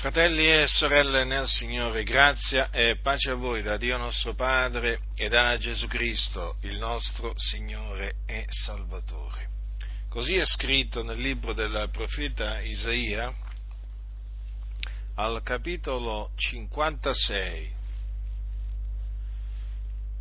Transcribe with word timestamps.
Fratelli 0.00 0.50
e 0.50 0.66
sorelle 0.66 1.24
nel 1.24 1.46
Signore, 1.46 2.04
grazia 2.04 2.70
e 2.70 2.96
pace 3.02 3.32
a 3.32 3.34
voi 3.34 3.60
da 3.60 3.76
Dio 3.76 3.98
nostro 3.98 4.32
Padre 4.34 5.00
e 5.14 5.28
da 5.28 5.58
Gesù 5.58 5.86
Cristo, 5.88 6.56
il 6.62 6.78
nostro 6.78 7.34
Signore 7.36 8.14
e 8.24 8.46
Salvatore. 8.48 9.48
Così 10.08 10.36
è 10.36 10.46
scritto 10.46 11.02
nel 11.02 11.20
libro 11.20 11.52
del 11.52 11.90
profeta 11.92 12.60
Isaia, 12.60 13.30
al 15.16 15.42
capitolo 15.42 16.30
56. 16.34 17.70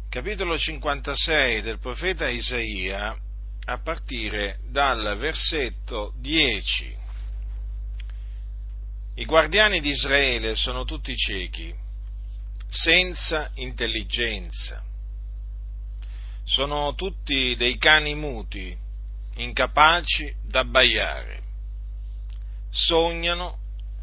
Capitolo 0.09 0.57
56 0.57 1.61
del 1.61 1.79
profeta 1.79 2.27
Isaia, 2.27 3.17
a 3.63 3.81
partire 3.81 4.59
dal 4.65 5.15
versetto 5.17 6.11
10 6.17 7.07
i 9.19 9.25
guardiani 9.25 9.81
di 9.81 9.89
Israele 9.89 10.55
sono 10.55 10.85
tutti 10.85 11.13
ciechi, 11.13 11.75
senza 12.69 13.51
intelligenza. 13.55 14.81
Sono 16.45 16.95
tutti 16.95 17.53
dei 17.57 17.77
cani 17.77 18.15
muti, 18.15 18.75
incapaci 19.35 20.33
d'abbaiare. 20.41 21.41
Sognano, 22.69 23.57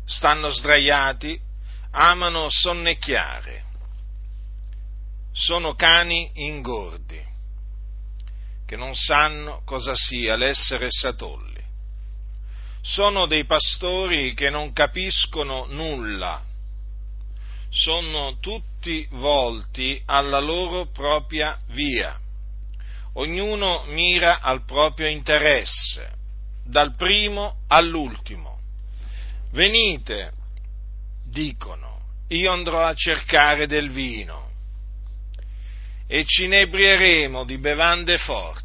stanno 0.05 0.51
sdraiati, 0.51 1.41
amano 1.93 2.48
sonnecchiare. 2.51 3.65
Sono 5.33 5.74
cani 5.77 6.30
ingordi, 6.35 7.24
che 8.66 8.77
non 8.77 8.95
sanno 8.95 9.62
cosa 9.65 9.95
sia 9.95 10.37
l'essere 10.37 10.88
satolli 10.91 11.46
sono 12.87 13.27
dei 13.27 13.45
pastori 13.45 14.33
che 14.33 14.49
non 14.49 14.73
capiscono 14.73 15.67
nulla, 15.69 16.41
sono 17.69 18.38
tutti 18.38 19.05
volti 19.10 20.01
alla 20.07 20.38
loro 20.38 20.87
propria 20.87 21.59
via, 21.71 22.16
ognuno 23.15 23.83
mira 23.88 24.41
al 24.41 24.65
proprio 24.65 25.09
interesse, 25.09 26.13
dal 26.65 26.95
primo 26.95 27.57
all'ultimo. 27.66 28.60
Venite, 29.51 30.32
dicono, 31.25 32.03
io 32.29 32.53
andrò 32.53 32.85
a 32.85 32.95
cercare 32.95 33.66
del 33.66 33.91
vino 33.91 34.51
e 36.07 36.25
ci 36.25 36.45
inebrieremo 36.45 37.45
di 37.45 37.59
bevande 37.59 38.16
forti. 38.16 38.65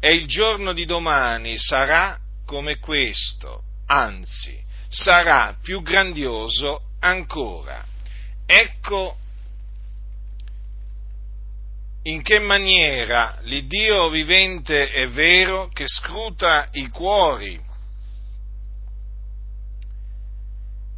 E 0.00 0.14
il 0.14 0.26
giorno 0.26 0.72
di 0.72 0.84
domani 0.84 1.58
sarà 1.58 2.18
come 2.44 2.78
questo, 2.78 3.62
anzi 3.86 4.60
sarà 4.88 5.56
più 5.60 5.82
grandioso 5.82 6.82
ancora. 7.00 7.84
Ecco 8.46 9.16
in 12.04 12.22
che 12.22 12.40
maniera 12.40 13.38
l'Iddio 13.42 14.08
vivente 14.08 14.90
e 14.92 15.06
vero 15.08 15.68
che 15.68 15.86
scruta 15.86 16.68
i 16.72 16.88
cuori 16.88 17.60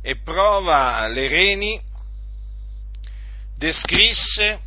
e 0.00 0.16
prova 0.16 1.06
le 1.06 1.28
reni 1.28 1.80
descrisse 3.54 4.60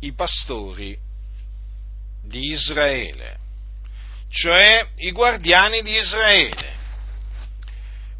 i 0.00 0.12
pastori 0.12 0.98
di 2.22 2.52
Israele 2.52 3.44
cioè 4.36 4.86
i 4.96 5.12
guardiani 5.12 5.80
di 5.80 5.94
Israele. 5.94 6.74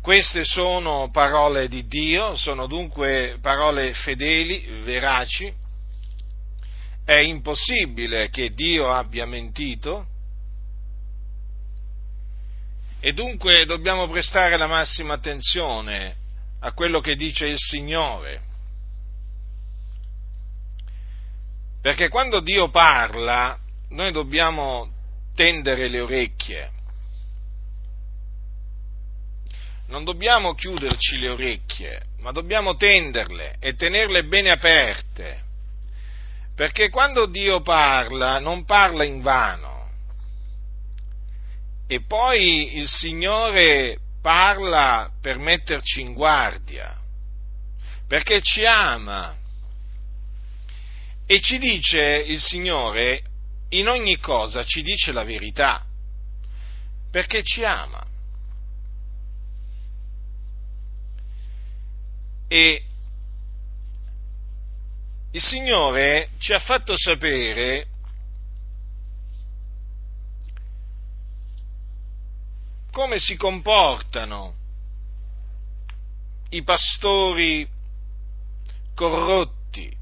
Queste 0.01 0.45
sono 0.45 1.11
parole 1.11 1.69
di 1.69 1.87
Dio, 1.87 2.35
sono 2.37 2.67
dunque 2.67 3.37
parole 3.43 3.93
fedeli, 3.93 4.81
veraci. 4.83 5.53
È 7.05 7.17
impossibile 7.17 8.31
che 8.31 8.49
Dio 8.49 8.91
abbia 8.91 9.27
mentito 9.27 10.07
e 12.99 13.13
dunque 13.13 13.67
dobbiamo 13.67 14.09
prestare 14.09 14.57
la 14.57 14.67
massima 14.67 15.15
attenzione 15.15 16.17
a 16.61 16.73
quello 16.73 17.01
che 17.01 17.15
dice 17.15 17.47
il 17.47 17.59
Signore. 17.59 18.41
Perché 21.83 22.09
quando 22.09 22.41
Dio 22.41 22.71
parla, 22.71 23.59
noi 23.91 24.11
dobbiamo 24.13 24.96
tendere 25.37 25.89
le 25.89 26.01
orecchie. 26.01 26.71
Non 29.89 30.03
dobbiamo 30.03 30.55
chiuderci 30.55 31.19
le 31.19 31.29
orecchie, 31.29 32.03
ma 32.19 32.33
dobbiamo 32.33 32.75
tenderle 32.75 33.57
e 33.61 33.75
tenerle 33.75 34.25
bene 34.25 34.51
aperte, 34.51 35.43
perché 36.57 36.89
quando 36.89 37.27
Dio 37.27 37.61
parla 37.61 38.41
non 38.41 38.65
parla 38.65 39.05
in 39.05 39.21
vano. 39.21 39.75
E 41.87 42.01
poi 42.01 42.79
il 42.79 42.89
Signore 42.89 43.99
parla 44.21 45.09
per 45.21 45.39
metterci 45.39 46.01
in 46.01 46.15
guardia, 46.15 46.99
perché 48.09 48.41
ci 48.41 48.65
ama. 48.65 49.37
E 51.27 51.41
ci 51.41 51.59
dice 51.59 52.25
il 52.27 52.41
Signore 52.41 53.23
in 53.71 53.89
ogni 53.89 54.19
cosa 54.19 54.65
ci 54.65 54.83
dice 54.83 55.13
la 55.13 55.25
verità, 55.25 55.85
perché 57.11 57.43
ci 57.43 57.65
ama. 57.65 58.05
E 62.49 62.85
il 65.33 65.41
Signore 65.41 66.31
ci 66.39 66.53
ha 66.53 66.59
fatto 66.59 66.97
sapere 66.97 67.89
come 72.93 73.19
si 73.19 73.37
comportano 73.37 74.55
i 76.51 76.63
pastori 76.63 77.69
corrotti 78.95 79.95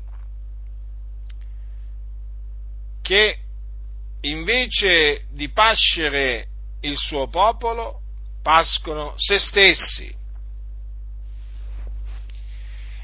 che 3.02 3.43
invece 4.24 5.24
di 5.30 5.50
pascere 5.50 6.48
il 6.80 6.96
suo 6.96 7.28
popolo, 7.28 8.00
pascono 8.42 9.14
se 9.16 9.38
stessi. 9.38 10.14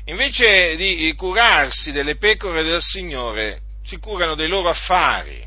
Invece 0.04 0.76
di 0.76 1.14
curarsi 1.14 1.92
delle 1.92 2.16
pecore 2.16 2.62
del 2.62 2.82
Signore, 2.82 3.60
si 3.82 3.98
curano 3.98 4.34
dei 4.34 4.48
loro 4.48 4.68
affari. 4.68 5.46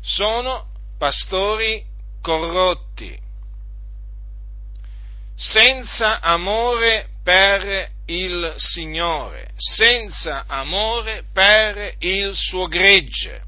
Sono 0.00 0.66
pastori 0.98 1.84
corrotti, 2.20 3.18
senza 5.34 6.20
amore 6.20 7.08
per 7.22 7.91
il 8.06 8.54
Signore, 8.56 9.50
senza 9.56 10.44
amore 10.46 11.24
per 11.32 11.94
il 11.98 12.34
suo 12.34 12.66
gregge. 12.66 13.42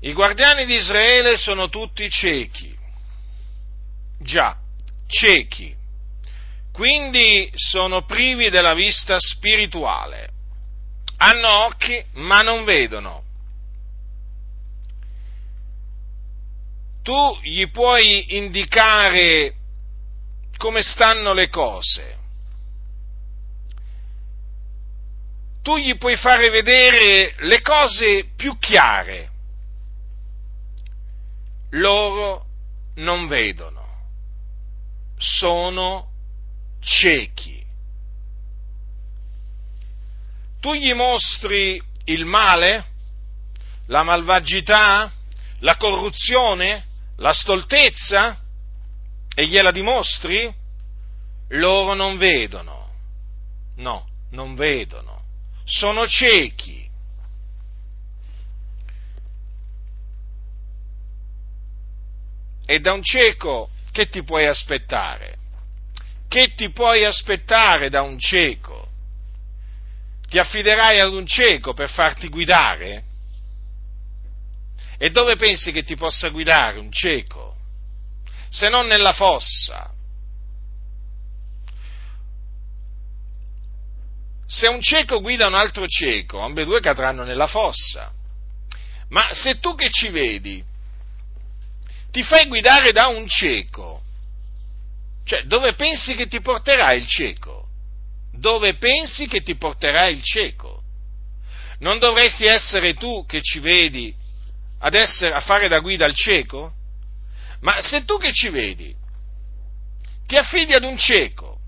I 0.00 0.12
guardiani 0.12 0.66
di 0.66 0.74
Israele 0.74 1.36
sono 1.36 1.70
tutti 1.70 2.08
ciechi, 2.10 2.76
già, 4.20 4.56
ciechi, 5.06 5.74
quindi 6.72 7.50
sono 7.54 8.04
privi 8.04 8.50
della 8.50 8.74
vista 8.74 9.16
spirituale, 9.18 10.28
hanno 11.18 11.64
occhi 11.64 12.04
ma 12.14 12.42
non 12.42 12.64
vedono. 12.64 13.22
Tu 17.02 17.38
gli 17.42 17.68
puoi 17.70 18.36
indicare 18.36 19.54
come 20.56 20.82
stanno 20.82 21.32
le 21.32 21.48
cose. 21.48 22.18
Tu 25.62 25.78
gli 25.78 25.96
puoi 25.96 26.16
fare 26.16 26.50
vedere 26.50 27.34
le 27.38 27.60
cose 27.62 28.26
più 28.36 28.58
chiare. 28.58 29.30
Loro 31.70 32.44
non 32.96 33.26
vedono, 33.26 33.82
sono 35.16 36.10
ciechi. 36.80 37.64
Tu 40.60 40.74
gli 40.74 40.92
mostri 40.92 41.80
il 42.04 42.24
male, 42.26 42.84
la 43.86 44.02
malvagità, 44.02 45.10
la 45.60 45.76
corruzione, 45.76 46.84
la 47.16 47.32
stoltezza, 47.32 48.38
e 49.34 49.46
gliela 49.46 49.72
dimostri, 49.72 50.52
loro 51.48 51.94
non 51.94 52.16
vedono. 52.16 52.92
No, 53.76 54.06
non 54.30 54.54
vedono. 54.54 55.22
Sono 55.64 56.06
ciechi. 56.06 56.88
E 62.66 62.80
da 62.80 62.92
un 62.92 63.02
cieco 63.02 63.70
che 63.90 64.08
ti 64.08 64.22
puoi 64.22 64.46
aspettare? 64.46 65.38
Che 66.28 66.54
ti 66.54 66.70
puoi 66.70 67.04
aspettare 67.04 67.90
da 67.90 68.02
un 68.02 68.18
cieco? 68.18 68.88
Ti 70.28 70.38
affiderai 70.38 71.00
ad 71.00 71.12
un 71.12 71.26
cieco 71.26 71.74
per 71.74 71.90
farti 71.90 72.28
guidare? 72.28 73.04
E 74.96 75.10
dove 75.10 75.36
pensi 75.36 75.70
che 75.72 75.82
ti 75.82 75.96
possa 75.96 76.28
guidare 76.28 76.78
un 76.78 76.90
cieco? 76.90 77.53
Se 78.54 78.68
non 78.68 78.86
nella 78.86 79.12
fossa. 79.12 79.92
Se 84.46 84.68
un 84.68 84.80
cieco 84.80 85.20
guida 85.20 85.48
un 85.48 85.54
altro 85.54 85.88
cieco, 85.88 86.38
ambedue 86.38 86.78
cadranno 86.80 87.24
nella 87.24 87.48
fossa. 87.48 88.12
Ma 89.08 89.34
se 89.34 89.58
tu 89.58 89.74
che 89.74 89.90
ci 89.90 90.08
vedi 90.08 90.62
ti 92.12 92.22
fai 92.22 92.46
guidare 92.46 92.92
da 92.92 93.08
un 93.08 93.26
cieco, 93.26 94.02
cioè 95.24 95.42
dove 95.46 95.74
pensi 95.74 96.14
che 96.14 96.28
ti 96.28 96.40
porterà 96.40 96.92
il 96.92 97.08
cieco? 97.08 97.66
Dove 98.30 98.76
pensi 98.76 99.26
che 99.26 99.42
ti 99.42 99.56
porterà 99.56 100.06
il 100.06 100.22
cieco? 100.22 100.80
Non 101.80 101.98
dovresti 101.98 102.44
essere 102.44 102.94
tu 102.94 103.26
che 103.26 103.42
ci 103.42 103.58
vedi 103.58 104.14
ad 104.78 104.94
essere, 104.94 105.34
a 105.34 105.40
fare 105.40 105.66
da 105.66 105.80
guida 105.80 106.04
al 106.04 106.14
cieco? 106.14 106.82
Ma 107.64 107.80
se 107.80 108.04
tu 108.04 108.18
che 108.18 108.32
ci 108.32 108.50
vedi 108.50 108.94
ti 110.26 110.36
affidi 110.36 110.74
ad 110.74 110.84
un 110.84 110.96
cieco, 110.96 111.58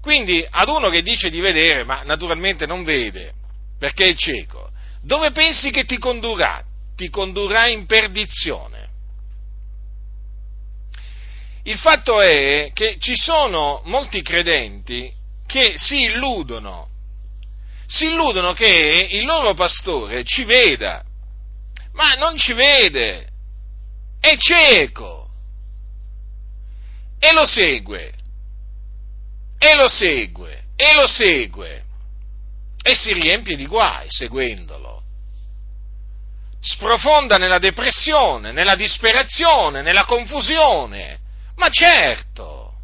quindi 0.00 0.46
ad 0.48 0.68
uno 0.68 0.88
che 0.88 1.02
dice 1.02 1.30
di 1.30 1.40
vedere, 1.40 1.84
ma 1.84 2.02
naturalmente 2.02 2.64
non 2.64 2.84
vede, 2.84 3.32
perché 3.78 4.10
è 4.10 4.14
cieco, 4.14 4.70
dove 5.02 5.32
pensi 5.32 5.70
che 5.70 5.84
ti 5.84 5.98
condurrà? 5.98 6.64
Ti 6.94 7.08
condurrà 7.10 7.66
in 7.66 7.86
perdizione. 7.86 8.88
Il 11.64 11.78
fatto 11.78 12.20
è 12.20 12.70
che 12.72 12.96
ci 13.00 13.16
sono 13.16 13.82
molti 13.84 14.22
credenti 14.22 15.12
che 15.46 15.74
si 15.76 16.02
illudono, 16.02 16.88
si 17.86 18.06
illudono 18.06 18.52
che 18.52 19.08
il 19.10 19.24
loro 19.24 19.54
pastore 19.54 20.22
ci 20.22 20.44
veda, 20.44 21.02
ma 21.94 22.10
non 22.12 22.36
ci 22.36 22.52
vede, 22.52 23.29
è 24.20 24.36
cieco 24.36 25.28
e 27.18 27.32
lo 27.32 27.44
segue, 27.46 28.12
e 29.58 29.74
lo 29.74 29.88
segue, 29.88 30.64
e 30.76 30.94
lo 30.94 31.06
segue, 31.06 31.84
e 32.82 32.94
si 32.94 33.12
riempie 33.12 33.56
di 33.56 33.66
guai 33.66 34.06
seguendolo. 34.08 35.02
Sprofonda 36.62 37.36
nella 37.36 37.58
depressione, 37.58 38.52
nella 38.52 38.74
disperazione, 38.74 39.82
nella 39.82 40.04
confusione. 40.04 41.18
Ma 41.56 41.68
certo, 41.68 42.74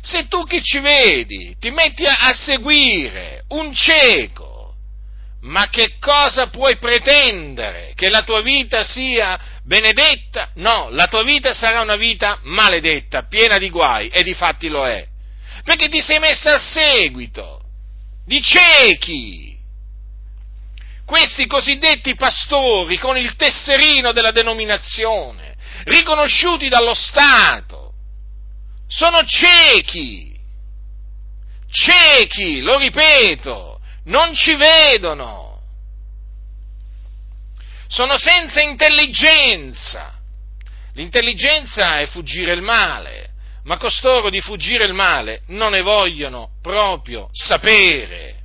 se 0.00 0.26
tu 0.26 0.44
che 0.44 0.60
ci 0.62 0.80
vedi 0.80 1.56
ti 1.58 1.70
metti 1.70 2.04
a 2.04 2.32
seguire 2.32 3.44
un 3.48 3.72
cieco, 3.72 4.51
ma 5.42 5.68
che 5.68 5.96
cosa 5.98 6.48
puoi 6.48 6.76
pretendere? 6.76 7.92
Che 7.96 8.08
la 8.08 8.22
tua 8.22 8.42
vita 8.42 8.84
sia 8.84 9.38
benedetta? 9.64 10.50
No, 10.56 10.88
la 10.90 11.06
tua 11.06 11.24
vita 11.24 11.52
sarà 11.52 11.80
una 11.82 11.96
vita 11.96 12.38
maledetta, 12.42 13.26
piena 13.26 13.58
di 13.58 13.68
guai, 13.68 14.08
e 14.08 14.22
di 14.22 14.34
fatti 14.34 14.68
lo 14.68 14.86
è. 14.86 15.04
Perché 15.64 15.88
ti 15.88 16.00
sei 16.00 16.20
messa 16.20 16.54
a 16.54 16.58
seguito 16.58 17.60
di 18.24 18.40
ciechi. 18.40 19.58
Questi 21.04 21.46
cosiddetti 21.46 22.14
pastori 22.14 22.96
con 22.98 23.16
il 23.16 23.34
tesserino 23.34 24.12
della 24.12 24.30
denominazione, 24.30 25.56
riconosciuti 25.84 26.68
dallo 26.68 26.94
Stato, 26.94 27.94
sono 28.86 29.24
ciechi. 29.24 30.30
Ciechi, 31.68 32.60
lo 32.60 32.78
ripeto 32.78 33.71
non 34.04 34.34
ci 34.34 34.56
vedono, 34.56 35.60
sono 37.86 38.16
senza 38.16 38.60
intelligenza. 38.60 40.14
L'intelligenza 40.94 42.00
è 42.00 42.06
fuggire 42.06 42.52
il 42.52 42.62
male, 42.62 43.30
ma 43.64 43.76
costoro 43.76 44.28
di 44.28 44.40
fuggire 44.40 44.84
il 44.84 44.92
male 44.92 45.42
non 45.48 45.72
ne 45.72 45.82
vogliono 45.82 46.50
proprio 46.60 47.28
sapere. 47.32 48.40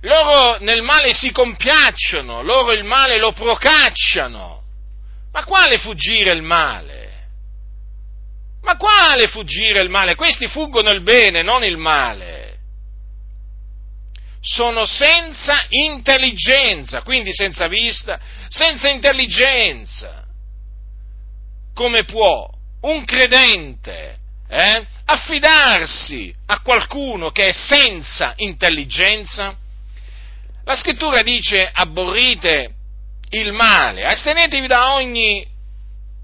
Loro 0.00 0.58
nel 0.60 0.82
male 0.82 1.12
si 1.12 1.32
compiacciono, 1.32 2.42
loro 2.42 2.72
il 2.72 2.84
male 2.84 3.18
lo 3.18 3.32
procacciano. 3.32 4.62
Ma 5.32 5.44
quale 5.44 5.78
fuggire 5.78 6.32
il 6.32 6.42
male? 6.42 6.94
Ma 8.62 8.76
quale 8.76 9.28
fuggire 9.28 9.80
il 9.80 9.90
male? 9.90 10.14
Questi 10.14 10.48
fuggono 10.48 10.90
il 10.90 11.02
bene, 11.02 11.42
non 11.42 11.62
il 11.62 11.76
male 11.76 12.35
sono 14.46 14.86
senza 14.86 15.66
intelligenza, 15.70 17.02
quindi 17.02 17.32
senza 17.32 17.66
vista, 17.66 18.20
senza 18.48 18.88
intelligenza. 18.88 20.24
Come 21.74 22.04
può 22.04 22.48
un 22.82 23.04
credente 23.04 24.18
eh, 24.48 24.86
affidarsi 25.04 26.32
a 26.46 26.60
qualcuno 26.60 27.32
che 27.32 27.48
è 27.48 27.52
senza 27.52 28.34
intelligenza? 28.36 29.56
La 30.64 30.76
scrittura 30.76 31.22
dice 31.22 31.68
abborrite 31.70 32.74
il 33.30 33.52
male, 33.52 34.06
astenetevi 34.06 34.68
da 34.68 34.94
ogni 34.94 35.44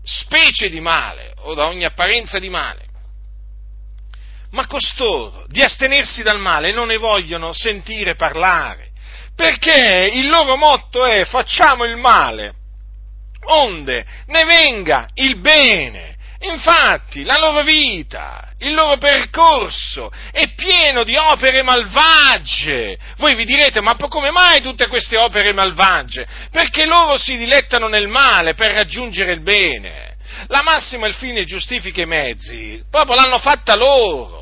specie 0.05 0.71
di 0.71 0.81
male 0.81 1.35
o 1.39 1.55
da 1.55 1.67
ogni 1.67 1.85
apparenza 1.85 2.39
di 2.39 2.49
male 2.49 2.91
ma 4.53 4.67
costoro 4.67 5.45
di 5.49 5.63
astenersi 5.63 6.23
dal 6.23 6.39
male 6.39 6.73
non 6.73 6.89
ne 6.89 6.97
vogliono 6.97 7.53
sentire 7.53 8.15
parlare, 8.15 8.91
perché 9.35 10.11
il 10.13 10.29
loro 10.29 10.57
motto 10.57 11.05
è 11.05 11.25
facciamo 11.25 11.85
il 11.85 11.97
male, 11.97 12.55
onde 13.47 14.05
ne 14.27 14.45
venga 14.45 15.09
il 15.15 15.37
bene. 15.37 16.11
Infatti 16.45 17.23
la 17.23 17.39
loro 17.39 17.63
vita, 17.63 18.53
il 18.59 18.75
loro 18.75 18.97
percorso 18.97 20.11
è 20.33 20.53
pieno 20.55 21.05
di 21.05 21.17
opere 21.17 21.63
malvagie. 21.63 22.99
Voi 23.19 23.37
vi 23.37 23.45
direte, 23.45 23.81
ma 23.81 23.95
come 23.95 24.33
mai 24.33 24.61
tutte 24.61 24.89
queste 24.89 25.17
opere 25.17 25.53
malvagie? 25.53 26.27
Perché 26.51 26.85
loro 26.85 27.17
si 27.17 27.37
dilettano 27.37 27.87
nel 27.87 28.09
male 28.09 28.55
per 28.55 28.73
raggiungere 28.73 29.33
il 29.33 29.43
bene. 29.43 30.17
La 30.49 30.63
massima 30.63 31.07
il 31.07 31.15
fine 31.15 31.45
giustifica 31.45 32.03
i 32.03 32.07
mezzi, 32.07 32.83
proprio 32.91 33.15
l'hanno 33.15 33.39
fatta 33.39 33.77
loro. 33.77 34.42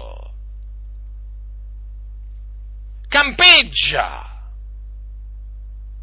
Campeggia 3.11 4.25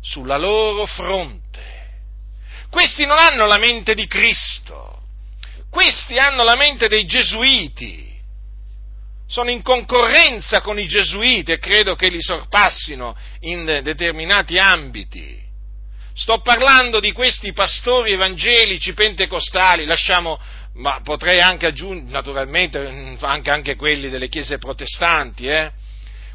sulla 0.02 0.38
loro 0.38 0.86
fronte. 0.86 1.46
Questi 2.70 3.06
non 3.06 3.18
hanno 3.18 3.46
la 3.46 3.58
mente 3.58 3.94
di 3.94 4.06
Cristo, 4.08 5.04
questi 5.70 6.18
hanno 6.18 6.44
la 6.44 6.56
mente 6.56 6.90
dei 6.90 7.06
gesuiti, 7.06 8.14
sono 9.26 9.50
in 9.50 9.62
concorrenza 9.62 10.60
con 10.60 10.78
i 10.78 10.86
gesuiti 10.86 11.54
e 11.54 11.60
credo 11.60 11.96
che 11.96 12.10
li 12.10 12.22
sorpassino 12.22 13.16
in 13.42 13.64
determinati 13.84 14.60
ambiti. 14.60 15.42
Sto 16.14 16.42
parlando 16.42 17.00
di 17.00 17.14
questi 17.14 17.54
pastori 17.54 18.12
evangelici 18.12 18.94
pentecostali, 18.94 19.86
lasciamo, 19.86 20.40
ma 20.74 21.00
potrei 21.04 21.40
anche 21.40 21.68
aggiungere, 21.68 22.12
naturalmente, 22.12 23.18
anche, 23.22 23.50
anche 23.50 23.76
quelli 23.76 24.10
delle 24.10 24.28
chiese 24.28 24.58
protestanti, 24.58 25.48
eh? 25.48 25.72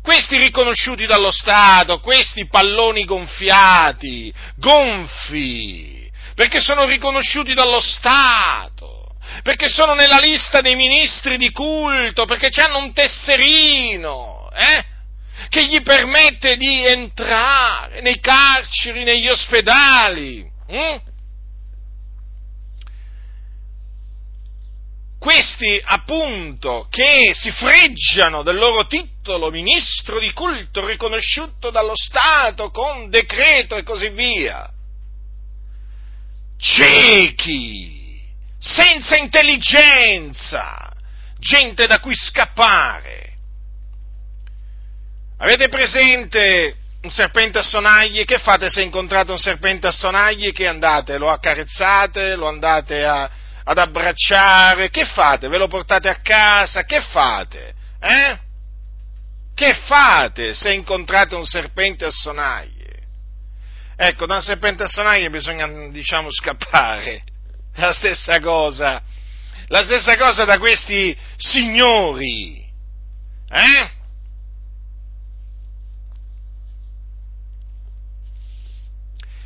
Questi 0.03 0.37
riconosciuti 0.37 1.07
dallo 1.07 1.31
Stato, 1.31 2.01
questi 2.01 2.47
palloni 2.47 3.05
gonfiati, 3.05 4.33
gonfi, 4.57 6.11
perché 6.35 6.61
sono 6.61 6.85
riconosciuti 6.85 7.55
dallo 7.55 7.81
Stato, 7.81 9.15
perché 9.43 9.69
sono 9.69 9.95
nella 9.95 10.19
lista 10.19 10.61
dei 10.61 10.75
ministri 10.75 11.37
di 11.37 11.51
culto, 11.53 12.25
perché 12.25 12.49
hanno 12.61 12.79
un 12.79 12.93
tesserino, 12.93 14.51
eh? 14.53 14.85
che 15.49 15.67
gli 15.67 15.83
permette 15.83 16.57
di 16.57 16.85
entrare 16.85 18.01
nei 18.01 18.19
carceri, 18.21 19.05
negli 19.05 19.29
ospedali. 19.29 20.45
Hm? 20.67 20.97
Questi 25.23 25.81
appunto 25.85 26.89
che 26.91 27.31
si 27.31 27.53
freggiano 27.53 28.43
del 28.43 28.57
loro 28.57 28.89
titolo 28.89 29.53
ministro 29.53 30.19
di 30.19 30.33
culto 30.33 30.85
riconosciuto 30.85 31.71
dallo 31.71 31.95
Stato 31.95 32.73
con 32.73 33.09
decreto 33.09 33.77
e 33.77 33.85
così 33.85 34.09
via. 34.09 34.69
Ciechi, 36.59 38.21
senza 38.59 39.17
intelligenza, 39.17 40.91
gente 41.39 41.87
da 41.87 42.01
cui 42.01 42.17
scappare. 42.17 43.35
Avete 45.39 45.69
presente 45.69 46.79
un 47.03 47.11
serpente 47.11 47.61
a 47.61 47.63
sonagli? 47.63 48.25
Che 48.25 48.41
fate 48.41 48.69
se 48.71 48.83
incontrate 48.83 49.31
un 49.31 49.39
serpente 49.39 49.87
a 49.87 49.93
sonagli? 49.93 50.51
Che 50.51 50.67
andate? 50.67 51.17
Lo 51.17 51.31
accarezzate? 51.31 52.35
Lo 52.35 52.49
andate 52.49 53.05
a 53.05 53.31
ad 53.65 53.79
abbracciare, 53.79 54.91
che 54.91 55.05
fate? 55.05 55.49
Ve 55.49 55.59
lo 55.59 55.69
portate 55.69 56.09
a 56.09 56.17
casa? 56.17 56.85
Che 56.85 57.01
fate? 57.01 57.75
Eh? 58.01 58.39
Che 59.55 59.75
fate 59.87 60.55
se 60.55 60.73
incontrate 60.73 61.35
un 61.35 61.45
serpente 61.45 62.05
a 62.05 62.11
sonaglie? 62.11 62.81
Ecco, 63.97 64.27
da 64.27 64.37
un 64.37 64.43
serpente 64.43 64.83
a 64.83 64.89
sonaglie 64.89 65.31
bisogna, 65.31 65.67
diciamo, 65.89 66.29
scappare. 66.31 67.23
La 67.77 67.93
stessa 67.93 68.39
cosa, 68.39 69.03
la 69.69 69.83
stessa 69.83 70.15
cosa 70.19 70.45
da 70.45 70.59
questi 70.59 71.17
signori. 71.39 72.63
Eh? 73.49 73.91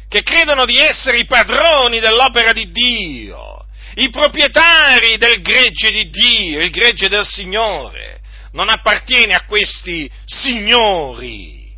che 0.08 0.22
credono 0.22 0.64
di 0.64 0.78
essere 0.78 1.18
i 1.18 1.26
padroni 1.26 2.00
dell'opera 2.00 2.52
di 2.52 2.70
Dio, 2.70 3.55
i 3.98 4.10
proprietari 4.10 5.16
del 5.16 5.40
gregge 5.40 5.90
di 5.90 6.10
Dio, 6.10 6.60
il 6.60 6.70
gregge 6.70 7.08
del 7.08 7.24
Signore, 7.24 8.20
non 8.52 8.68
appartiene 8.68 9.34
a 9.34 9.44
questi 9.46 10.10
signori, 10.24 11.74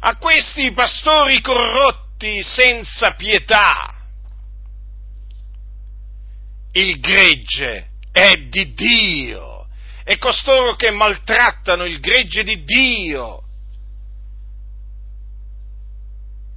a 0.00 0.16
questi 0.16 0.70
pastori 0.72 1.40
corrotti 1.40 2.42
senza 2.42 3.14
pietà. 3.14 3.94
Il 6.72 7.00
gregge 7.00 7.88
è 8.12 8.36
di 8.48 8.74
Dio 8.74 9.66
e 10.04 10.18
costoro 10.18 10.76
che 10.76 10.90
maltrattano 10.90 11.84
il 11.84 12.00
gregge 12.00 12.44
di 12.44 12.62
Dio 12.64 13.47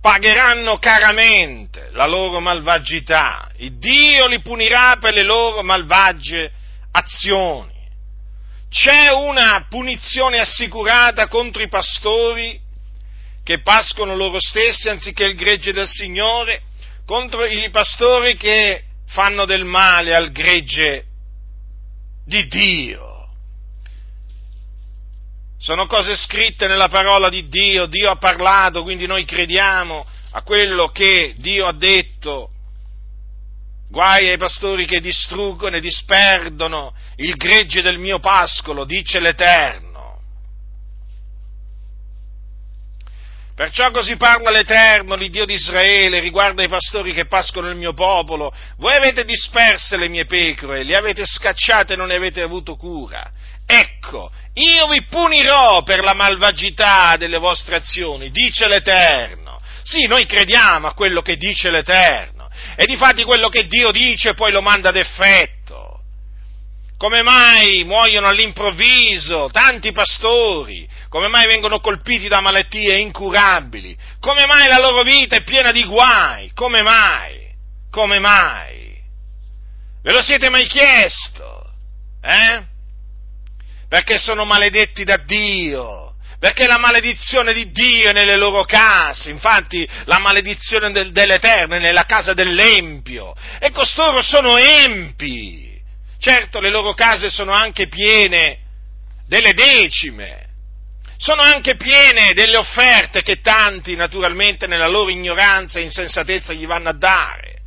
pagheranno 0.02 0.80
caramente 0.80 1.90
la 1.92 2.08
loro 2.08 2.40
malvagità, 2.40 3.52
il 3.58 3.78
Dio 3.78 4.28
li 4.28 4.42
punirà 4.42 4.98
per 5.00 5.14
le 5.14 5.24
loro 5.24 5.62
malvagie 5.62 6.52
azioni. 6.92 7.70
C'è 8.68 9.12
una 9.12 9.68
punizione 9.70 10.40
assicurata 10.40 11.28
contro 11.28 11.62
i 11.62 11.68
pastori 11.68 12.60
che 13.44 13.62
pascono 13.62 14.16
loro 14.16 14.40
stessi 14.40 14.90
anziché 14.90 15.26
il 15.26 15.36
gregge 15.36 15.72
del 15.72 15.88
Signore, 15.88 16.64
contro 17.06 17.46
i 17.46 17.70
pastori 17.70 18.36
che 18.38 18.84
fanno 19.08 19.46
del 19.46 19.66
male 19.66 20.16
al 20.16 20.32
gregge 20.32 21.06
di 22.26 22.48
Dio. 22.48 23.11
Sono 25.62 25.86
cose 25.86 26.16
scritte 26.16 26.66
nella 26.66 26.88
parola 26.88 27.30
di 27.30 27.48
Dio, 27.48 27.86
Dio 27.86 28.10
ha 28.10 28.16
parlato, 28.16 28.82
quindi 28.82 29.06
noi 29.06 29.26
crediamo 29.26 30.04
a 30.32 30.42
quello 30.42 30.88
che 30.88 31.36
Dio 31.38 31.68
ha 31.68 31.72
detto. 31.72 32.50
Guai 33.88 34.30
ai 34.30 34.38
pastori 34.40 34.86
che 34.86 35.00
distruggono 35.00 35.76
e 35.76 35.82
disperdono 35.82 36.96
il 37.18 37.36
gregge 37.36 37.84
del 37.84 38.00
mio 38.00 38.18
pascolo, 38.18 38.86
dice 38.86 39.20
l'Eterno. 39.20 39.90
Perciò 43.54 43.92
così 43.92 44.16
parla 44.16 44.50
l'Eterno, 44.50 45.14
l'Iddio 45.14 45.46
di 45.46 45.54
Israele, 45.54 46.22
riguardo 46.22 46.64
ai 46.64 46.70
pastori 46.70 47.14
che 47.14 47.28
pascono 47.28 47.70
il 47.70 47.76
mio 47.76 47.94
popolo. 47.94 48.52
Voi 48.78 48.96
avete 48.96 49.26
disperse 49.26 49.96
le 49.96 50.08
mie 50.08 50.26
pecore, 50.26 50.82
le 50.82 50.96
avete 50.96 51.24
scacciate 51.24 51.94
e 51.94 51.98
non 51.98 52.08
ne 52.08 52.16
avete 52.16 52.42
avuto 52.42 52.76
cura. 52.76 53.30
Ecco, 53.68 54.32
io 54.54 54.88
vi 54.88 55.04
punirò 55.04 55.82
per 55.84 56.04
la 56.04 56.14
malvagità 56.14 57.16
delle 57.18 57.38
vostre 57.38 57.76
azioni, 57.76 58.32
dice 58.32 58.68
l'Eterno. 58.68 59.62
Sì, 59.84 60.08
noi 60.08 60.26
crediamo 60.26 60.88
a 60.88 60.94
quello 60.94 61.22
che 61.22 61.38
dice 61.38 61.70
l'Eterno. 61.70 62.50
E 62.76 62.86
difatti 62.86 63.24
quello 63.24 63.50
che 63.50 63.68
Dio 63.68 63.92
dice 63.92 64.34
poi 64.34 64.52
lo 64.52 64.62
manda 64.62 64.90
ad 64.90 64.98
effetto. 64.98 66.02
Come 66.98 67.24
mai 67.24 67.84
muoiono 67.84 68.28
all'improvviso 68.28 69.50
tanti 69.52 69.92
pastori? 69.92 70.88
Come 71.10 71.30
mai 71.30 71.48
vengono 71.48 71.80
colpiti 71.80 72.28
da 72.28 72.42
malattie 72.42 73.00
incurabili? 73.00 73.98
Come 74.20 74.46
mai 74.46 74.68
la 74.68 74.78
loro 74.78 75.02
vita 75.02 75.36
è 75.36 75.44
piena 75.44 75.72
di 75.72 75.84
guai? 75.84 76.52
Come 76.54 76.84
mai? 76.84 77.50
Come 77.90 78.20
mai? 78.20 79.02
Ve 80.04 80.12
lo 80.12 80.22
siete 80.22 80.50
mai 80.50 80.68
chiesto? 80.68 81.74
Eh? 82.22 82.70
Perché 83.92 84.20
sono 84.20 84.46
maledetti 84.46 85.04
da 85.04 85.18
Dio, 85.18 86.16
perché 86.40 86.66
la 86.66 86.78
maledizione 86.78 87.52
di 87.52 87.72
Dio 87.72 88.12
è 88.12 88.14
nelle 88.14 88.38
loro 88.38 88.64
case, 88.64 89.30
infatti 89.30 89.86
la 90.06 90.18
maledizione 90.18 90.94
del, 90.94 91.12
dell'Eterno 91.12 91.76
è 91.76 91.80
nella 91.80 92.06
casa 92.06 92.34
dell'Empio, 92.34 93.36
e 93.60 93.70
costoro 93.72 94.22
sono 94.22 94.58
empi. 94.58 95.78
Certo, 96.18 96.62
le 96.62 96.70
loro 96.70 96.94
case 96.94 97.30
sono 97.30 97.52
anche 97.52 97.90
piene 97.90 98.60
delle 99.28 99.52
decime, 99.52 100.46
sono 101.18 101.42
anche 101.42 101.76
piene 101.76 102.34
delle 102.34 102.56
offerte 102.56 103.22
che 103.24 103.42
tanti, 103.42 103.98
naturalmente, 103.98 104.68
nella 104.68 104.88
loro 104.88 105.10
ignoranza 105.10 105.80
e 105.80 105.84
insensatezza 105.84 106.54
gli 106.54 106.66
vanno 106.66 106.88
a 106.88 106.94
dare. 106.94 107.61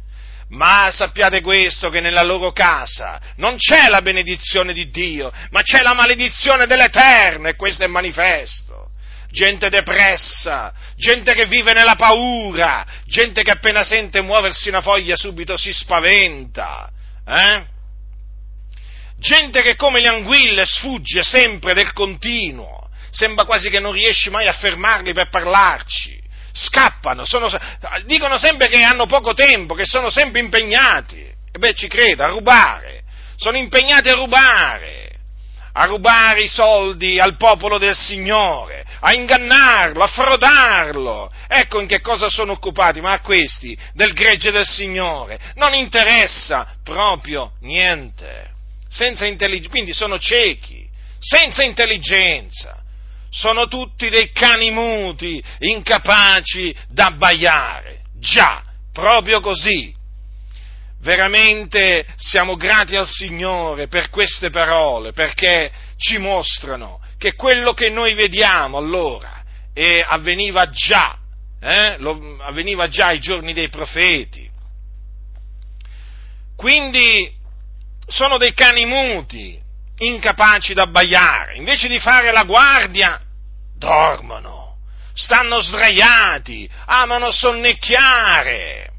Ma 0.51 0.91
sappiate 0.93 1.41
questo, 1.41 1.91
che 1.91 2.01
nella 2.01 2.23
loro 2.23 2.53
casa 2.53 3.21
non 3.37 3.57
c'è 3.57 3.89
la 3.89 4.03
benedizione 4.03 4.73
di 4.73 4.91
Dio, 4.91 5.33
ma 5.51 5.63
c'è 5.63 5.83
la 5.83 5.95
maledizione 5.95 6.67
dell'Eterno 6.67 7.49
e 7.49 7.57
questo 7.57 7.85
è 7.85 7.87
manifesto. 7.87 8.91
Gente 9.31 9.69
depressa, 9.69 10.73
gente 10.97 11.35
che 11.35 11.47
vive 11.47 11.73
nella 11.73 11.97
paura, 11.97 12.87
gente 13.07 13.43
che 13.43 13.51
appena 13.51 13.83
sente 13.83 14.21
muoversi 14.21 14.69
una 14.69 14.81
foglia 14.81 15.17
subito 15.17 15.57
si 15.57 15.73
spaventa. 15.73 16.89
Eh? 17.27 17.65
Gente 19.19 19.63
che 19.63 19.75
come 19.75 20.01
le 20.01 20.09
anguille 20.09 20.65
sfugge 20.65 21.25
sempre 21.25 21.75
del 21.75 21.93
continuo, 21.93 22.89
sembra 23.11 23.45
quasi 23.45 23.71
che 23.71 23.81
non 23.81 23.93
riesci 23.93 24.31
mai 24.31 24.47
a 24.47 24.53
fermarli 24.53 25.13
per 25.13 25.31
parlarci 25.31 26.24
scappano, 26.55 27.27
sono, 27.27 27.51
dicono 28.05 28.39
sempre 28.39 28.69
che 28.69 28.81
hanno 28.81 29.07
poco 29.07 29.35
tempo, 29.35 29.75
che 29.75 29.85
sono 29.85 30.09
sempre 30.09 30.41
impegnati. 30.41 31.21
E 31.21 31.59
beh, 31.59 31.75
ci 31.75 31.89
credo, 31.89 32.23
a 32.23 32.29
rubare. 32.29 33.03
Sono 33.37 33.57
impegnati 33.59 34.09
a 34.09 34.15
rubare, 34.15 35.11
a 35.73 35.85
rubare 35.87 36.43
i 36.43 36.49
soldi 36.49 37.19
al 37.19 37.37
popolo 37.37 37.79
del 37.79 37.97
Signore, 37.97 38.85
a 39.01 39.13
ingannarlo, 39.13 40.03
a 40.05 40.07
frodarlo. 40.07 41.31
Ecco 41.49 41.81
in 41.81 41.89
che 41.89 42.01
cosa 42.01 42.31
sono 42.31 42.53
occupati, 42.53 43.01
ma 43.01 43.13
a 43.13 43.21
questi 43.21 43.77
del 43.93 44.13
gregge 44.13 44.53
del 44.53 44.67
Signore 44.67 45.39
non 45.57 45.75
interessa 45.75 46.77
proprio 46.85 47.55
niente. 47.61 48.53
Intelligenza, 48.97 49.69
quindi 49.71 49.93
sono 49.93 50.21
ciechi, 50.21 50.89
senza 51.19 51.65
intelligenza 51.65 52.84
sono 53.35 53.67
tutti 53.67 54.09
dei 54.09 54.31
cani 54.31 54.71
muti, 54.71 55.43
incapaci 55.59 56.75
d'abbaiare. 56.89 58.03
Già, 58.21 58.63
proprio 58.93 59.41
così. 59.41 59.93
Veramente 61.01 62.07
siamo 62.17 62.55
grati 62.57 62.95
al 62.95 63.09
Signore 63.09 63.89
per 63.89 64.09
queste 64.09 64.51
parole, 64.51 65.13
perché 65.13 65.71
ci 65.97 66.17
mostrano 66.19 67.01
che 67.19 67.35
quello 67.35 67.75
che 67.75 67.91
noi 67.91 68.15
vediamo 68.15 68.79
allora 68.79 69.43
eh, 69.75 70.03
avveniva 70.07 70.71
già, 70.71 71.19
eh, 71.61 71.99
lo, 71.99 72.37
avveniva 72.41 72.89
già 72.89 73.09
ai 73.09 73.19
giorni 73.19 73.53
dei 73.53 73.69
profeti. 73.69 74.49
Quindi 76.57 77.31
sono 78.07 78.39
dei 78.39 78.55
cani 78.55 78.87
muti, 78.87 79.61
incapaci 79.97 80.73
d'abbaiare, 80.73 81.57
invece 81.57 81.89
di 81.89 81.99
fare 81.99 82.31
la 82.31 82.45
guardia, 82.45 83.21
dormono, 83.85 84.77
stanno 85.15 85.61
sdraiati, 85.61 86.69
amano 86.87 87.31
sonnecchiare. 87.31 88.91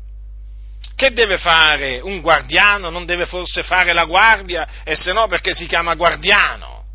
Che 0.96 1.12
deve 1.12 1.38
fare 1.38 2.00
un 2.00 2.22
guardiano? 2.22 2.90
Non 2.90 3.06
deve 3.06 3.26
forse 3.26 3.64
fare 3.64 3.92
la 3.92 4.06
guardia? 4.06 4.68
E 4.84 4.96
se 4.96 5.12
no 5.12 5.28
perché 5.28 5.54
si 5.54 5.66
chiama 5.66 5.96
guardiano? 5.96 6.86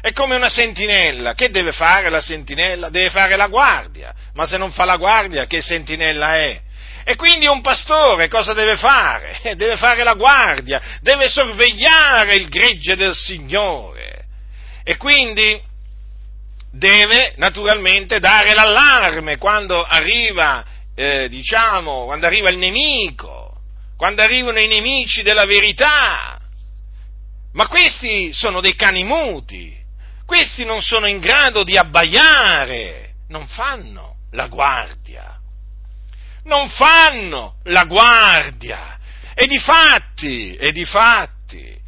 È 0.00 0.12
come 0.12 0.36
una 0.36 0.48
sentinella. 0.48 1.34
Che 1.34 1.50
deve 1.50 1.72
fare 1.72 2.08
la 2.08 2.22
sentinella? 2.22 2.88
Deve 2.88 3.10
fare 3.10 3.36
la 3.36 3.48
guardia. 3.48 4.14
Ma 4.32 4.46
se 4.46 4.56
non 4.56 4.70
fa 4.70 4.86
la 4.86 4.96
guardia, 4.96 5.46
che 5.46 5.60
sentinella 5.60 6.36
è? 6.36 6.60
E 7.04 7.16
quindi 7.16 7.46
un 7.46 7.60
pastore 7.60 8.28
cosa 8.28 8.52
deve 8.52 8.76
fare? 8.76 9.40
Deve 9.56 9.76
fare 9.76 10.02
la 10.02 10.12
guardia, 10.12 10.98
deve 11.00 11.28
sorvegliare 11.28 12.34
il 12.36 12.48
gregge 12.48 12.96
del 12.96 13.14
Signore. 13.14 14.26
E 14.84 14.96
quindi 14.98 15.58
deve 16.78 17.34
naturalmente 17.36 18.20
dare 18.20 18.54
l'allarme 18.54 19.36
quando 19.36 19.84
arriva, 19.84 20.64
eh, 20.94 21.28
diciamo, 21.28 22.04
quando 22.06 22.26
arriva 22.26 22.48
il 22.48 22.56
nemico, 22.56 23.60
quando 23.96 24.22
arrivano 24.22 24.58
i 24.60 24.68
nemici 24.68 25.22
della 25.22 25.44
verità. 25.44 26.40
Ma 27.52 27.66
questi 27.66 28.32
sono 28.32 28.60
dei 28.60 28.74
cani 28.76 29.04
muti, 29.04 29.76
questi 30.24 30.64
non 30.64 30.80
sono 30.80 31.06
in 31.06 31.18
grado 31.18 31.64
di 31.64 31.76
abbaiare, 31.76 33.14
non 33.28 33.46
fanno 33.48 34.16
la 34.32 34.46
guardia. 34.46 35.34
non 36.44 36.68
fanno 36.70 37.56
la 37.64 37.84
guardia. 37.84 38.98
E 39.34 39.46
di 39.46 39.58
fatti, 39.58 40.56
e 40.56 40.72
di 40.72 40.84
fatti, 40.84 41.78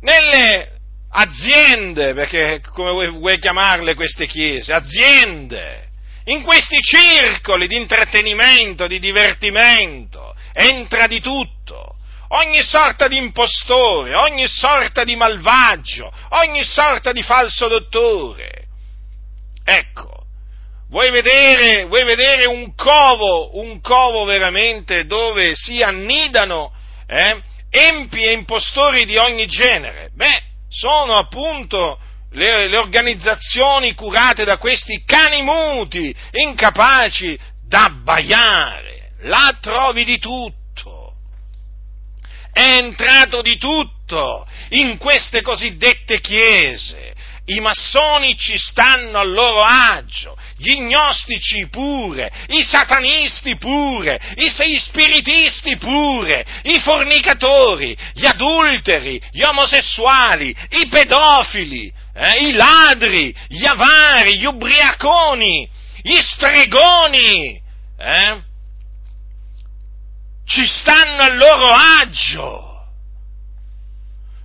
nelle 0.00 0.73
aziende, 1.16 2.12
perché 2.12 2.60
come 2.72 2.90
vuoi, 2.90 3.08
vuoi 3.08 3.38
chiamarle 3.38 3.94
queste 3.94 4.26
chiese, 4.26 4.72
aziende, 4.72 5.88
in 6.24 6.42
questi 6.42 6.78
circoli 6.80 7.66
di 7.66 7.76
intrattenimento, 7.76 8.86
di 8.86 8.98
divertimento, 8.98 10.34
entra 10.52 11.06
di 11.06 11.20
tutto, 11.20 11.96
ogni 12.28 12.62
sorta 12.62 13.06
di 13.06 13.16
impostore, 13.16 14.14
ogni 14.14 14.48
sorta 14.48 15.04
di 15.04 15.14
malvagio, 15.14 16.12
ogni 16.30 16.64
sorta 16.64 17.12
di 17.12 17.22
falso 17.22 17.68
dottore. 17.68 18.66
Ecco, 19.64 20.26
vuoi 20.88 21.10
vedere, 21.10 21.84
vuoi 21.84 22.04
vedere 22.04 22.46
un 22.46 22.74
covo, 22.74 23.60
un 23.60 23.80
covo 23.80 24.24
veramente 24.24 25.04
dove 25.04 25.54
si 25.54 25.80
annidano 25.80 26.72
eh, 27.06 27.40
empi 27.70 28.24
e 28.24 28.32
impostori 28.32 29.04
di 29.04 29.16
ogni 29.16 29.46
genere? 29.46 30.10
Beh, 30.14 30.52
sono 30.74 31.16
appunto 31.16 31.98
le, 32.32 32.66
le 32.66 32.76
organizzazioni 32.76 33.94
curate 33.94 34.44
da 34.44 34.58
questi 34.58 35.04
cani 35.04 35.42
muti, 35.42 36.14
incapaci 36.32 37.38
d'abbaiare. 37.66 39.12
Là 39.20 39.56
trovi 39.60 40.04
di 40.04 40.18
tutto. 40.18 41.14
È 42.52 42.76
entrato 42.76 43.40
di 43.40 43.56
tutto 43.56 44.46
in 44.70 44.98
queste 44.98 45.42
cosiddette 45.42 46.20
chiese. 46.20 47.14
I 47.46 47.60
massoni 47.60 48.36
ci 48.36 48.58
stanno 48.58 49.18
al 49.18 49.30
loro 49.30 49.62
agio, 49.62 50.36
gli 50.64 50.76
gnostici 50.78 51.68
pure, 51.68 52.32
i 52.48 52.62
satanisti 52.62 53.56
pure, 53.56 54.18
i, 54.36 54.78
spiritisti 54.78 55.76
pure, 55.76 56.44
i 56.62 56.80
fornicatori, 56.80 57.94
gli 58.14 58.24
adulteri, 58.24 59.20
gli 59.30 59.42
omosessuali, 59.42 60.56
i 60.70 60.88
pedofili, 60.88 61.92
eh, 62.14 62.48
i 62.48 62.52
ladri, 62.52 63.34
gli 63.48 63.66
avari, 63.66 64.38
gli 64.38 64.46
ubriaconi, 64.46 65.68
gli 66.00 66.18
stregoni, 66.22 67.60
eh, 67.98 68.42
ci 70.46 70.66
stanno 70.66 71.22
al 71.22 71.36
loro 71.36 71.68
agio. 72.00 72.73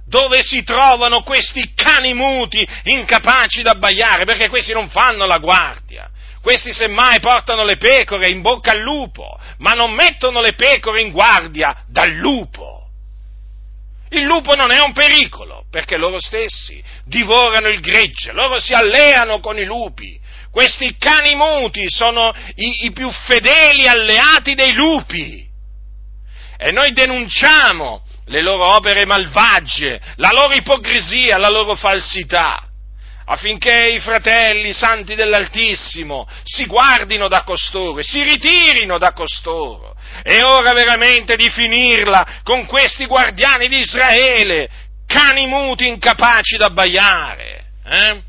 Dove 0.10 0.42
si 0.42 0.64
trovano 0.64 1.22
questi 1.22 1.72
cani 1.76 2.16
muti 2.16 2.68
incapaci 2.86 3.62
d'abbaiare? 3.62 4.26
Perché 4.26 4.50
questi 4.50 4.74
non 4.74 4.90
fanno 4.90 5.28
la 5.28 5.38
guardia. 5.38 6.10
Questi 6.42 6.74
semmai 6.74 7.20
portano 7.20 7.64
le 7.64 7.78
pecore 7.78 8.30
in 8.30 8.42
bocca 8.42 8.72
al 8.72 8.80
lupo, 8.80 9.40
ma 9.60 9.74
non 9.74 9.92
mettono 9.92 10.42
le 10.42 10.54
pecore 10.54 11.02
in 11.02 11.12
guardia 11.12 11.84
dal 11.88 12.10
lupo. 12.14 12.88
Il 14.10 14.24
lupo 14.24 14.56
non 14.56 14.72
è 14.72 14.82
un 14.82 14.94
pericolo, 14.94 15.66
perché 15.70 15.96
loro 15.98 16.20
stessi 16.20 16.84
divorano 17.06 17.68
il 17.68 17.80
gregge, 17.80 18.32
loro 18.32 18.60
si 18.60 18.74
alleano 18.74 19.40
con 19.40 19.60
i 19.60 19.66
lupi. 19.66 20.20
Questi 20.50 20.98
cani 20.98 21.36
muti 21.36 21.88
sono 21.88 22.34
i, 22.56 22.86
i 22.86 22.92
più 22.92 23.12
fedeli 23.12 23.86
alleati 23.86 24.56
dei 24.56 24.74
lupi. 24.74 25.48
E 26.58 26.72
noi 26.72 26.94
denunciamo 26.94 28.02
le 28.30 28.42
loro 28.42 28.76
opere 28.76 29.06
malvagie, 29.06 30.00
la 30.16 30.30
loro 30.32 30.54
ipocrisia, 30.54 31.38
la 31.38 31.50
loro 31.50 31.76
falsità, 31.76 32.64
affinché 33.26 33.90
i 33.90 34.00
fratelli 34.00 34.74
santi 34.74 35.16
dell'Altissimo 35.16 36.28
si 36.44 36.66
guardino 36.66 37.28
da 37.28 37.44
costoro 37.44 38.02
si 38.02 38.24
ritirino 38.24 38.98
da 38.98 39.14
costoro. 39.14 39.96
È 40.24 40.42
ora 40.44 40.74
veramente 40.74 41.36
di 41.36 41.50
finirla 41.50 42.42
con 42.44 42.66
questi 42.66 43.06
guardiani 43.06 43.68
di 43.68 43.80
Israele, 43.80 44.70
cani 45.06 45.46
muti 45.48 45.88
incapaci 45.88 46.58
d'abbaiare. 46.58 47.66
Eh? 47.86 48.22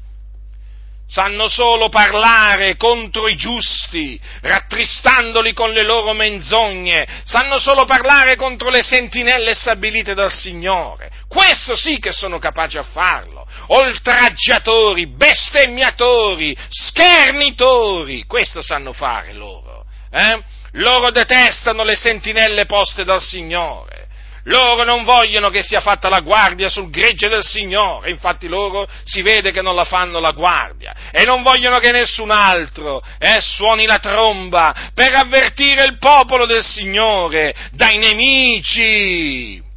Sanno 1.11 1.49
solo 1.49 1.89
parlare 1.89 2.77
contro 2.77 3.27
i 3.27 3.35
giusti, 3.35 4.19
rattristandoli 4.43 5.53
con 5.53 5.73
le 5.73 5.83
loro 5.83 6.13
menzogne, 6.13 7.07
sanno 7.25 7.59
solo 7.59 7.85
parlare 7.85 8.37
contro 8.37 8.71
le 8.71 8.83
sentinelle 8.83 9.55
stabilite 9.55 10.15
dal 10.15 10.33
Signore. 10.33 11.11
Questo 11.27 11.75
sì 11.75 11.99
che 11.99 12.13
sono 12.13 12.39
capaci 12.39 12.79
a 12.79 12.85
farlo. 12.85 13.45
Oltraggiatori, 13.67 15.09
bestemmiatori, 15.09 16.57
schernitori, 16.69 18.25
questo 18.27 18.63
sanno 18.63 18.93
fare 18.93 19.33
loro. 19.33 19.85
Eh? 20.13 20.43
Loro 20.75 21.11
detestano 21.11 21.83
le 21.83 21.97
sentinelle 21.97 22.67
poste 22.67 23.05
dal 23.05 23.21
Signore. 23.21 24.00
Loro 24.45 24.85
non 24.85 25.05
vogliono 25.05 25.51
che 25.51 25.63
sia 25.63 25.81
fatta 25.81 26.09
la 26.09 26.21
guardia 26.21 26.69
sul 26.69 26.91
gregge 26.91 27.29
del 27.29 27.45
Signore, 27.45 28.11
infatti 28.11 28.49
loro 28.49 28.89
si 29.05 29.21
vede 29.23 29.53
che 29.53 29.61
non 29.61 29.75
la 29.75 29.85
fanno 29.85 30.19
la 30.19 30.33
guardia 30.33 30.95
e 31.11 31.25
non 31.25 31.43
vogliono 31.43 31.79
che 31.79 31.93
nessun 31.93 32.31
altro 32.31 33.03
eh, 33.19 33.41
suoni 33.41 33.85
la 33.85 33.99
tromba 33.99 34.91
per 34.95 35.15
avvertire 35.15 35.85
il 35.85 35.99
popolo 35.99 36.47
del 36.47 36.65
Signore 36.65 37.55
dai 37.73 37.99
nemici. 37.99 39.69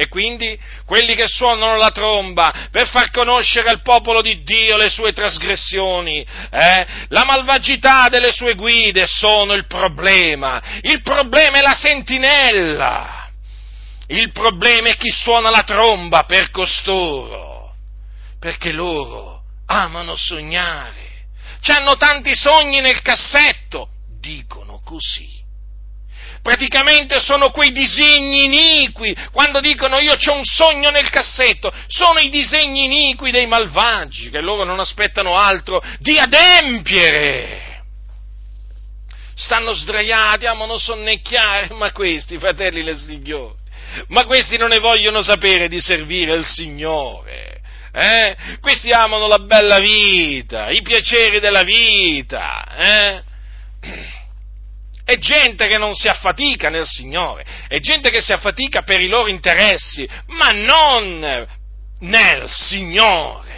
E 0.00 0.06
quindi 0.06 0.56
quelli 0.86 1.16
che 1.16 1.26
suonano 1.26 1.76
la 1.76 1.90
tromba 1.90 2.68
per 2.70 2.86
far 2.86 3.10
conoscere 3.10 3.68
al 3.68 3.82
popolo 3.82 4.22
di 4.22 4.44
Dio 4.44 4.76
le 4.76 4.88
sue 4.90 5.12
trasgressioni, 5.12 6.24
eh, 6.50 6.86
la 7.08 7.24
malvagità 7.24 8.08
delle 8.08 8.30
sue 8.30 8.54
guide 8.54 9.08
sono 9.08 9.54
il 9.54 9.66
problema. 9.66 10.62
Il 10.82 11.02
problema 11.02 11.58
è 11.58 11.62
la 11.62 11.74
sentinella. 11.74 13.17
Il 14.10 14.32
problema 14.32 14.88
è 14.88 14.96
chi 14.96 15.10
suona 15.10 15.50
la 15.50 15.62
tromba 15.62 16.24
per 16.24 16.50
costoro, 16.50 17.74
perché 18.40 18.72
loro 18.72 19.42
amano 19.66 20.16
sognare. 20.16 21.26
C'hanno 21.60 21.96
tanti 21.96 22.34
sogni 22.34 22.80
nel 22.80 23.02
cassetto, 23.02 23.90
dicono 24.18 24.80
così. 24.82 25.36
Praticamente 26.40 27.18
sono 27.20 27.50
quei 27.50 27.70
disegni 27.70 28.44
iniqui, 28.44 29.14
quando 29.30 29.60
dicono 29.60 29.98
io 29.98 30.14
ho 30.14 30.34
un 30.34 30.44
sogno 30.44 30.88
nel 30.88 31.10
cassetto, 31.10 31.70
sono 31.88 32.20
i 32.20 32.30
disegni 32.30 32.84
iniqui 32.84 33.30
dei 33.30 33.46
malvagi, 33.46 34.30
che 34.30 34.40
loro 34.40 34.64
non 34.64 34.80
aspettano 34.80 35.36
altro 35.36 35.82
di 35.98 36.18
adempiere 36.18 37.66
stanno 39.38 39.72
sdraiati, 39.72 40.46
amano 40.46 40.78
sonnecchiare, 40.78 41.72
ma 41.74 41.92
questi, 41.92 42.38
fratelli 42.38 42.82
del 42.82 42.96
Signore, 42.96 43.54
ma 44.08 44.24
questi 44.24 44.56
non 44.56 44.68
ne 44.68 44.78
vogliono 44.78 45.20
sapere 45.20 45.68
di 45.68 45.80
servire 45.80 46.34
il 46.34 46.44
Signore. 46.44 47.60
Eh? 47.92 48.36
Questi 48.60 48.90
amano 48.90 49.26
la 49.26 49.38
bella 49.38 49.78
vita, 49.80 50.70
i 50.70 50.82
piaceri 50.82 51.40
della 51.40 51.62
vita. 51.62 52.66
Eh? 52.76 53.22
È 55.04 55.16
gente 55.16 55.68
che 55.68 55.78
non 55.78 55.94
si 55.94 56.06
affatica 56.06 56.68
nel 56.68 56.86
Signore, 56.86 57.44
è 57.66 57.78
gente 57.80 58.10
che 58.10 58.20
si 58.20 58.32
affatica 58.32 58.82
per 58.82 59.00
i 59.00 59.08
loro 59.08 59.28
interessi, 59.28 60.08
ma 60.26 60.48
non 60.48 61.46
nel 62.00 62.48
Signore. 62.48 63.56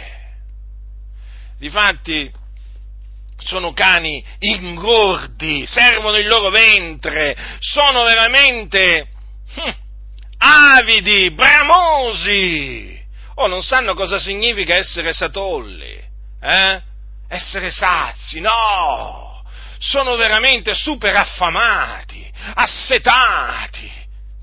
Difatti, 1.59 2.31
sono 3.37 3.73
cani 3.73 4.23
ingordi, 4.39 5.65
servono 5.67 6.17
il 6.17 6.27
loro 6.27 6.49
ventre, 6.49 7.35
sono 7.59 8.03
veramente 8.03 9.07
hm, 9.55 9.71
avidi, 10.41 11.31
bramosi. 11.31 12.99
Oh, 13.35 13.47
non 13.47 13.61
sanno 13.61 13.93
cosa 13.93 14.19
significa 14.19 14.75
essere 14.75 15.13
satolli, 15.13 15.99
eh? 16.41 16.81
Essere 17.29 17.71
sazi, 17.71 18.39
no! 18.39 19.43
Sono 19.79 20.15
veramente 20.15 20.73
super 20.75 21.15
affamati, 21.15 22.29
assetati 22.55 23.89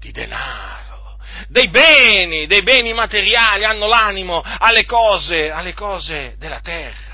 di 0.01 0.11
denaro, 0.11 1.19
dei 1.49 1.69
beni, 1.69 2.47
dei 2.47 2.63
beni 2.63 2.93
materiali, 2.93 3.65
hanno 3.65 3.87
l'animo 3.87 4.43
alle 4.43 4.85
cose, 4.85 5.51
alle 5.51 5.75
cose 5.75 6.35
della 6.39 6.61
terra 6.61 7.09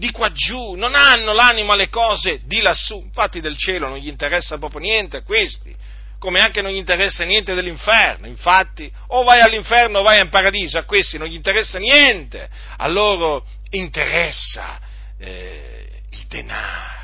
di 0.00 0.10
qua 0.12 0.32
giù, 0.32 0.76
non 0.76 0.94
hanno 0.94 1.34
l'animo 1.34 1.72
alle 1.72 1.90
cose 1.90 2.40
di 2.46 2.62
lassù, 2.62 3.02
infatti 3.04 3.42
del 3.42 3.58
cielo 3.58 3.86
non 3.86 3.98
gli 3.98 4.08
interessa 4.08 4.56
proprio 4.56 4.80
niente 4.80 5.18
a 5.18 5.22
questi, 5.22 5.76
come 6.20 6.40
anche 6.40 6.62
non 6.62 6.70
gli 6.70 6.76
interessa 6.76 7.24
niente 7.24 7.54
dell'inferno, 7.54 8.26
infatti 8.26 8.92
o 9.08 9.24
vai 9.24 9.40
all'inferno 9.40 9.98
o 9.98 10.02
vai 10.02 10.20
in 10.20 10.28
paradiso, 10.28 10.78
a 10.78 10.84
questi 10.84 11.18
non 11.18 11.26
gli 11.26 11.34
interessa 11.34 11.78
niente, 11.78 12.48
a 12.76 12.86
loro 12.86 13.44
interessa 13.70 14.78
eh, 15.18 16.02
il 16.10 16.26
denaro. 16.28 16.98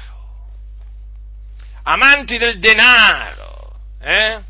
Amanti 1.83 2.37
del 2.37 2.59
denaro, 2.59 3.81
eh? 4.01 4.41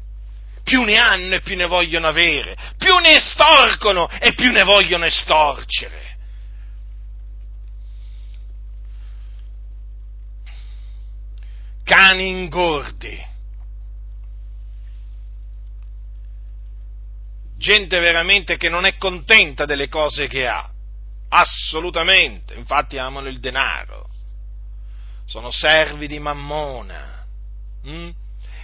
più 0.65 0.83
ne 0.83 0.97
hanno 0.97 1.37
e 1.37 1.41
più 1.41 1.57
ne 1.57 1.67
vogliono 1.67 2.09
avere, 2.09 2.57
più 2.77 2.97
ne 2.99 3.17
estorcono 3.17 4.11
e 4.19 4.35
più 4.35 4.51
ne 4.51 4.65
vogliono 4.65 5.07
estorcere. 5.07 6.07
cani 11.87 12.31
ingordi. 12.31 13.26
Gente 17.59 17.99
veramente 18.01 18.57
che 18.57 18.69
non 18.69 18.85
è 18.85 18.97
contenta 18.97 19.65
delle 19.65 19.89
cose 19.89 20.27
che 20.27 20.47
ha, 20.47 20.69
assolutamente, 21.31 22.55
infatti 22.55 22.99
amano 22.99 23.29
il 23.29 23.41
denaro, 23.41 24.09
sono 25.27 25.51
servi 25.51 26.07
di 26.07 26.19
mammona. 26.19 27.25
Mm? 27.89 28.11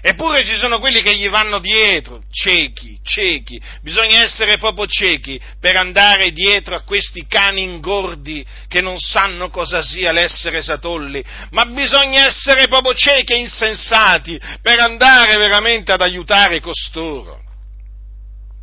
Eppure 0.04 0.44
ci 0.44 0.56
sono 0.56 0.80
quelli 0.80 1.00
che 1.00 1.16
gli 1.16 1.28
vanno 1.28 1.60
dietro, 1.60 2.24
ciechi, 2.28 2.98
ciechi. 3.04 3.62
Bisogna 3.82 4.24
essere 4.24 4.58
proprio 4.58 4.84
ciechi 4.86 5.40
per 5.60 5.76
andare 5.76 6.32
dietro 6.32 6.74
a 6.74 6.82
questi 6.82 7.24
cani 7.28 7.62
ingordi 7.62 8.44
che 8.66 8.80
non 8.80 8.98
sanno 8.98 9.48
cosa 9.48 9.80
sia 9.80 10.10
l'essere 10.10 10.60
satolli, 10.60 11.24
ma 11.50 11.66
bisogna 11.66 12.26
essere 12.26 12.66
proprio 12.66 12.94
ciechi 12.94 13.32
e 13.32 13.38
insensati 13.38 14.40
per 14.60 14.80
andare 14.80 15.36
veramente 15.36 15.92
ad 15.92 16.00
aiutare 16.00 16.58
costoro. 16.58 17.41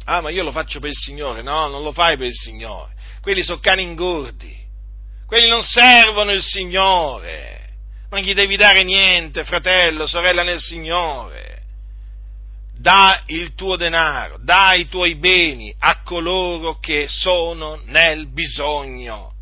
Ah, 0.10 0.22
ma 0.22 0.30
io 0.30 0.44
lo 0.44 0.52
faccio 0.52 0.80
per 0.80 0.90
il 0.90 0.96
Signore. 0.96 1.42
No, 1.42 1.68
non 1.68 1.84
lo 1.84 1.92
fai 1.92 2.18
per 2.18 2.28
il 2.28 2.34
Signore. 2.34 2.94
Quelli 3.22 3.44
sono 3.44 3.60
cani 3.60 3.84
ingordi. 3.84 4.58
Quelli 5.28 5.48
non 5.48 5.62
servono 5.62 6.32
il 6.32 6.42
Signore 6.42 7.60
non 8.10 8.22
gli 8.22 8.34
devi 8.34 8.56
dare 8.56 8.84
niente, 8.84 9.44
fratello, 9.44 10.08
sorella 10.08 10.44
nel 10.44 10.60
Signore. 10.60 11.58
Da 12.76 13.24
il 13.28 13.54
tuo 13.56 13.76
denaro, 13.76 14.38
da 14.42 14.74
i 14.74 14.88
tuoi 14.88 15.16
beni 15.16 15.74
a 15.80 16.02
coloro 16.02 16.80
che 16.80 17.08
sono 17.08 17.82
nel 17.86 18.32
bisogno. 18.32 19.34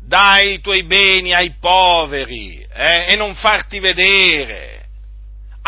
Dai 0.00 0.54
i 0.54 0.60
tuoi 0.60 0.84
beni 0.84 1.34
ai 1.34 1.54
poveri 1.60 2.66
eh, 2.72 3.06
e 3.10 3.16
non 3.16 3.34
farti 3.34 3.78
vedere. 3.78 4.79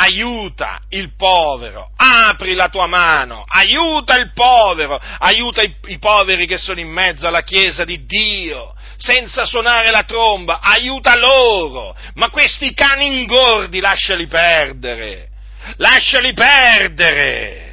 Aiuta 0.02 0.80
il 0.88 1.14
povero, 1.14 1.92
apri 1.94 2.54
la 2.54 2.68
tua 2.68 2.88
mano, 2.88 3.44
aiuta 3.46 4.18
il 4.18 4.32
povero, 4.34 4.98
aiuta 4.98 5.62
i, 5.62 5.76
i 5.86 5.98
poveri 6.00 6.44
che 6.44 6.58
sono 6.58 6.80
in 6.80 6.88
mezzo 6.88 7.28
alla 7.28 7.42
Chiesa 7.44 7.84
di 7.84 8.04
Dio, 8.04 8.74
senza 8.96 9.44
suonare 9.44 9.92
la 9.92 10.02
tromba, 10.02 10.58
aiuta 10.60 11.16
loro, 11.16 11.94
ma 12.14 12.30
questi 12.30 12.74
cani 12.74 13.06
ingordi 13.06 13.78
lasciali 13.78 14.26
perdere, 14.26 15.28
lasciali 15.76 16.32
perdere. 16.32 17.70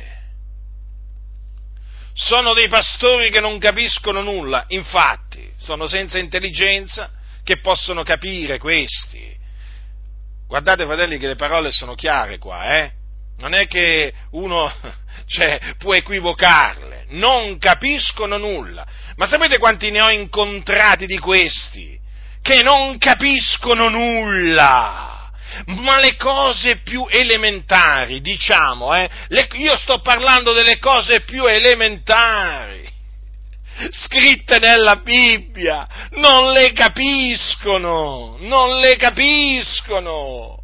Sono 2.14 2.54
dei 2.54 2.68
pastori 2.68 3.32
che 3.32 3.40
non 3.40 3.58
capiscono 3.58 4.22
nulla, 4.22 4.66
infatti, 4.68 5.52
sono 5.58 5.88
senza 5.88 6.20
intelligenza 6.20 7.10
che 7.44 7.58
possono 7.58 8.04
capire 8.04 8.60
questi. 8.60 9.36
Guardate, 10.50 10.86
fratelli, 10.86 11.20
che 11.20 11.28
le 11.28 11.36
parole 11.36 11.70
sono 11.70 11.94
chiare 11.94 12.40
qua, 12.40 12.80
eh? 12.80 12.92
Non 13.38 13.54
è 13.54 13.68
che 13.68 14.12
uno 14.32 14.68
cioè, 15.28 15.76
può 15.78 15.94
equivocarle, 15.94 17.06
non 17.10 17.60
capiscono 17.60 18.38
nulla. 18.38 18.84
Ma 19.16 19.28
sapete 19.28 19.60
quanti 19.60 19.92
ne 19.92 20.02
ho 20.02 20.10
incontrati 20.10 21.06
di 21.06 21.20
questi? 21.20 22.00
Che 22.42 22.64
non 22.64 22.98
capiscono 22.98 23.90
nulla! 23.90 25.30
Ma 25.66 26.00
le 26.00 26.16
cose 26.16 26.78
più 26.78 27.06
elementari, 27.08 28.20
diciamo, 28.20 28.96
eh? 28.96 29.08
Le, 29.28 29.48
io 29.52 29.78
sto 29.78 30.00
parlando 30.00 30.52
delle 30.52 30.80
cose 30.80 31.22
più 31.22 31.46
elementari, 31.46 32.89
scritte 33.92 34.60
nella 34.60 34.98
Bibbia, 34.98 35.88
non 36.12 36.52
le 36.52 36.72
capiscono, 36.74 38.38
non 38.40 38.80
le 38.80 38.96
capiscono 38.98 40.60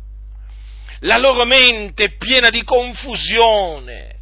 la 1.05 1.17
loro 1.17 1.45
mente 1.45 2.05
è 2.05 2.17
piena 2.17 2.49
di 2.49 2.63
confusione. 2.63 4.13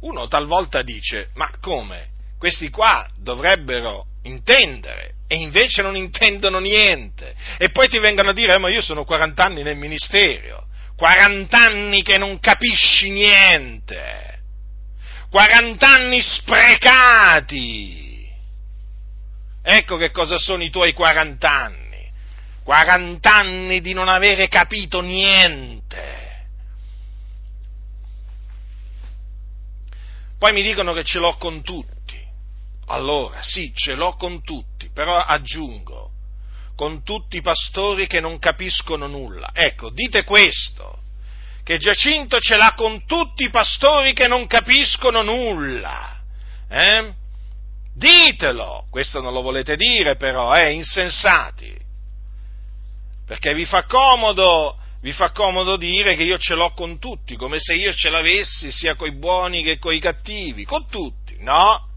Uno 0.00 0.26
talvolta 0.28 0.82
dice, 0.82 1.30
ma 1.34 1.50
come? 1.60 2.12
Questi 2.38 2.68
qua 2.68 3.08
dovrebbero 3.16 4.06
intendere 4.24 5.14
e 5.26 5.36
invece 5.36 5.82
non 5.82 5.96
intendono 5.96 6.58
niente. 6.58 7.34
E 7.58 7.70
poi 7.70 7.88
ti 7.88 7.98
vengono 7.98 8.30
a 8.30 8.34
dire, 8.34 8.54
eh, 8.54 8.58
ma 8.58 8.70
io 8.70 8.82
sono 8.82 9.04
40 9.04 9.42
anni 9.42 9.62
nel 9.62 9.76
ministero, 9.76 10.66
40 10.96 11.58
anni 11.58 12.02
che 12.02 12.18
non 12.18 12.38
capisci 12.38 13.10
niente, 13.10 14.33
40 15.34 15.84
anni 15.84 16.22
sprecati. 16.22 18.02
Ecco 19.62 19.96
che 19.96 20.12
cosa 20.12 20.38
sono 20.38 20.62
i 20.62 20.70
tuoi 20.70 20.92
40 20.92 21.50
anni 21.50 21.82
40 22.62 23.34
anni 23.34 23.80
di 23.80 23.92
non 23.94 24.08
avere 24.08 24.46
capito 24.46 25.00
niente. 25.00 26.46
Poi 30.38 30.52
mi 30.52 30.62
dicono 30.62 30.92
che 30.92 31.02
ce 31.02 31.18
l'ho 31.18 31.34
con 31.36 31.62
tutti. 31.62 32.16
Allora, 32.86 33.42
sì, 33.42 33.72
ce 33.74 33.94
l'ho 33.94 34.14
con 34.14 34.40
tutti, 34.40 34.88
però 34.90 35.16
aggiungo, 35.16 36.12
con 36.76 37.02
tutti 37.02 37.38
i 37.38 37.42
pastori 37.42 38.06
che 38.06 38.20
non 38.20 38.38
capiscono 38.38 39.08
nulla. 39.08 39.50
Ecco, 39.52 39.90
dite 39.90 40.22
questo, 40.22 41.02
che 41.64 41.78
Giacinto 41.78 42.38
ce 42.38 42.56
l'ha 42.56 42.74
con 42.76 43.06
tutti 43.06 43.44
i 43.44 43.50
pastori 43.50 44.12
che 44.12 44.28
non 44.28 44.46
capiscono 44.46 45.22
nulla. 45.22 46.20
Eh? 46.68 47.12
Ditelo, 47.94 48.86
questo 48.90 49.20
non 49.20 49.32
lo 49.32 49.40
volete 49.40 49.76
dire 49.76 50.16
però, 50.16 50.54
eh, 50.54 50.72
insensati 50.72 51.82
perché 53.26 53.54
vi 53.54 53.64
fa 53.64 53.84
comodo, 53.84 54.76
vi 55.00 55.12
fa 55.12 55.30
comodo 55.30 55.76
dire 55.76 56.14
che 56.14 56.22
io 56.22 56.38
ce 56.38 56.54
l'ho 56.54 56.72
con 56.72 56.98
tutti, 56.98 57.36
come 57.36 57.58
se 57.58 57.74
io 57.74 57.92
ce 57.94 58.10
l'avessi 58.10 58.70
sia 58.70 58.94
coi 58.96 59.12
buoni 59.12 59.62
che 59.62 59.78
coi 59.78 59.98
cattivi, 59.98 60.64
con 60.64 60.86
tutti, 60.88 61.36
no? 61.40 61.88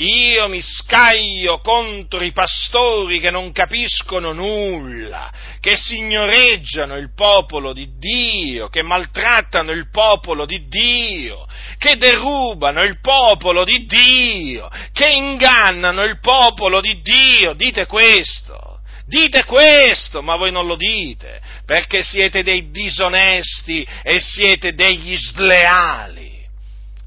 Io 0.00 0.46
mi 0.46 0.62
scaglio 0.62 1.58
contro 1.58 2.22
i 2.22 2.30
pastori 2.30 3.18
che 3.18 3.32
non 3.32 3.50
capiscono 3.50 4.32
nulla, 4.32 5.32
che 5.58 5.76
signoreggiano 5.76 6.96
il 6.96 7.12
popolo 7.12 7.72
di 7.72 7.88
Dio, 7.98 8.68
che 8.68 8.82
maltrattano 8.82 9.72
il 9.72 9.90
popolo 9.90 10.46
di 10.46 10.68
Dio, 10.68 11.48
che 11.78 11.96
derubano 11.96 12.82
il 12.82 13.00
popolo 13.00 13.64
di 13.64 13.86
Dio, 13.86 14.70
che 14.92 15.08
ingannano 15.08 16.04
il 16.04 16.20
popolo 16.20 16.80
di 16.80 17.00
Dio. 17.02 17.54
Dite 17.54 17.86
questo. 17.86 18.78
Dite 19.04 19.42
questo, 19.44 20.22
ma 20.22 20.36
voi 20.36 20.52
non 20.52 20.68
lo 20.68 20.76
dite, 20.76 21.40
perché 21.64 22.04
siete 22.04 22.44
dei 22.44 22.70
disonesti 22.70 23.84
e 24.04 24.20
siete 24.20 24.74
degli 24.74 25.16
sleali. 25.16 26.46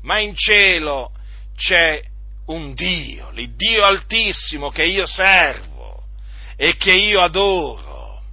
Ma 0.02 0.20
in 0.20 0.36
cielo 0.36 1.12
c'è 1.56 2.02
un 2.52 2.74
Dio, 2.74 3.30
l'Iddio 3.32 3.84
Altissimo 3.84 4.70
che 4.70 4.84
io 4.84 5.06
servo 5.06 6.04
e 6.56 6.76
che 6.78 6.92
io 6.92 7.22
adoro, 7.22 8.24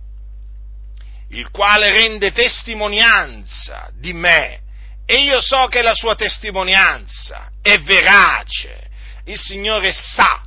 il 1.31 1.51
quale 1.51 1.91
rende 1.91 2.33
testimonianza 2.33 3.91
di 3.95 4.13
me 4.13 4.61
e 5.07 5.23
io 5.23 5.41
so 5.41 5.67
che 5.69 5.81
la 5.81 5.95
sua 5.95 6.15
testimonianza 6.15 7.51
è 7.63 7.79
verace. 7.81 8.87
Il 9.25 9.39
Signore 9.39 9.93
sa 9.93 10.43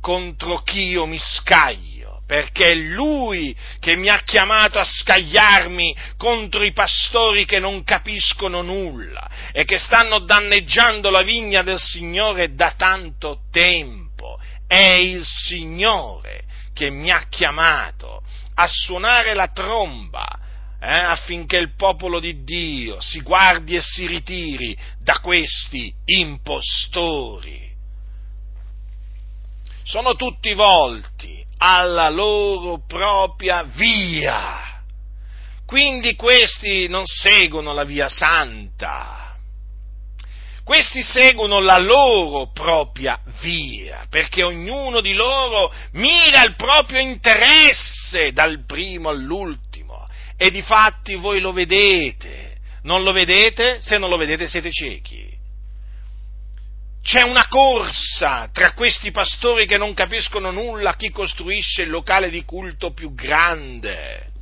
contro 0.00 0.58
chi 0.58 0.88
io 0.88 1.06
mi 1.06 1.18
scaglio, 1.18 1.95
perché 2.26 2.72
è 2.72 2.74
Lui 2.74 3.56
che 3.78 3.94
mi 3.94 4.08
ha 4.08 4.20
chiamato 4.22 4.78
a 4.78 4.84
scagliarmi 4.84 5.96
contro 6.16 6.62
i 6.62 6.72
pastori 6.72 7.44
che 7.44 7.60
non 7.60 7.84
capiscono 7.84 8.62
nulla 8.62 9.30
e 9.52 9.64
che 9.64 9.78
stanno 9.78 10.20
danneggiando 10.20 11.08
la 11.10 11.22
vigna 11.22 11.62
del 11.62 11.78
Signore 11.78 12.54
da 12.54 12.74
tanto 12.76 13.42
tempo. 13.52 14.38
È 14.66 14.90
il 14.92 15.24
Signore 15.24 16.44
che 16.74 16.90
mi 16.90 17.10
ha 17.10 17.26
chiamato 17.28 18.22
a 18.54 18.66
suonare 18.66 19.32
la 19.34 19.48
tromba 19.48 20.26
eh, 20.80 20.90
affinché 20.90 21.58
il 21.58 21.76
popolo 21.76 22.18
di 22.18 22.42
Dio 22.42 23.00
si 23.00 23.20
guardi 23.20 23.76
e 23.76 23.80
si 23.80 24.06
ritiri 24.06 24.76
da 24.98 25.20
questi 25.20 25.94
impostori 26.04 27.66
sono 29.84 30.14
tutti 30.14 30.52
volti 30.52 31.45
alla 31.58 32.08
loro 32.08 32.82
propria 32.86 33.62
via. 33.62 34.82
Quindi 35.66 36.14
questi 36.14 36.86
non 36.88 37.04
seguono 37.04 37.72
la 37.72 37.84
via 37.84 38.08
santa, 38.08 39.36
questi 40.62 41.02
seguono 41.02 41.58
la 41.58 41.78
loro 41.78 42.50
propria 42.52 43.20
via, 43.40 44.06
perché 44.08 44.44
ognuno 44.44 45.00
di 45.00 45.12
loro 45.12 45.72
mira 45.92 46.44
il 46.44 46.54
proprio 46.54 47.00
interesse 47.00 48.32
dal 48.32 48.64
primo 48.64 49.08
all'ultimo. 49.08 50.06
E 50.36 50.50
di 50.50 50.62
fatti 50.62 51.14
voi 51.14 51.40
lo 51.40 51.52
vedete, 51.52 52.58
non 52.82 53.02
lo 53.02 53.10
vedete? 53.10 53.78
Se 53.80 53.98
non 53.98 54.10
lo 54.10 54.16
vedete 54.16 54.46
siete 54.46 54.70
ciechi 54.70 55.35
c'è 57.06 57.22
una 57.22 57.46
corsa 57.46 58.50
tra 58.52 58.72
questi 58.72 59.12
pastori 59.12 59.64
che 59.64 59.78
non 59.78 59.94
capiscono 59.94 60.50
nulla 60.50 60.96
chi 60.96 61.12
costruisce 61.12 61.82
il 61.82 61.90
locale 61.90 62.30
di 62.30 62.44
culto 62.44 62.92
più 62.92 63.14
grande, 63.14 64.32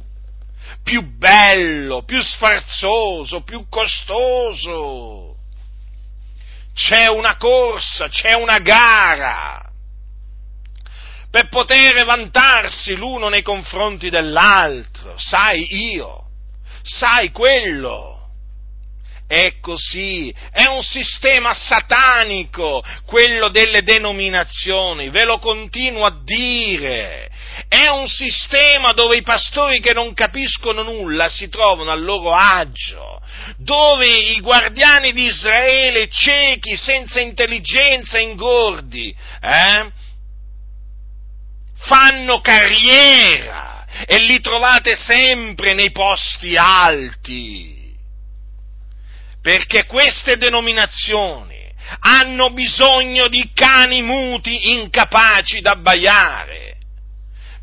più 0.82 1.02
bello, 1.14 2.04
più 2.04 2.22
sfarzoso, 2.22 3.42
più 3.42 3.68
costoso. 3.68 5.36
C'è 6.72 7.06
una 7.06 7.36
corsa, 7.36 8.08
c'è 8.08 8.32
una 8.32 8.58
gara 8.60 9.70
per 11.30 11.48
poter 11.48 12.02
vantarsi 12.06 12.94
l'uno 12.94 13.28
nei 13.28 13.42
confronti 13.42 14.08
dell'altro. 14.08 15.16
Sai 15.18 15.66
io, 15.92 16.28
sai 16.82 17.30
quello. 17.30 18.13
È 19.34 19.58
così, 19.58 20.32
è 20.52 20.66
un 20.66 20.84
sistema 20.84 21.52
satanico 21.52 22.84
quello 23.04 23.48
delle 23.48 23.82
denominazioni, 23.82 25.08
ve 25.08 25.24
lo 25.24 25.40
continuo 25.40 26.04
a 26.04 26.16
dire. 26.22 27.28
È 27.66 27.88
un 27.88 28.06
sistema 28.06 28.92
dove 28.92 29.16
i 29.16 29.22
pastori 29.22 29.80
che 29.80 29.92
non 29.92 30.14
capiscono 30.14 30.84
nulla 30.84 31.28
si 31.28 31.48
trovano 31.48 31.90
al 31.90 32.04
loro 32.04 32.32
agio, 32.32 33.20
dove 33.56 34.06
i 34.06 34.38
guardiani 34.38 35.10
di 35.12 35.24
Israele 35.24 36.08
ciechi, 36.08 36.76
senza 36.76 37.18
intelligenza, 37.18 38.20
ingordi, 38.20 39.12
eh? 39.42 39.90
fanno 41.74 42.40
carriera 42.40 43.84
e 44.06 44.16
li 44.18 44.40
trovate 44.40 44.94
sempre 44.94 45.74
nei 45.74 45.90
posti 45.90 46.56
alti. 46.56 47.73
Perché 49.44 49.84
queste 49.84 50.38
denominazioni 50.38 51.70
hanno 52.00 52.50
bisogno 52.54 53.28
di 53.28 53.50
cani 53.52 54.00
muti 54.00 54.70
incapaci 54.72 55.60
d'abbaiare 55.60 56.74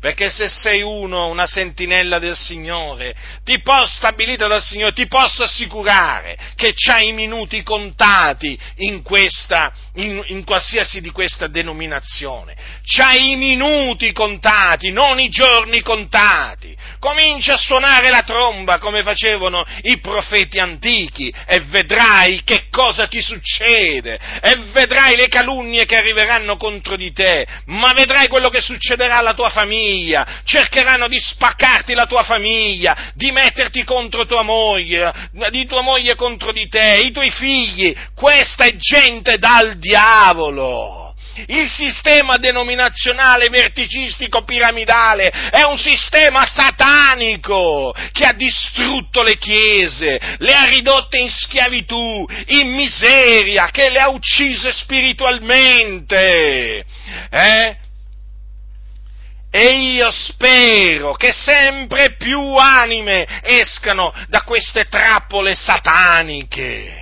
perché 0.02 0.32
se 0.32 0.48
sei 0.48 0.82
uno, 0.82 1.28
una 1.28 1.46
sentinella 1.46 2.18
del 2.18 2.34
Signore, 2.34 3.14
ti 3.44 3.60
posso, 3.60 3.94
stabilita 3.98 4.48
dal 4.48 4.60
Signore, 4.60 4.92
ti 4.92 5.06
posso 5.06 5.44
assicurare 5.44 6.36
che 6.56 6.72
c'hai 6.74 7.10
i 7.10 7.12
minuti 7.12 7.62
contati 7.62 8.58
in 8.78 9.02
questa, 9.02 9.72
in, 9.94 10.20
in 10.26 10.42
qualsiasi 10.42 11.00
di 11.00 11.10
questa 11.10 11.46
denominazione. 11.46 12.56
C'hai 12.82 13.30
i 13.30 13.36
minuti 13.36 14.10
contati, 14.10 14.90
non 14.90 15.20
i 15.20 15.28
giorni 15.28 15.82
contati. 15.82 16.76
Comincia 17.02 17.54
a 17.54 17.58
suonare 17.58 18.10
la 18.10 18.22
tromba 18.22 18.78
come 18.78 19.02
facevano 19.02 19.66
i 19.82 19.98
profeti 19.98 20.60
antichi 20.60 21.34
e 21.48 21.58
vedrai 21.62 22.42
che 22.44 22.66
cosa 22.70 23.08
ti 23.08 23.20
succede 23.20 24.20
e 24.40 24.56
vedrai 24.70 25.16
le 25.16 25.26
calunnie 25.26 25.84
che 25.84 25.96
arriveranno 25.96 26.56
contro 26.56 26.94
di 26.94 27.12
te, 27.12 27.44
ma 27.66 27.92
vedrai 27.92 28.28
quello 28.28 28.50
che 28.50 28.60
succederà 28.60 29.16
alla 29.16 29.34
tua 29.34 29.50
famiglia 29.50 30.42
cercheranno 30.44 31.08
di 31.08 31.18
spaccarti 31.18 31.92
la 31.92 32.06
tua 32.06 32.22
famiglia, 32.22 33.10
di 33.16 33.32
metterti 33.32 33.82
contro 33.82 34.24
tua 34.24 34.42
moglie, 34.42 35.12
di 35.50 35.66
tua 35.66 35.80
moglie 35.80 36.14
contro 36.14 36.52
di 36.52 36.68
te, 36.68 37.00
i 37.02 37.10
tuoi 37.10 37.32
figli. 37.32 37.92
Questa 38.14 38.62
è 38.62 38.76
gente 38.76 39.38
dal 39.38 39.76
diavolo. 39.76 41.01
Il 41.46 41.70
sistema 41.70 42.36
denominazionale 42.36 43.48
verticistico 43.48 44.44
piramidale 44.44 45.30
è 45.30 45.62
un 45.62 45.78
sistema 45.78 46.44
satanico 46.44 47.94
che 48.12 48.26
ha 48.26 48.34
distrutto 48.34 49.22
le 49.22 49.38
chiese, 49.38 50.20
le 50.38 50.52
ha 50.52 50.64
ridotte 50.64 51.16
in 51.18 51.30
schiavitù, 51.30 52.28
in 52.46 52.74
miseria, 52.74 53.70
che 53.70 53.88
le 53.88 54.00
ha 54.00 54.10
uccise 54.10 54.72
spiritualmente. 54.72 56.84
Eh? 57.30 57.76
E 59.50 59.64
io 59.64 60.10
spero 60.10 61.14
che 61.14 61.32
sempre 61.32 62.16
più 62.16 62.56
anime 62.56 63.26
escano 63.42 64.12
da 64.28 64.42
queste 64.42 64.84
trappole 64.84 65.54
sataniche 65.54 67.01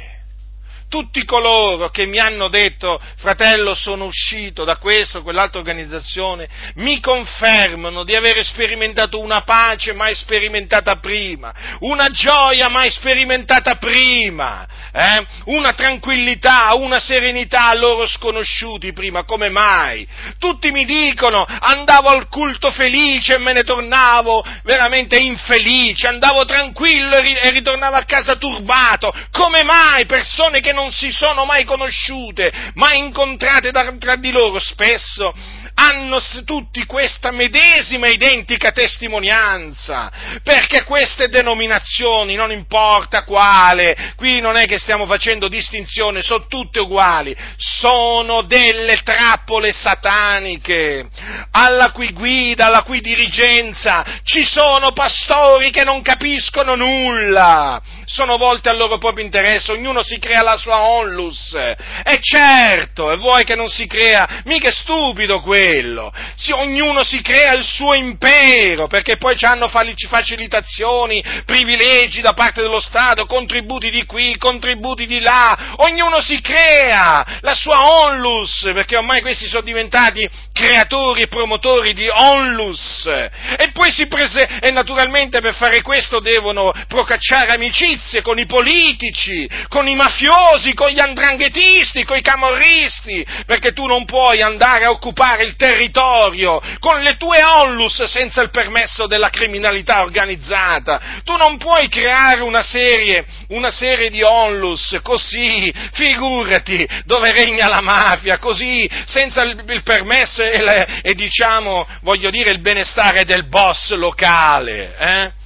tutti 0.91 1.25
coloro 1.25 1.89
che 1.89 2.05
mi 2.05 2.19
hanno 2.19 2.49
detto, 2.49 3.01
fratello, 3.17 3.75
sono 3.75 4.07
uscito 4.07 4.65
da 4.65 4.77
questa 4.77 5.19
o 5.19 5.23
quell'altra 5.23 5.61
organizzazione, 5.61 6.49
mi 6.75 7.01
confermano 7.01 8.03
di 8.03 8.17
aver 8.17 8.45
sperimentato 8.45 9.21
una 9.21 9.43
pace 9.43 9.93
mai 9.93 10.17
sperimentata 10.17 10.97
prima, 10.97 11.55
una 11.81 12.09
gioia 12.11 12.69
mai 12.69 12.91
sperimentata 12.91 13.77
prima, 13.77 14.67
eh? 14.93 15.27
una 15.47 15.73
tranquillità, 15.73 16.75
una 16.75 16.99
serenità 16.99 17.69
a 17.69 17.75
loro 17.75 18.07
sconosciuti 18.07 18.93
prima, 18.93 19.25
come 19.25 19.49
mai? 19.49 20.07
Tutti 20.39 20.71
mi 20.71 20.85
dicono, 20.85 21.45
andavo 21.45 22.09
al 22.09 22.29
culto 22.29 22.71
felice 22.71 23.35
e 23.35 23.39
me 23.39 23.53
ne 23.53 23.63
tornavo 23.63 24.45
veramente 24.65 25.19
infelice, 25.19 26.07
andavo 26.07 26.45
tranquillo 26.45 27.17
e 27.17 27.51
ritornavo 27.51 27.97
a 27.97 28.05
casa 28.05 28.37
turbato, 28.37 29.15
come 29.31 29.63
mai 29.63 30.07
persone 30.07 30.61
che 30.61 30.73
non 30.73 30.91
si 30.91 31.11
sono 31.11 31.45
mai 31.45 31.65
conosciute, 31.65 32.53
mai 32.75 32.99
incontrate 32.99 33.71
da, 33.71 33.93
tra 33.99 34.17
di 34.17 34.31
loro, 34.31 34.59
spesso 34.59 35.33
hanno 35.75 36.21
tutti 36.45 36.85
questa 36.85 37.31
medesima 37.31 38.09
identica 38.09 38.71
testimonianza, 38.71 40.11
perché 40.43 40.85
queste 40.85 41.29
denominazioni, 41.29 42.35
non 42.35 42.53
importa 42.53 43.25
quale, 43.25 44.13
qui 44.17 44.41
non 44.41 44.57
è 44.57 44.67
che 44.67 44.79
stiamo 44.81 45.07
facendo 45.07 45.49
distinzione, 45.49 46.23
sono 46.23 46.47
tutte 46.47 46.81
uguali, 46.81 47.37
sono 47.57 48.43
delle 48.43 49.01
trappole 49.03 49.73
sataniche, 49.73 51.09
alla 51.53 51.93
cui 51.93 52.13
guida, 52.13 52.67
alla 52.67 52.83
cui 52.83 53.01
dirigenza 53.01 54.05
ci 54.25 54.43
sono 54.45 54.93
pastori 54.93 55.71
che 55.71 55.85
non 55.85 56.03
capiscono 56.03 56.75
nulla, 56.75 57.81
sono 58.11 58.37
volte 58.37 58.69
al 58.69 58.77
loro 58.77 58.99
proprio 58.99 59.25
interesse, 59.25 59.71
ognuno 59.71 60.03
si 60.03 60.19
crea 60.19 60.43
la 60.43 60.57
sua 60.57 60.83
onlus, 60.83 61.55
e 61.55 62.19
certo, 62.21 63.13
e 63.13 63.17
vuoi 63.17 63.45
che 63.45 63.55
non 63.55 63.69
si 63.69 63.87
crea, 63.87 64.43
mica 64.45 64.69
è 64.69 64.73
stupido 64.73 65.41
quello, 65.41 66.13
si, 66.35 66.51
ognuno 66.51 67.05
si 67.05 67.23
crea 67.23 67.53
il 67.53 67.65
suo 67.65 67.95
impero, 67.95 68.89
perché 68.89 69.17
poi 69.17 69.37
hanno 69.43 69.69
facilitazioni, 69.69 71.23
privilegi 71.45 72.21
da 72.21 72.33
parte 72.33 72.63
dello 72.63 72.81
Stato, 72.81 73.27
contributi 73.27 73.91
di 73.91 74.05
qui, 74.05 74.37
contributi 74.37 75.07
di 75.07 75.21
là, 75.21 75.75
ognuno 75.77 76.21
si 76.21 76.41
crea 76.41 77.39
la 77.43 77.55
sua 77.55 78.03
onlus, 78.03 78.71
perché 78.75 78.97
ormai 78.97 79.21
questi 79.21 79.47
sono 79.47 79.63
diventati 79.63 80.29
creatori 80.53 81.23
e 81.23 81.29
promotori 81.29 81.95
di 81.95 82.09
onlus, 82.09 83.07
e 83.07 83.71
poi 83.73 83.93
si 83.93 84.09
prese, 84.09 84.59
e 84.61 84.71
naturalmente 84.73 85.41
per 85.41 85.55
fare 85.55 85.81
questo 85.83 86.19
devono 86.19 86.73
procacciare 86.89 87.53
amicizie, 87.53 88.00
amicizie 88.01 88.23
con 88.23 88.39
i 88.39 88.47
politici, 88.47 89.49
con 89.69 89.87
i 89.87 89.95
mafiosi, 89.95 90.73
con 90.75 90.89
gli 90.91 90.99
andranghetisti, 90.99 92.05
con 92.05 92.17
i 92.17 92.23
camorristi, 92.23 93.25
perché 93.47 93.73
tu 93.73 93.87
non 93.87 94.05
puoi 94.05 94.41
andare 94.41 94.87
a 94.87 94.91
occupare 94.91 95.45
il 95.45 95.57
territorio 95.57 96.61
con 96.79 97.01
le 97.01 97.17
tue 97.17 97.43
onlus 97.43 98.03
senza 98.05 98.41
il 98.41 98.51
permesso 98.51 99.07
della 99.07 99.29
criminalità 99.29 100.03
organizzata. 100.03 101.01
Tu 101.25 101.37
non 101.37 101.59
puoi 101.59 101.89
creare 101.89 102.41
una 102.41 102.63
serie, 102.63 103.25
una 103.49 103.71
serie 103.71 104.11
di 104.11 104.23
onlus 104.23 104.99
così, 105.03 105.73
figurati, 105.93 106.89
dove 107.05 107.33
regna 107.33 107.69
la 107.69 107.81
mafia, 107.81 108.39
così, 108.39 108.89
senza 109.05 109.43
il, 109.43 109.63
il 109.69 109.83
permesso 109.83 110.43
e, 110.43 110.63
le, 110.63 111.01
e, 111.03 111.15
diciamo, 111.15 111.87
voglio 112.03 112.31
dire, 112.31 112.51
il 112.51 112.61
benestare 112.61 113.25
del 113.25 113.47
boss 113.47 113.93
locale. 113.93 114.97
Eh? 114.99 115.40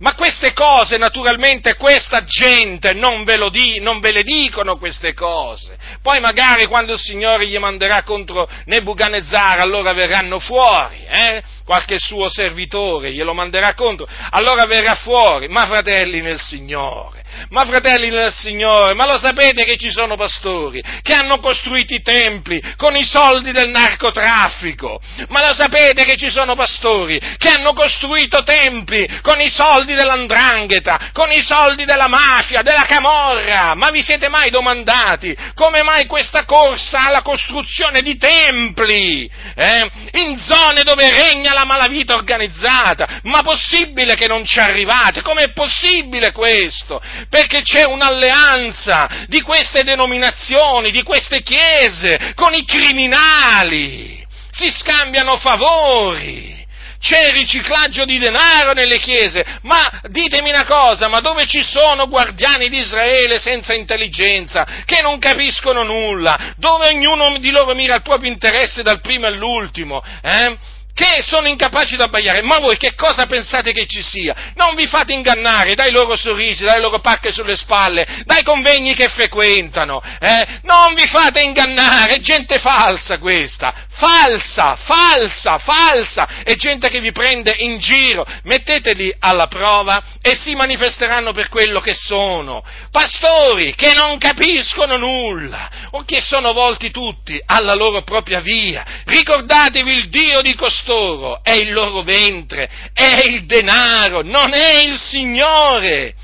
Ma 0.00 0.14
queste 0.14 0.54
cose, 0.54 0.96
naturalmente, 0.96 1.76
questa 1.76 2.24
gente 2.24 2.94
non 2.94 3.22
ve, 3.24 3.50
di, 3.50 3.80
non 3.80 4.00
ve, 4.00 4.12
le 4.12 4.22
dicono 4.22 4.78
queste 4.78 5.12
cose. 5.12 5.76
Poi 6.00 6.20
magari 6.20 6.64
quando 6.66 6.94
il 6.94 6.98
Signore 6.98 7.46
gli 7.46 7.58
manderà 7.58 8.02
contro 8.02 8.48
Nebuchadnezzar, 8.64 9.60
allora 9.60 9.92
verranno 9.92 10.38
fuori, 10.38 11.04
eh? 11.06 11.42
qualche 11.66 11.98
suo 11.98 12.30
servitore 12.30 13.12
glielo 13.12 13.34
manderà 13.34 13.74
contro, 13.74 14.08
allora 14.30 14.64
verrà 14.64 14.94
fuori. 14.94 15.48
Ma 15.48 15.66
fratelli 15.66 16.22
nel 16.22 16.40
Signore, 16.40 17.19
ma 17.48 17.64
fratelli 17.64 18.10
del 18.10 18.32
Signore, 18.32 18.94
ma 18.94 19.06
lo 19.06 19.18
sapete 19.18 19.64
che 19.64 19.76
ci 19.76 19.90
sono 19.90 20.16
pastori 20.16 20.82
che 21.02 21.14
hanno 21.14 21.38
costruito 21.38 21.94
i 21.94 22.02
templi 22.02 22.60
con 22.76 22.96
i 22.96 23.04
soldi 23.04 23.52
del 23.52 23.70
narcotraffico? 23.70 25.00
Ma 25.28 25.46
lo 25.46 25.54
sapete 25.54 26.04
che 26.04 26.16
ci 26.16 26.30
sono 26.30 26.54
pastori 26.54 27.18
che 27.38 27.48
hanno 27.48 27.72
costruito 27.72 28.42
templi 28.42 29.08
con 29.22 29.40
i 29.40 29.50
soldi 29.50 29.94
dell'andrangheta, 29.94 31.10
con 31.12 31.30
i 31.32 31.42
soldi 31.42 31.84
della 31.84 32.08
mafia, 32.08 32.62
della 32.62 32.84
camorra? 32.84 33.74
Ma 33.74 33.90
vi 33.90 34.02
siete 34.02 34.28
mai 34.28 34.50
domandati 34.50 35.36
come 35.54 35.82
mai 35.82 36.06
questa 36.06 36.44
corsa 36.44 37.06
alla 37.06 37.22
costruzione 37.22 38.02
di 38.02 38.16
templi 38.16 39.30
eh? 39.54 39.90
in 40.12 40.38
zone 40.38 40.82
dove 40.82 41.10
regna 41.10 41.52
la 41.52 41.64
malavita 41.64 42.14
organizzata. 42.14 43.20
Ma 43.22 43.40
possibile 43.42 44.14
che 44.14 44.26
non 44.26 44.44
ci 44.44 44.58
arrivate? 44.58 45.22
Com'è 45.22 45.52
possibile 45.52 46.32
questo? 46.32 47.00
Perché 47.30 47.62
c'è 47.62 47.84
un'alleanza 47.84 49.26
di 49.28 49.40
queste 49.40 49.84
denominazioni, 49.84 50.90
di 50.90 51.02
queste 51.02 51.42
chiese, 51.42 52.32
con 52.34 52.52
i 52.52 52.64
criminali. 52.64 54.26
Si 54.50 54.68
scambiano 54.70 55.38
favori 55.38 56.60
c'è 57.00 57.30
riciclaggio 57.30 58.04
di 58.04 58.18
denaro 58.18 58.72
nelle 58.72 58.98
chiese, 58.98 59.42
ma 59.62 60.00
ditemi 60.08 60.50
una 60.50 60.66
cosa, 60.66 61.08
ma 61.08 61.20
dove 61.20 61.46
ci 61.46 61.62
sono 61.62 62.06
guardiani 62.08 62.68
di 62.68 62.78
Israele 62.78 63.38
senza 63.38 63.72
intelligenza, 63.72 64.66
che 64.84 65.00
non 65.00 65.18
capiscono 65.18 65.82
nulla, 65.82 66.52
dove 66.56 66.88
ognuno 66.88 67.38
di 67.38 67.50
loro 67.50 67.74
mira 67.74 67.94
il 67.94 68.02
proprio 68.02 68.30
interesse 68.30 68.82
dal 68.82 69.00
primo 69.00 69.26
all'ultimo, 69.26 70.02
eh? 70.22 70.58
Che 70.94 71.22
sono 71.22 71.48
incapaci 71.48 71.96
di 71.96 72.02
abbagliare. 72.02 72.42
Ma 72.42 72.58
voi 72.58 72.76
che 72.76 72.94
cosa 72.94 73.26
pensate 73.26 73.72
che 73.72 73.86
ci 73.86 74.02
sia? 74.02 74.52
Non 74.54 74.74
vi 74.74 74.86
fate 74.86 75.12
ingannare 75.12 75.74
dai 75.74 75.90
loro 75.90 76.16
sorrisi, 76.16 76.64
dalle 76.64 76.80
loro 76.80 77.00
pacche 77.00 77.32
sulle 77.32 77.56
spalle, 77.56 78.06
dai 78.24 78.42
convegni 78.42 78.94
che 78.94 79.08
frequentano. 79.08 80.02
Eh? 80.20 80.46
Non 80.62 80.94
vi 80.94 81.06
fate 81.06 81.40
ingannare, 81.40 82.14
è 82.14 82.20
gente 82.20 82.58
falsa 82.58 83.18
questa, 83.18 83.72
falsa, 83.90 84.76
falsa, 84.76 85.58
falsa, 85.58 86.28
è 86.44 86.54
gente 86.56 86.88
che 86.88 87.00
vi 87.00 87.12
prende 87.12 87.54
in 87.58 87.78
giro. 87.78 88.26
Metteteli 88.44 89.14
alla 89.20 89.46
prova 89.46 90.02
e 90.20 90.34
si 90.34 90.54
manifesteranno 90.54 91.32
per 91.32 91.48
quello 91.48 91.80
che 91.80 91.94
sono. 91.94 92.62
Pastori 92.90 93.74
che 93.74 93.92
non 93.94 94.18
capiscono 94.18 94.96
nulla 94.96 95.70
o 95.92 96.04
che 96.04 96.20
sono 96.20 96.52
volti 96.52 96.90
tutti 96.90 97.40
alla 97.46 97.74
loro 97.74 98.02
propria 98.02 98.40
via. 98.40 98.84
Ricordatevi 99.04 99.90
il 99.90 100.08
Dio 100.08 100.40
di 100.40 100.54
costoro 100.54 100.79
costoro 100.80 101.40
è 101.42 101.52
il 101.52 101.72
loro 101.72 102.02
ventre, 102.02 102.68
è 102.92 103.22
il 103.26 103.44
denaro, 103.44 104.22
non 104.22 104.52
è 104.54 104.82
il 104.82 104.98
Signore. 104.98 106.14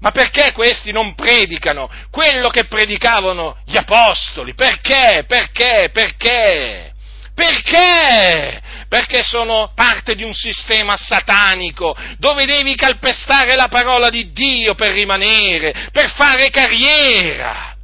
Ma 0.00 0.10
perché 0.10 0.52
questi 0.52 0.92
non 0.92 1.14
predicano 1.14 1.90
quello 2.10 2.48
che 2.50 2.66
predicavano 2.66 3.56
gli 3.64 3.76
apostoli? 3.76 4.54
Perché? 4.54 5.24
Perché? 5.26 5.90
Perché? 5.92 6.92
Perché? 7.34 8.60
Perché 8.88 9.22
sono 9.22 9.72
parte 9.74 10.14
di 10.14 10.22
un 10.22 10.34
sistema 10.34 10.96
satanico 10.96 11.96
dove 12.18 12.44
devi 12.44 12.74
calpestare 12.76 13.56
la 13.56 13.68
parola 13.68 14.10
di 14.10 14.32
Dio 14.32 14.74
per 14.74 14.92
rimanere, 14.92 15.88
per 15.92 16.10
fare 16.10 16.50
carriera. 16.50 17.75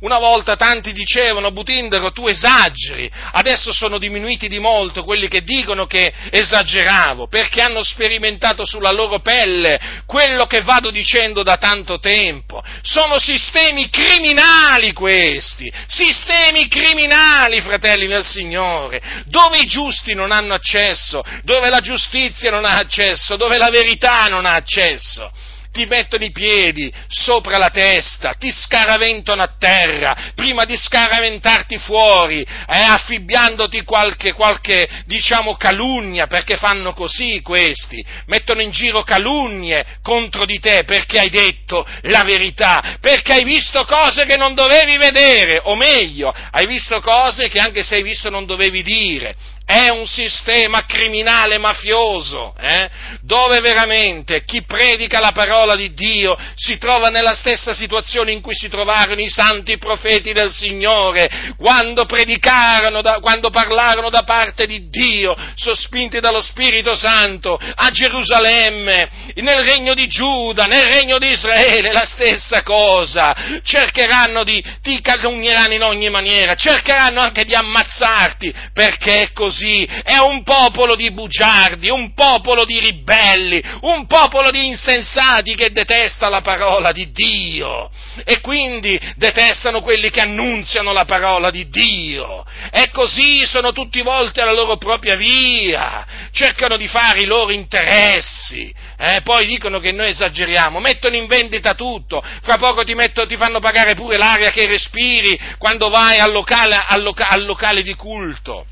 Una 0.00 0.18
volta 0.18 0.56
tanti 0.56 0.94
dicevano, 0.94 1.50
Butindero, 1.50 2.10
tu 2.10 2.26
esageri, 2.26 3.10
adesso 3.32 3.70
sono 3.70 3.98
diminuiti 3.98 4.48
di 4.48 4.58
molto 4.58 5.02
quelli 5.02 5.28
che 5.28 5.42
dicono 5.42 5.84
che 5.84 6.10
esageravo, 6.30 7.26
perché 7.26 7.60
hanno 7.60 7.82
sperimentato 7.82 8.64
sulla 8.64 8.92
loro 8.92 9.20
pelle 9.20 9.78
quello 10.06 10.46
che 10.46 10.62
vado 10.62 10.90
dicendo 10.90 11.42
da 11.42 11.58
tanto 11.58 11.98
tempo. 11.98 12.64
Sono 12.80 13.18
sistemi 13.18 13.90
criminali 13.90 14.94
questi, 14.94 15.70
sistemi 15.86 16.66
criminali, 16.66 17.60
fratelli 17.60 18.06
del 18.06 18.24
Signore, 18.24 19.02
dove 19.26 19.58
i 19.58 19.66
giusti 19.66 20.14
non 20.14 20.32
hanno 20.32 20.54
accesso, 20.54 21.22
dove 21.42 21.68
la 21.68 21.80
giustizia 21.80 22.50
non 22.50 22.64
ha 22.64 22.76
accesso, 22.78 23.36
dove 23.36 23.58
la 23.58 23.68
verità 23.68 24.28
non 24.28 24.46
ha 24.46 24.54
accesso 24.54 25.30
ti 25.72 25.86
mettono 25.86 26.24
i 26.24 26.32
piedi 26.32 26.92
sopra 27.08 27.56
la 27.58 27.70
testa, 27.70 28.34
ti 28.34 28.50
scaraventano 28.50 29.42
a 29.42 29.54
terra, 29.58 30.32
prima 30.34 30.64
di 30.64 30.76
scaraventarti 30.76 31.78
fuori, 31.78 32.40
eh, 32.42 32.46
affibbiandoti 32.66 33.82
qualche, 33.84 34.32
qualche, 34.32 34.88
diciamo, 35.06 35.56
calunnia, 35.56 36.26
perché 36.26 36.56
fanno 36.56 36.92
così 36.92 37.40
questi, 37.42 38.04
mettono 38.26 38.60
in 38.62 38.70
giro 38.70 39.02
calunnie 39.02 39.98
contro 40.02 40.44
di 40.44 40.58
te 40.58 40.84
perché 40.84 41.18
hai 41.18 41.30
detto 41.30 41.86
la 42.02 42.24
verità, 42.24 42.96
perché 43.00 43.32
hai 43.32 43.44
visto 43.44 43.84
cose 43.84 44.24
che 44.26 44.36
non 44.36 44.54
dovevi 44.54 44.96
vedere, 44.96 45.60
o 45.62 45.76
meglio, 45.76 46.32
hai 46.50 46.66
visto 46.66 47.00
cose 47.00 47.48
che 47.48 47.58
anche 47.58 47.82
se 47.82 47.96
hai 47.96 48.02
visto 48.02 48.28
non 48.28 48.44
dovevi 48.44 48.82
dire, 48.82 49.34
è 49.70 49.88
un 49.88 50.04
sistema 50.04 50.84
criminale 50.84 51.56
mafioso, 51.58 52.56
eh? 52.60 52.90
dove 53.20 53.60
veramente 53.60 54.42
chi 54.42 54.64
predica 54.64 55.20
la 55.20 55.30
parola 55.30 55.76
di 55.76 55.94
Dio 55.94 56.36
si 56.56 56.76
trova 56.76 57.08
nella 57.08 57.36
stessa 57.36 57.72
situazione 57.72 58.32
in 58.32 58.40
cui 58.40 58.56
si 58.56 58.68
trovarono 58.68 59.20
i 59.20 59.30
santi 59.30 59.78
profeti 59.78 60.32
del 60.32 60.50
Signore, 60.50 61.54
quando 61.56 62.04
predicarono, 62.04 63.00
da, 63.00 63.20
quando 63.20 63.50
parlarono 63.50 64.10
da 64.10 64.24
parte 64.24 64.66
di 64.66 64.88
Dio, 64.88 65.36
sospinti 65.54 66.18
dallo 66.18 66.40
Spirito 66.40 66.96
Santo, 66.96 67.56
a 67.56 67.90
Gerusalemme, 67.90 69.08
nel 69.36 69.62
regno 69.62 69.94
di 69.94 70.08
Giuda, 70.08 70.66
nel 70.66 70.84
regno 70.84 71.18
di 71.18 71.30
Israele, 71.30 71.92
la 71.92 72.06
stessa 72.06 72.64
cosa, 72.64 73.60
cercheranno 73.62 74.42
di, 74.42 74.60
ti 74.82 75.00
calunnieranno 75.00 75.74
in 75.74 75.82
ogni 75.84 76.10
maniera, 76.10 76.56
cercheranno 76.56 77.20
anche 77.20 77.44
di 77.44 77.54
ammazzarti, 77.54 78.52
perché 78.72 79.20
è 79.20 79.32
così 79.32 79.58
così, 79.60 79.84
è 79.84 80.16
un 80.18 80.42
popolo 80.42 80.94
di 80.94 81.10
bugiardi, 81.10 81.90
un 81.90 82.14
popolo 82.14 82.64
di 82.64 82.80
ribelli, 82.80 83.62
un 83.82 84.06
popolo 84.06 84.50
di 84.50 84.66
insensati 84.66 85.54
che 85.54 85.70
detesta 85.70 86.30
la 86.30 86.40
parola 86.40 86.92
di 86.92 87.10
Dio. 87.12 87.90
E 88.24 88.40
quindi 88.40 88.98
detestano 89.16 89.82
quelli 89.82 90.10
che 90.10 90.20
annunziano 90.20 90.92
la 90.92 91.04
parola 91.04 91.50
di 91.50 91.68
Dio. 91.68 92.44
E 92.70 92.90
così 92.90 93.44
sono 93.46 93.72
tutti 93.72 94.00
volti 94.00 94.40
alla 94.40 94.52
loro 94.52 94.76
propria 94.76 95.16
via, 95.16 96.06
cercano 96.32 96.76
di 96.76 96.88
fare 96.88 97.20
i 97.20 97.26
loro 97.26 97.52
interessi, 97.52 98.72
eh, 98.98 99.20
poi 99.22 99.46
dicono 99.46 99.78
che 99.78 99.92
noi 99.92 100.08
esageriamo, 100.08 100.80
mettono 100.80 101.16
in 101.16 101.26
vendita 101.26 101.74
tutto, 101.74 102.22
fra 102.42 102.56
poco 102.56 102.82
ti, 102.82 102.94
metto, 102.94 103.26
ti 103.26 103.36
fanno 103.36 103.60
pagare 103.60 103.94
pure 103.94 104.16
l'aria 104.16 104.50
che 104.50 104.66
respiri 104.66 105.38
quando 105.58 105.88
vai 105.88 106.18
al 106.18 106.32
locale, 106.32 106.82
al 106.86 107.02
loca, 107.02 107.28
al 107.28 107.44
locale 107.44 107.82
di 107.82 107.94
culto 107.94 108.66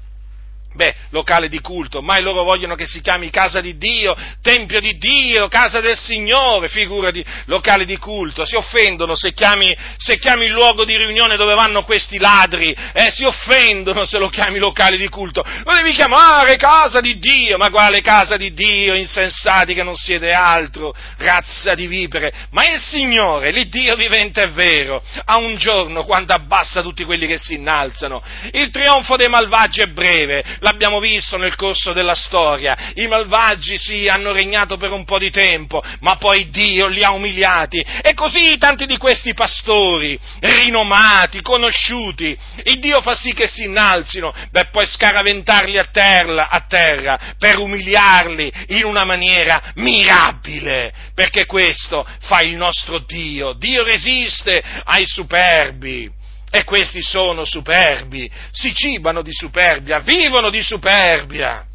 beh, 0.79 0.95
locale 1.11 1.49
di 1.49 1.59
culto, 1.59 2.03
mai 2.03 2.23
loro 2.23 2.45
vogliono 2.45 2.77
che 2.77 2.87
si 2.87 3.01
chiami 3.01 3.31
casa 3.31 3.61
di 3.61 3.77
Dio, 3.77 4.17
tempio 4.41 4.79
di 4.79 4.97
Dio, 4.97 5.49
casa 5.49 5.81
del 5.81 5.99
Signore, 5.99 6.69
figura 6.69 7.11
di 7.11 7.25
locale 7.47 7.85
di 7.85 7.97
culto, 7.97 8.45
si 8.45 8.55
offendono 8.55 9.17
se 9.17 9.33
chiami, 9.33 9.77
se 9.97 10.19
chiami 10.19 10.45
il 10.45 10.53
luogo 10.53 10.85
di 10.85 10.97
riunione 10.97 11.37
dove 11.37 11.55
vanno 11.55 11.83
questi 11.83 12.19
ladri, 12.19 12.73
eh, 12.93 13.11
si 13.11 13.25
offendono 13.25 14.05
se 14.05 14.19
lo 14.19 14.29
chiami 14.29 14.61
locale 14.61 14.97
di 14.97 15.09
culto, 15.09 15.43
lo 15.65 15.75
devi 15.75 15.93
chiamare 15.95 16.55
casa 16.57 17.01
di 17.01 17.19
Dio, 17.19 17.57
ma 17.57 17.71
quale 17.71 18.01
casa 18.01 18.37
di 18.37 18.53
Dio, 18.53 18.95
insensati 18.95 19.75
che 19.75 19.83
non 19.83 19.97
siete 19.97 20.31
altro, 20.31 20.95
razza 21.17 21.75
di 21.75 21.89
vipere, 21.89 22.33
ma 22.53 22.65
il 22.69 22.81
Signore, 22.81 23.51
l'Iddio 23.51 23.97
vivente 23.97 24.45
è 24.45 24.51
vero, 24.51 25.03
a 25.25 25.39
un 25.39 25.57
giorno 25.57 26.05
quando 26.05 26.35
abbassa 26.35 26.83
tutti 26.83 27.03
quelli 27.03 27.27
che 27.27 27.37
si 27.37 27.55
innalzano, 27.55 28.23
il 28.53 28.71
trionfo 28.71 29.17
dei 29.17 29.29
malvagi 29.29 29.81
è 29.81 29.87
breve, 29.87 30.45
l'abbiamo 30.69 31.01
visto 31.01 31.39
nel 31.39 31.57
corso 31.57 31.95
della 31.95 32.15
storia, 32.15 32.93
i 32.95 33.07
malvagi 33.07 33.79
sì 33.79 34.07
hanno 34.07 34.33
regnato 34.33 34.77
per 34.77 34.93
un 34.93 35.05
po' 35.05 35.19
di 35.19 35.31
tempo, 35.31 35.83
ma 36.01 36.17
poi 36.17 36.51
Dio 36.51 36.87
li 36.87 37.03
ha 37.03 37.13
umiliati. 37.13 37.79
E 38.03 38.13
così 38.13 38.59
tanti 38.59 38.85
di 38.85 38.99
questi 38.99 39.33
pastori, 39.33 40.19
rinomati, 40.41 41.41
conosciuti, 41.41 42.37
il 42.65 42.79
Dio 42.81 43.01
fa 43.01 43.15
sì 43.15 43.33
che 43.33 43.49
si 43.49 43.65
innalzino 43.65 44.35
per 44.53 44.69
poi 44.69 44.85
scaraventarli 44.87 45.79
a 45.79 45.89
terra, 45.91 46.49
a 46.51 46.61
terra 46.69 47.35
per 47.39 47.59
umiliarli 47.59 48.53
in 48.69 48.85
una 48.85 49.05
maniera 49.05 49.73
mirabile, 49.77 50.93
perché 51.15 51.47
questo 51.47 52.07
fa 52.21 52.41
il 52.41 52.57
nostro 52.57 52.99
Dio, 53.07 53.55
Dio 53.55 53.83
resiste 53.85 54.63
ai 54.85 55.07
superbi. 55.07 56.18
E 56.51 56.65
questi 56.65 57.03
sono 57.03 57.45
superbi, 57.45 58.31
si 58.53 58.75
cibano 58.75 59.23
di 59.23 59.33
superbia, 59.33 60.01
vivono 60.01 60.49
di 60.49 60.63
superbia, 60.63 61.67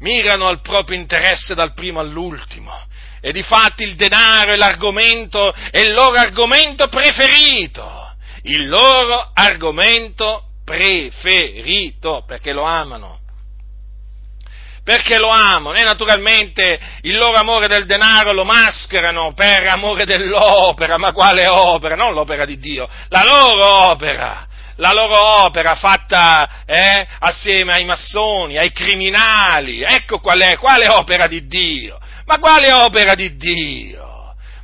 mirano 0.00 0.46
al 0.46 0.60
proprio 0.60 0.98
interesse 0.98 1.54
dal 1.54 1.72
primo 1.72 2.00
all'ultimo. 2.00 2.72
E 3.20 3.32
difatti 3.32 3.82
il 3.82 3.96
denaro 3.96 4.52
è 4.52 4.56
l'argomento, 4.56 5.52
è 5.52 5.78
il 5.78 5.92
loro 5.92 6.16
argomento 6.16 6.88
preferito, 6.88 8.14
il 8.42 8.68
loro 8.68 9.30
argomento 9.32 10.48
preferito, 10.64 12.24
perché 12.26 12.52
lo 12.52 12.62
amano 12.62 13.19
perché 14.82 15.18
lo 15.18 15.28
amano 15.28 15.74
e 15.74 15.82
naturalmente 15.82 16.78
il 17.02 17.16
loro 17.16 17.36
amore 17.36 17.68
del 17.68 17.86
denaro 17.86 18.32
lo 18.32 18.44
mascherano 18.44 19.32
per 19.34 19.66
amore 19.66 20.04
dell'opera, 20.04 20.96
ma 20.98 21.12
quale 21.12 21.46
opera? 21.46 21.94
Non 21.94 22.12
l'opera 22.12 22.44
di 22.44 22.58
Dio, 22.58 22.88
la 23.08 23.22
loro 23.22 23.90
opera, 23.90 24.46
la 24.76 24.92
loro 24.92 25.44
opera 25.44 25.74
fatta 25.74 26.64
eh, 26.66 27.06
assieme 27.18 27.74
ai 27.74 27.84
massoni, 27.84 28.56
ai 28.56 28.72
criminali, 28.72 29.82
ecco 29.82 30.18
qual 30.18 30.40
è, 30.40 30.56
quale 30.56 30.88
opera 30.88 31.26
di 31.26 31.46
Dio, 31.46 31.98
ma 32.26 32.38
quale 32.38 32.72
opera 32.72 33.14
di 33.14 33.36
Dio? 33.36 34.09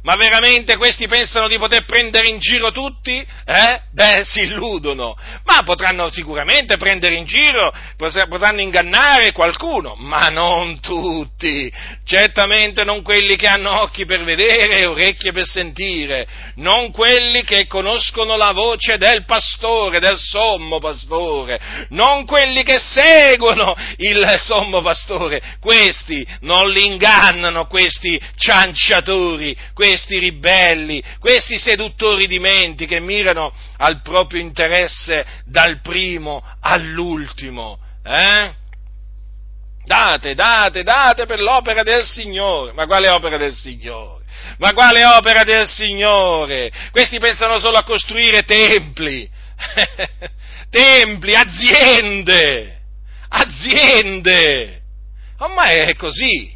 Ma 0.06 0.14
veramente 0.14 0.76
questi 0.76 1.08
pensano 1.08 1.48
di 1.48 1.58
poter 1.58 1.84
prendere 1.84 2.28
in 2.28 2.38
giro 2.38 2.70
tutti? 2.70 3.26
Eh? 3.44 3.80
Beh, 3.90 4.20
si 4.22 4.42
illudono. 4.42 5.16
Ma 5.42 5.62
potranno 5.64 6.12
sicuramente 6.12 6.76
prendere 6.76 7.16
in 7.16 7.24
giro, 7.24 7.74
potranno 7.96 8.60
ingannare 8.60 9.32
qualcuno, 9.32 9.96
ma 9.96 10.28
non 10.28 10.78
tutti. 10.78 11.72
Certamente 12.04 12.84
non 12.84 13.02
quelli 13.02 13.34
che 13.34 13.48
hanno 13.48 13.80
occhi 13.80 14.04
per 14.04 14.22
vedere 14.22 14.78
e 14.78 14.86
orecchie 14.86 15.32
per 15.32 15.44
sentire, 15.44 16.24
non 16.56 16.92
quelli 16.92 17.42
che 17.42 17.66
conoscono 17.66 18.36
la 18.36 18.52
voce 18.52 18.98
del 18.98 19.24
pastore, 19.24 19.98
del 19.98 20.18
sommo 20.18 20.78
pastore, 20.78 21.58
non 21.88 22.24
quelli 22.26 22.62
che 22.62 22.78
seguono 22.78 23.74
il 23.96 24.36
sommo 24.38 24.82
pastore. 24.82 25.42
Questi 25.60 26.24
non 26.42 26.70
li 26.70 26.86
ingannano, 26.86 27.66
questi 27.66 28.20
cianciatori, 28.36 29.56
questi 29.74 29.94
questi 29.96 30.18
ribelli, 30.18 31.02
questi 31.18 31.58
seduttori 31.58 32.26
di 32.26 32.38
menti 32.38 32.84
che 32.84 33.00
mirano 33.00 33.50
al 33.78 34.02
proprio 34.02 34.42
interesse 34.42 35.24
dal 35.46 35.80
primo 35.80 36.44
all'ultimo. 36.60 37.78
Eh? 38.04 38.52
Date, 39.84 40.34
date, 40.34 40.82
date 40.82 41.24
per 41.24 41.40
l'opera 41.40 41.82
del 41.82 42.04
Signore. 42.04 42.72
Ma 42.72 42.84
quale 42.84 43.08
opera 43.08 43.38
del 43.38 43.54
Signore? 43.54 44.24
Ma 44.58 44.74
quale 44.74 45.02
opera 45.06 45.44
del 45.44 45.66
Signore? 45.66 46.70
Questi 46.90 47.18
pensano 47.18 47.58
solo 47.58 47.78
a 47.78 47.84
costruire 47.84 48.42
templi, 48.42 49.26
templi, 50.68 51.34
aziende, 51.34 52.80
aziende. 53.28 54.82
Ormai 55.38 55.78
è 55.78 55.94
così. 55.94 56.55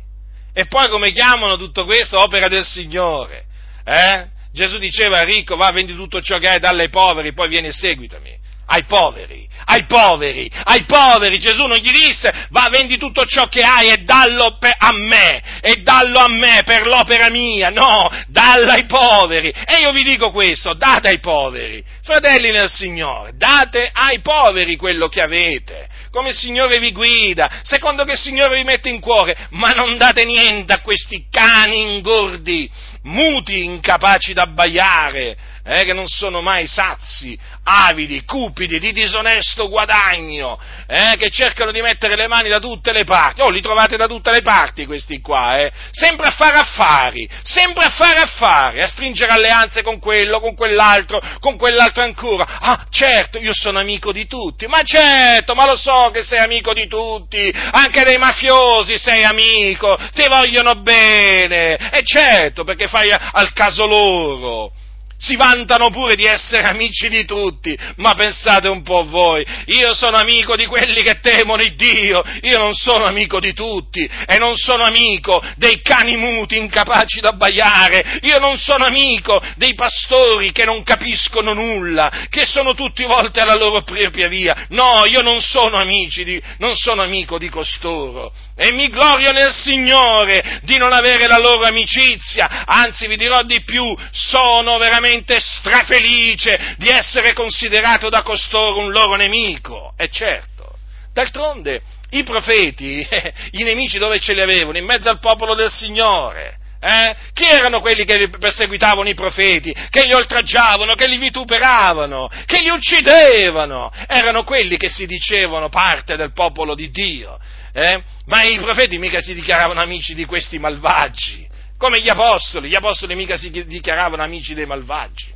E 0.53 0.67
poi 0.67 0.89
come 0.89 1.13
chiamano 1.13 1.57
tutto 1.57 1.85
questo? 1.85 2.19
Opera 2.19 2.49
del 2.49 2.65
Signore. 2.65 3.45
Eh? 3.85 4.27
Gesù 4.53 4.79
diceva 4.79 5.23
ricco, 5.23 5.57
va, 5.57 5.71
vendi 5.71 5.95
tutto 5.95 6.21
ciò 6.21 6.39
che 6.39 6.49
hai, 6.49 6.59
dalle 6.59 6.85
ai 6.85 6.89
poveri, 6.89 7.33
poi 7.33 7.49
vieni 7.49 7.69
e 7.69 7.73
seguitami. 7.73 8.39
Ai 8.73 8.85
poveri, 8.85 9.49
ai 9.65 9.85
poveri, 9.85 10.49
ai 10.63 10.85
poveri. 10.85 11.41
Gesù 11.41 11.67
non 11.67 11.77
gli 11.79 11.91
disse, 11.91 12.33
va, 12.51 12.69
vendi 12.71 12.99
tutto 12.99 13.25
ciò 13.25 13.47
che 13.47 13.63
hai 13.63 13.89
e 13.89 14.05
dallo 14.05 14.59
a 14.61 14.93
me, 14.93 15.43
e 15.61 15.83
dallo 15.83 16.21
a 16.21 16.29
me 16.29 16.63
per 16.65 16.87
l'opera 16.87 17.31
mia. 17.31 17.71
No, 17.71 18.09
dallo 18.29 18.71
ai 18.71 18.87
poveri. 18.87 19.49
E 19.49 19.81
io 19.81 19.91
vi 19.91 20.05
dico 20.05 20.31
questo, 20.31 20.75
date 20.75 21.09
ai 21.09 21.19
poveri. 21.19 21.83
Fratelli 22.05 22.53
nel 22.53 22.71
Signore, 22.71 23.33
date 23.35 23.91
ai 23.93 24.21
poveri 24.21 24.77
quello 24.77 25.09
che 25.09 25.21
avete 25.21 25.89
come 26.11 26.31
il 26.31 26.35
Signore 26.35 26.81
vi 26.81 26.91
guida, 26.91 27.61
secondo 27.63 28.05
che 28.05 28.13
il 28.13 28.19
Signore 28.19 28.57
vi 28.57 28.65
mette 28.65 28.89
in 28.89 28.99
cuore, 28.99 29.37
ma 29.51 29.73
non 29.73 29.97
date 29.97 30.25
niente 30.25 30.73
a 30.73 30.81
questi 30.81 31.27
cani 31.31 31.95
ingordi, 31.95 32.69
muti, 33.05 33.63
incapaci 33.63 34.33
d'abbaiare, 34.33 35.37
eh, 35.65 35.85
che 35.85 35.93
non 35.93 36.07
sono 36.07 36.41
mai 36.41 36.67
sazi, 36.67 37.39
avidi, 37.65 38.25
cupidi, 38.25 38.79
di 38.79 38.93
disonesto 38.93 39.69
guadagno, 39.69 40.59
eh, 40.87 41.17
che 41.19 41.31
cercano 41.31 41.71
di 41.71 41.81
mettere 41.83 42.17
le 42.17 42.27
mani 42.29 42.49
da 42.49 42.59
tutte 42.59 42.93
le 42.93 43.05
parti. 43.05 43.41
Oh, 43.41 43.51
li 43.51 43.61
trovate 43.61 43.97
da 43.97 44.07
tutte 44.07 44.31
le 44.31 44.43
parti 44.43 44.87
questi 44.87 45.21
qua, 45.21 45.59
eh? 45.59 45.73
sempre 45.91 46.29
a 46.29 46.31
fare 46.31 46.57
affari, 46.57 47.29
sempre 47.43 47.85
a 47.85 47.91
fare 47.91 48.21
affari, 48.21 48.81
a 48.81 48.87
stringere 48.87 49.33
alleanze 49.33 49.83
con 49.83 49.99
quello, 49.99 50.41
con 50.41 50.55
quell'altro, 50.55 51.21
con 51.41 51.57
quell'altro 51.57 52.03
ancora. 52.03 52.47
Ah, 52.61 52.87
certo, 52.91 53.39
io 53.39 53.53
sono 53.53 53.79
amico 53.79 54.13
di 54.13 54.27
tutti, 54.27 54.67
ma 54.67 54.83
certo, 54.83 55.55
ma 55.55 55.67
lo 55.67 55.77
so 55.77 56.11
che 56.13 56.23
sei 56.23 56.39
amico 56.39 56.73
di 56.73 56.87
tutti, 56.87 57.53
anche 57.73 58.05
dei 58.05 58.19
mafiosi 58.19 58.99
sei 58.99 59.25
amico, 59.25 59.99
ti 60.15 60.27
vogliono 60.29 60.77
bene, 60.77 61.77
e 61.91 62.03
certo, 62.05 62.65
perché 62.65 62.87
fai 62.87 63.11
al 63.11 63.53
caso 63.53 63.87
loro 63.87 64.73
si 65.21 65.37
vantano 65.37 65.91
pure 65.91 66.17
di 66.17 66.25
essere 66.25 66.65
amici 66.65 67.09
di 67.11 67.27
tutti, 67.27 67.77
ma 67.97 68.15
pensate 68.15 68.69
un 68.69 68.83
po' 68.83 69.05
voi, 69.05 69.45
io 69.67 69.93
sono 69.93 70.17
amico 70.17 70.57
di 70.57 70.65
quelli 70.65 71.03
che 71.03 71.21
temono 71.21 71.61
il 71.63 71.75
Dio, 71.77 72.25
io 72.41 72.57
non 72.57 72.73
sono 72.73 73.05
amico 73.05 73.39
di 73.39 73.53
tutti 73.53 74.09
e 74.27 74.39
non 74.39 74.57
sono 74.57 74.83
amico 74.83 75.45
dei 75.57 75.83
cani 75.83 76.17
muti 76.17 76.57
incapaci 76.57 77.21
d'abbaiare, 77.21 78.21
io 78.23 78.39
non 78.39 78.57
sono 78.57 78.87
amico 78.87 79.43
dei 79.57 79.75
pastori 79.75 80.53
che 80.53 80.65
non 80.65 80.83
capiscono 80.83 81.53
nulla, 81.53 82.27
che 82.31 82.47
sono 82.47 82.73
tutti 82.73 83.05
volti 83.05 83.41
alla 83.41 83.57
loro 83.57 83.83
propria 83.83 84.29
via, 84.29 84.67
no, 84.71 85.05
io 85.05 85.21
non 85.21 85.43
sono, 85.43 85.77
amici 85.77 86.25
di, 86.25 86.43
non 86.59 86.75
sono 86.77 87.03
amico 87.03 87.37
di 87.37 87.51
costoro 87.51 88.33
e 88.61 88.73
mi 88.73 88.91
glorio 88.91 89.33
nel 89.33 89.55
Signore 89.55 90.61
di 90.65 90.77
non 90.77 90.93
avere 90.93 91.27
la 91.27 91.39
loro 91.39 91.65
amicizia, 91.65 92.67
anzi 92.67 93.07
vi 93.07 93.17
dirò 93.17 93.43
di 93.43 93.63
più, 93.63 93.97
sono 94.11 94.77
veramente 94.77 95.41
strafelice 95.41 96.75
di 96.77 96.89
essere 96.91 97.33
considerato 97.33 98.11
da 98.11 98.21
costoro 98.21 98.81
un 98.81 98.91
loro 98.91 99.17
nemico. 99.17 99.95
E 99.97 100.11
certo, 100.11 100.77
d'altronde 101.15 101.81
i 102.11 102.23
profeti, 102.23 103.01
i 103.53 103.63
nemici 103.63 103.97
dove 103.97 104.21
ce 104.21 104.35
li 104.35 104.43
avevano? 104.43 104.77
In 104.77 104.85
mezzo 104.85 105.09
al 105.09 105.21
popolo 105.21 105.55
del 105.55 105.71
Signore. 105.71 106.59
Eh? 106.83 107.17
Chi 107.33 107.45
erano 107.45 107.81
quelli 107.81 108.05
che 108.05 108.29
perseguitavano 108.29 109.09
i 109.09 109.15
profeti, 109.15 109.75
che 109.89 110.05
li 110.05 110.13
oltraggiavano, 110.13 110.95
che 110.97 111.07
li 111.07 111.17
vituperavano, 111.17 112.29
che 112.45 112.61
li 112.61 112.69
uccidevano? 112.69 113.91
Erano 114.07 114.45
quelli 114.45 114.77
che 114.77 114.91
si 114.91 115.07
dicevano 115.07 115.71
parte 115.71 116.17
del 116.17 116.35
popolo 116.35 116.75
di 116.75 116.91
Dio. 116.91 117.39
Eh? 117.73 118.03
Ma 118.27 118.43
i 118.43 118.59
profeti 118.59 118.99
mica 118.99 119.21
si 119.21 119.35
dichiaravano 119.35 119.81
amici 119.81 120.15
di 120.15 120.25
questi 120.25 120.59
malvagi 120.59 121.49
come 121.81 122.03
gli 122.03 122.11
apostoli, 122.11 122.69
gli 122.69 122.75
apostoli 122.75 123.15
mica 123.15 123.39
si 123.39 123.51
dichiaravano 123.51 124.23
amici 124.23 124.53
dei 124.53 124.67
malvagi. 124.67 125.33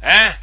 Eh? 0.00 0.36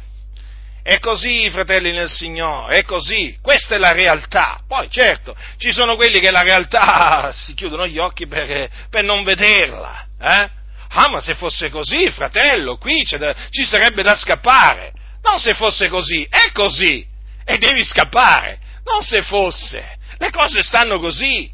È 0.84 1.00
così, 1.00 1.50
fratelli 1.50 1.90
nel 1.90 2.08
Signore, 2.08 2.78
è 2.78 2.84
così, 2.84 3.36
questa 3.42 3.74
è 3.74 3.78
la 3.78 3.90
realtà. 3.90 4.60
Poi 4.68 4.88
certo, 4.88 5.36
ci 5.56 5.72
sono 5.72 5.96
quelli 5.96 6.20
che 6.20 6.30
la 6.30 6.42
realtà 6.42 7.32
si 7.34 7.54
chiudono 7.54 7.88
gli 7.88 7.98
occhi 7.98 8.28
per, 8.28 8.70
per 8.88 9.02
non 9.02 9.24
vederla. 9.24 10.06
Eh? 10.20 10.50
Ah, 10.90 11.08
ma 11.08 11.18
se 11.18 11.34
fosse 11.34 11.68
così, 11.68 12.08
fratello, 12.12 12.76
qui 12.76 13.02
da, 13.18 13.34
ci 13.50 13.64
sarebbe 13.64 14.04
da 14.04 14.14
scappare. 14.14 14.92
Non 15.24 15.40
se 15.40 15.54
fosse 15.54 15.88
così, 15.88 16.24
è 16.30 16.52
così. 16.52 17.04
E 17.44 17.58
devi 17.58 17.82
scappare. 17.82 18.60
Non 18.84 19.02
se 19.02 19.22
fosse. 19.24 19.95
Le 20.18 20.30
cose 20.30 20.62
stanno 20.62 20.98
così. 20.98 21.52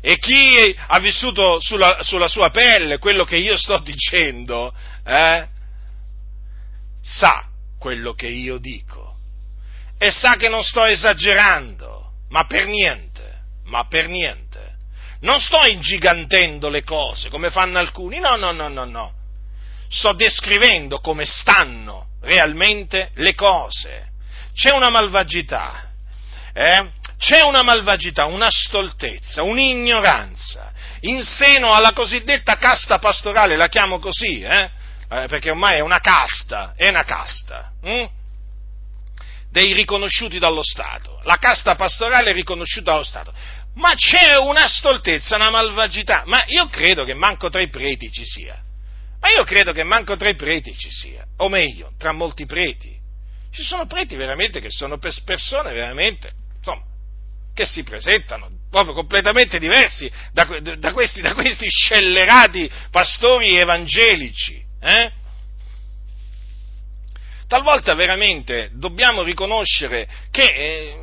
E 0.00 0.18
chi 0.18 0.76
ha 0.86 0.98
vissuto 1.00 1.60
sulla, 1.60 2.02
sulla 2.02 2.28
sua 2.28 2.50
pelle 2.50 2.98
quello 2.98 3.24
che 3.24 3.36
io 3.36 3.56
sto 3.56 3.78
dicendo, 3.82 4.72
eh, 5.04 5.46
sa 7.02 7.46
quello 7.78 8.12
che 8.12 8.28
io 8.28 8.58
dico. 8.58 9.16
E 9.98 10.10
sa 10.10 10.36
che 10.36 10.48
non 10.48 10.62
sto 10.62 10.84
esagerando, 10.84 12.12
ma 12.28 12.44
per 12.44 12.66
niente, 12.66 13.40
ma 13.64 13.86
per 13.86 14.08
niente. 14.08 14.76
Non 15.20 15.40
sto 15.40 15.66
ingigantendo 15.66 16.68
le 16.68 16.84
cose 16.84 17.28
come 17.28 17.50
fanno 17.50 17.78
alcuni, 17.78 18.20
no, 18.20 18.36
no, 18.36 18.52
no, 18.52 18.68
no, 18.68 18.84
no. 18.84 19.12
Sto 19.88 20.12
descrivendo 20.12 21.00
come 21.00 21.24
stanno 21.24 22.10
realmente 22.20 23.10
le 23.14 23.34
cose. 23.34 24.10
C'è 24.54 24.72
una 24.72 24.90
malvagità, 24.90 25.90
eh? 26.52 26.90
C'è 27.18 27.42
una 27.42 27.62
malvagità, 27.62 28.26
una 28.26 28.48
stoltezza, 28.50 29.42
un'ignoranza 29.42 30.72
in 31.00 31.22
seno 31.22 31.72
alla 31.72 31.92
cosiddetta 31.92 32.56
casta 32.56 32.98
pastorale, 32.98 33.56
la 33.56 33.68
chiamo 33.68 33.98
così, 33.98 34.40
eh? 34.40 34.70
Eh, 35.10 35.26
perché 35.26 35.50
ormai 35.50 35.76
è 35.76 35.80
una 35.80 36.00
casta, 36.00 36.74
è 36.76 36.88
una 36.88 37.04
casta, 37.04 37.72
hm? 37.80 38.06
dei 39.50 39.72
riconosciuti 39.72 40.38
dallo 40.38 40.62
Stato. 40.62 41.20
La 41.24 41.38
casta 41.38 41.74
pastorale 41.76 42.30
è 42.30 42.32
riconosciuta 42.34 42.90
dallo 42.92 43.04
Stato. 43.04 43.32
Ma 43.74 43.94
c'è 43.94 44.36
una 44.36 44.66
stoltezza, 44.68 45.36
una 45.36 45.50
malvagità, 45.50 46.24
ma 46.26 46.44
io 46.46 46.66
credo 46.68 47.04
che 47.04 47.14
manco 47.14 47.48
tra 47.48 47.60
i 47.60 47.68
preti 47.68 48.10
ci 48.12 48.24
sia. 48.24 48.60
Ma 49.20 49.30
io 49.30 49.44
credo 49.44 49.72
che 49.72 49.82
manco 49.82 50.16
tra 50.16 50.28
i 50.28 50.34
preti 50.34 50.76
ci 50.76 50.90
sia, 50.90 51.24
o 51.38 51.48
meglio, 51.48 51.92
tra 51.98 52.12
molti 52.12 52.44
preti. 52.44 52.96
Ci 53.50 53.62
sono 53.62 53.86
preti 53.86 54.14
veramente 54.14 54.60
che 54.60 54.70
sono 54.70 54.98
persone 54.98 55.72
veramente, 55.72 56.32
che 57.58 57.66
si 57.66 57.82
presentano 57.82 58.48
proprio 58.70 58.94
completamente 58.94 59.58
diversi 59.58 60.08
da, 60.32 60.44
da, 60.76 60.92
questi, 60.92 61.20
da 61.20 61.34
questi, 61.34 61.68
scellerati 61.68 62.70
pastori 62.92 63.56
evangelici. 63.56 64.62
Eh? 64.80 65.10
Talvolta 67.48 67.94
veramente 67.94 68.70
dobbiamo 68.74 69.24
riconoscere 69.24 70.08
che 70.30 70.44
eh, 70.44 70.96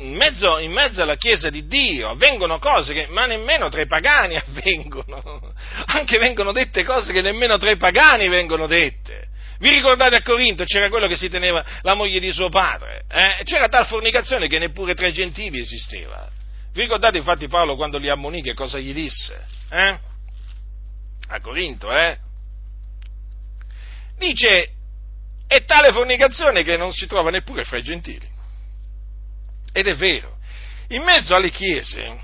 in, 0.00 0.14
mezzo, 0.14 0.58
in 0.58 0.72
mezzo, 0.72 1.00
alla 1.00 1.16
Chiesa 1.16 1.48
di 1.48 1.66
Dio 1.66 2.10
avvengono 2.10 2.58
cose 2.58 2.92
che 2.92 3.06
ma 3.06 3.24
nemmeno 3.24 3.70
tra 3.70 3.80
i 3.80 3.86
pagani 3.86 4.36
avvengono, 4.36 5.54
anche 5.86 6.18
vengono 6.18 6.52
dette 6.52 6.84
cose 6.84 7.14
che 7.14 7.22
nemmeno 7.22 7.56
tra 7.56 7.70
i 7.70 7.78
pagani 7.78 8.28
vengono 8.28 8.66
dette. 8.66 9.27
Vi 9.58 9.68
ricordate 9.68 10.16
a 10.16 10.22
Corinto 10.22 10.64
c'era 10.64 10.88
quello 10.88 11.08
che 11.08 11.16
si 11.16 11.28
teneva 11.28 11.64
la 11.82 11.94
moglie 11.94 12.20
di 12.20 12.30
suo 12.30 12.48
padre? 12.48 13.04
Eh? 13.08 13.42
C'era 13.44 13.68
tal 13.68 13.86
fornicazione 13.86 14.46
che 14.46 14.58
neppure 14.58 14.94
tra 14.94 15.06
i 15.06 15.12
gentili 15.12 15.60
esisteva. 15.60 16.30
Vi 16.72 16.80
ricordate 16.80 17.18
infatti 17.18 17.48
Paolo 17.48 17.74
quando 17.74 17.98
li 17.98 18.08
ammonì 18.08 18.40
che 18.42 18.54
cosa 18.54 18.78
gli 18.78 18.92
disse? 18.92 19.44
Eh? 19.70 19.98
a 21.28 21.40
Corinto, 21.40 21.92
eh? 21.92 22.18
Dice, 24.16 24.72
è 25.46 25.64
tale 25.64 25.92
fornicazione 25.92 26.62
che 26.62 26.76
non 26.76 26.92
si 26.92 27.06
trova 27.06 27.30
neppure 27.30 27.64
fra 27.64 27.78
i 27.78 27.82
gentili. 27.82 28.26
Ed 29.72 29.86
è 29.86 29.94
vero, 29.94 30.38
in 30.88 31.02
mezzo 31.02 31.34
alle 31.34 31.50
chiese 31.50 32.18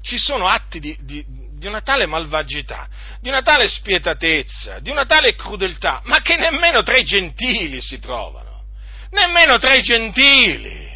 ci 0.00 0.18
sono 0.18 0.46
atti 0.46 0.80
di, 0.80 0.96
di, 1.00 1.24
di 1.58 1.66
una 1.66 1.80
tale 1.80 2.06
malvagità, 2.06 2.88
di 3.20 3.28
una 3.28 3.42
tale 3.42 3.68
spietatezza, 3.68 4.78
di 4.78 4.90
una 4.90 5.04
tale 5.04 5.34
crudeltà, 5.34 6.00
ma 6.04 6.20
che 6.20 6.36
nemmeno 6.36 6.82
tra 6.82 6.96
i 6.96 7.04
gentili 7.04 7.80
si 7.80 7.98
trovano, 7.98 8.64
nemmeno 9.10 9.58
tra 9.58 9.74
i 9.74 9.82
gentili. 9.82 10.86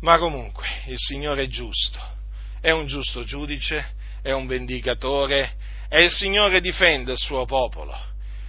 Ma 0.00 0.18
comunque 0.18 0.66
il 0.86 0.98
Signore 0.98 1.44
è 1.44 1.46
giusto, 1.46 1.98
è 2.60 2.70
un 2.70 2.86
giusto 2.86 3.24
giudice, 3.24 3.92
è 4.22 4.32
un 4.32 4.46
vendicatore, 4.46 5.54
e 5.88 6.02
il 6.02 6.10
Signore 6.10 6.60
difende 6.60 7.12
il 7.12 7.18
suo 7.18 7.44
popolo, 7.44 7.96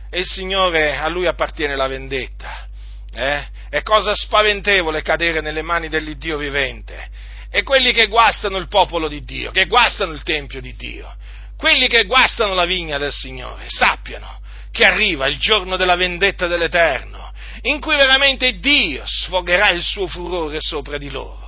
e 0.09 0.19
il 0.19 0.25
Signore 0.25 0.97
a 0.97 1.07
lui 1.07 1.27
appartiene 1.27 1.75
la 1.75 1.87
vendetta. 1.87 2.67
Eh? 3.13 3.47
È 3.69 3.81
cosa 3.81 4.13
spaventevole 4.15 5.01
cadere 5.01 5.39
nelle 5.39 5.61
mani 5.61 5.87
dell'Iddio 5.87 6.37
vivente. 6.37 7.09
E 7.56 7.64
quelli 7.64 7.93
che 7.93 8.08
guastano 8.08 8.58
il 8.58 8.68
popolo 8.68 9.08
di 9.08 9.22
Dio, 9.22 9.51
che 9.51 9.66
guastano 9.66 10.12
il 10.12 10.24
Tempio 10.24 10.60
di 10.60 10.76
Dio, 10.76 11.16
quelli 11.56 11.88
che 11.88 12.03
guastano 12.03 12.53
la 12.53 12.66
vigna 12.66 12.97
del 12.97 13.14
Signore, 13.14 13.66
sappiano 13.68 14.41
che 14.72 14.84
arriva 14.84 15.28
il 15.28 15.38
giorno 15.38 15.78
della 15.78 15.95
vendetta 15.95 16.47
dell'Eterno, 16.47 17.32
in 17.62 17.80
cui 17.80 17.95
veramente 17.95 18.60
Dio 18.60 19.03
sfogherà 19.06 19.70
il 19.70 19.82
suo 19.82 20.06
furore 20.06 20.58
sopra 20.60 20.97
di 20.97 21.10
loro 21.10 21.45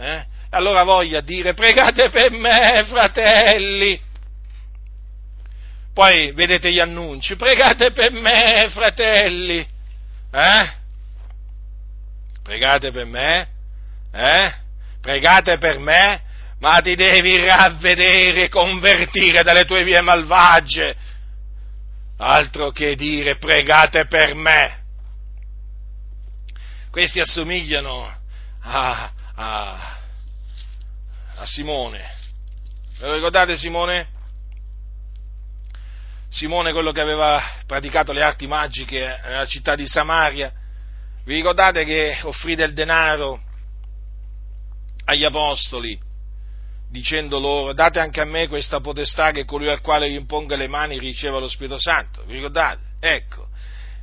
eh? 0.00 0.24
allora 0.50 0.82
voglia 0.82 1.20
dire 1.20 1.52
pregate 1.52 2.08
per 2.08 2.30
me, 2.30 2.84
fratelli. 2.86 4.00
Poi 5.92 6.32
vedete 6.32 6.72
gli 6.72 6.80
annunci, 6.80 7.36
pregate 7.36 7.92
per 7.92 8.12
me, 8.12 8.68
fratelli. 8.70 9.58
Eh? 10.32 10.72
Pregate 12.42 12.90
per 12.90 13.04
me? 13.04 13.48
Eh? 14.12 14.54
Pregate 15.00 15.58
per 15.58 15.78
me? 15.78 16.22
Ma 16.58 16.80
ti 16.80 16.94
devi 16.94 17.36
ravvedere, 17.42 18.48
convertire 18.48 19.42
dalle 19.42 19.64
tue 19.64 19.82
vie 19.82 20.00
malvagie. 20.02 20.94
Altro 22.18 22.70
che 22.70 22.96
dire 22.96 23.36
pregate 23.36 24.06
per 24.06 24.34
me. 24.34 24.78
Questi 26.90 27.18
assomigliano 27.18 28.12
a, 28.62 29.12
a, 29.34 29.98
a 31.36 31.46
Simone. 31.46 32.18
Ve 32.98 33.06
lo 33.06 33.14
ricordate 33.14 33.56
Simone? 33.56 34.08
Simone, 36.28 36.72
quello 36.72 36.92
che 36.92 37.00
aveva 37.00 37.42
praticato 37.66 38.12
le 38.12 38.22
arti 38.22 38.46
magiche 38.46 39.20
nella 39.24 39.46
città 39.46 39.74
di 39.74 39.86
Samaria. 39.86 40.52
Vi 41.24 41.34
ricordate 41.34 41.84
che 41.84 42.18
offrì 42.22 42.54
del 42.54 42.74
denaro 42.74 43.40
agli 45.10 45.24
apostoli, 45.24 45.98
dicendo 46.88 47.40
loro, 47.40 47.72
date 47.72 47.98
anche 47.98 48.20
a 48.20 48.24
me 48.24 48.46
questa 48.46 48.80
potestà 48.80 49.32
che 49.32 49.44
colui 49.44 49.68
al 49.68 49.80
quale 49.80 50.08
vi 50.08 50.14
imponga 50.14 50.54
le 50.54 50.68
mani 50.68 50.98
riceva 50.98 51.38
lo 51.38 51.48
Spirito 51.48 51.78
Santo. 51.78 52.22
Vi 52.26 52.34
ricordate? 52.34 52.80
Ecco, 53.00 53.48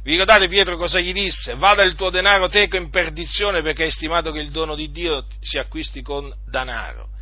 vi 0.04 0.12
ricordate 0.12 0.50
Pietro 0.50 0.76
cosa 0.76 1.00
gli 1.00 1.14
disse? 1.14 1.56
Vada 1.56 1.84
il 1.84 1.96
tuo 1.96 2.10
denaro 2.10 2.50
teco 2.50 2.76
in 2.76 2.90
perdizione 2.90 3.62
perché 3.62 3.84
hai 3.84 3.92
stimato 3.92 4.32
che 4.32 4.40
il 4.40 4.52
dono 4.52 4.76
di 4.76 4.92
Dio 4.92 5.26
si 5.40 5.58
acquisti 5.58 6.02
con 6.02 6.30
denaro. 6.46 7.16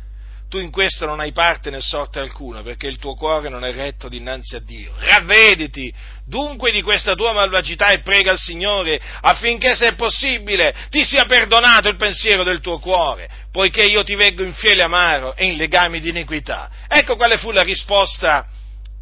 Tu 0.48 0.58
in 0.58 0.70
questo 0.70 1.06
non 1.06 1.18
hai 1.18 1.32
parte 1.32 1.70
né 1.70 1.80
sorte 1.80 2.20
alcuna 2.20 2.62
perché 2.62 2.86
il 2.86 2.98
tuo 2.98 3.16
cuore 3.16 3.48
non 3.48 3.64
è 3.64 3.72
retto 3.72 4.08
dinanzi 4.08 4.54
a 4.54 4.60
Dio. 4.60 4.94
Ravvediti 4.96 5.92
dunque 6.24 6.70
di 6.70 6.82
questa 6.82 7.14
tua 7.14 7.32
malvagità 7.32 7.90
e 7.90 8.00
prega 8.00 8.30
al 8.30 8.38
Signore 8.38 9.00
affinché 9.22 9.74
se 9.74 9.88
è 9.88 9.94
possibile 9.96 10.74
ti 10.88 11.04
sia 11.04 11.24
perdonato 11.24 11.88
il 11.88 11.96
pensiero 11.96 12.44
del 12.44 12.60
tuo 12.60 12.78
cuore, 12.78 13.28
poiché 13.50 13.82
io 13.82 14.04
ti 14.04 14.14
veggo 14.14 14.44
in 14.44 14.54
fiele 14.54 14.84
amaro 14.84 15.34
e 15.34 15.46
in 15.46 15.56
legami 15.56 15.98
di 15.98 16.10
iniquità. 16.10 16.70
Ecco 16.86 17.16
quale 17.16 17.38
fu 17.38 17.50
la 17.50 17.62
risposta 17.62 18.46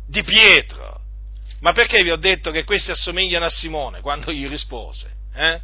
di 0.08 0.22
Pietro. 0.22 1.00
Ma 1.60 1.72
perché 1.72 2.02
vi 2.02 2.10
ho 2.10 2.16
detto 2.16 2.50
che 2.50 2.64
questi 2.64 2.90
assomigliano 2.90 3.44
a 3.44 3.50
Simone 3.50 4.00
quando 4.00 4.32
gli 4.32 4.48
rispose? 4.48 5.10
Eh? 5.34 5.60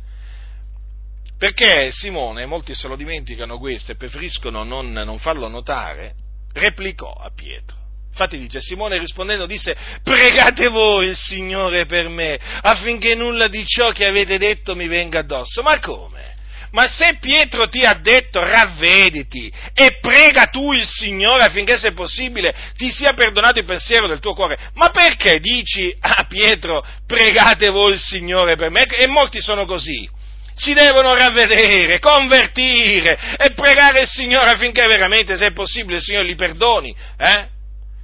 Perché 1.41 1.91
Simone, 1.91 2.45
molti 2.45 2.75
se 2.75 2.87
lo 2.87 2.97
dimenticano 2.97 3.59
questo 3.59 3.93
e 3.93 3.97
preferiscono 3.97 4.63
non, 4.63 4.93
non 4.93 5.19
farlo 5.19 5.49
notare, 5.49 6.13
replicò 6.53 7.11
a 7.11 7.31
Pietro. 7.35 7.79
Infatti 8.11 8.37
dice, 8.37 8.61
Simone 8.61 8.99
rispondendo 8.99 9.47
disse, 9.47 9.75
pregate 10.03 10.69
voi 10.69 11.07
il 11.07 11.17
Signore 11.17 11.87
per 11.87 12.11
me, 12.11 12.39
affinché 12.61 13.15
nulla 13.15 13.49
di 13.49 13.65
ciò 13.65 13.91
che 13.91 14.05
avete 14.05 14.37
detto 14.37 14.77
mi 14.77 14.87
venga 14.87 15.21
addosso. 15.21 15.63
Ma 15.63 15.81
come? 15.81 16.37
Ma 16.73 16.87
se 16.87 17.17
Pietro 17.19 17.71
ti 17.71 17.85
ha 17.85 17.95
detto 17.95 18.45
ravvediti 18.45 19.51
e 19.73 19.97
prega 19.99 20.49
tu 20.49 20.75
il 20.75 20.85
Signore 20.85 21.45
affinché 21.45 21.79
se 21.79 21.93
possibile 21.93 22.55
ti 22.77 22.91
sia 22.91 23.15
perdonato 23.15 23.61
il 23.61 23.65
pensiero 23.65 24.07
del 24.07 24.21
tuo 24.21 24.35
cuore, 24.35 24.59
ma 24.75 24.91
perché 24.91 25.41
dici 25.41 25.91
a 26.01 26.27
Pietro 26.29 26.87
pregate 27.07 27.71
voi 27.71 27.93
il 27.93 27.99
Signore 27.99 28.57
per 28.57 28.69
me? 28.69 28.85
E 28.85 29.07
molti 29.07 29.41
sono 29.41 29.65
così. 29.65 30.19
Si 30.61 30.75
devono 30.75 31.15
ravvedere, 31.15 31.99
convertire 31.99 33.19
e 33.39 33.53
pregare 33.53 34.03
il 34.03 34.07
Signore 34.07 34.51
affinché 34.51 34.87
veramente, 34.87 35.37
se 35.37 35.47
è 35.47 35.53
possibile, 35.53 35.97
il 35.97 36.03
Signore 36.03 36.27
li 36.27 36.35
perdoni. 36.35 36.95
Eh? 37.17 37.49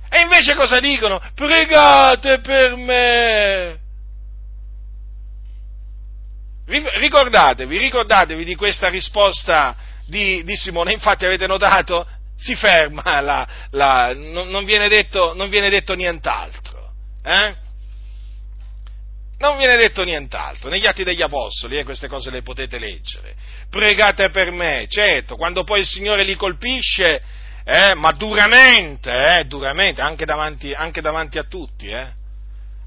E 0.09 0.21
invece 0.23 0.55
cosa 0.55 0.81
dicono? 0.81 1.21
Pregate 1.35 2.41
per 2.41 2.77
me. 2.77 3.79
Ricordatevi, 6.65 7.77
ricordatevi 7.77 8.43
di 8.43 8.55
questa 8.55 8.89
risposta 8.89 9.77
di, 10.07 10.43
di 10.43 10.57
Simone, 10.57 10.95
infatti 10.95 11.27
avete 11.27 11.47
notato, 11.47 12.07
si 12.39 12.55
ferma, 12.55 13.21
la, 13.21 13.47
la, 13.73 14.15
non, 14.15 14.49
non, 14.49 14.65
viene 14.65 14.89
detto, 14.89 15.35
non, 15.35 15.51
viene 15.51 15.69
detto, 15.69 15.95
nient'altro. 15.95 16.93
Eh? 17.23 17.55
Non 19.47 19.59
viene 19.59 19.77
detto 19.77 20.03
nient'altro, 20.03 20.69
negli 20.69 20.87
atti 20.87 21.05
degli 21.05 21.23
Apostoli 21.23 21.79
eh, 21.79 21.85
queste 21.85 22.09
cose 22.09 22.31
le 22.31 22.43
potete 22.43 22.81
leggere. 22.81 23.37
Pregate 23.71 24.31
per 24.31 24.51
me, 24.51 24.89
certo, 24.91 25.37
quando 25.37 25.63
poi 25.63 25.81
il 25.81 25.87
Signore 25.87 26.25
li 26.25 26.35
colpisce, 26.35 27.23
eh, 27.65 27.95
ma 27.95 28.11
duramente, 28.11 29.39
eh, 29.39 29.45
duramente, 29.45 30.01
anche 30.01 30.25
davanti, 30.25 30.73
anche 30.73 31.01
davanti 31.01 31.39
a 31.39 31.45
tutti, 31.45 31.89
eh 31.89 32.25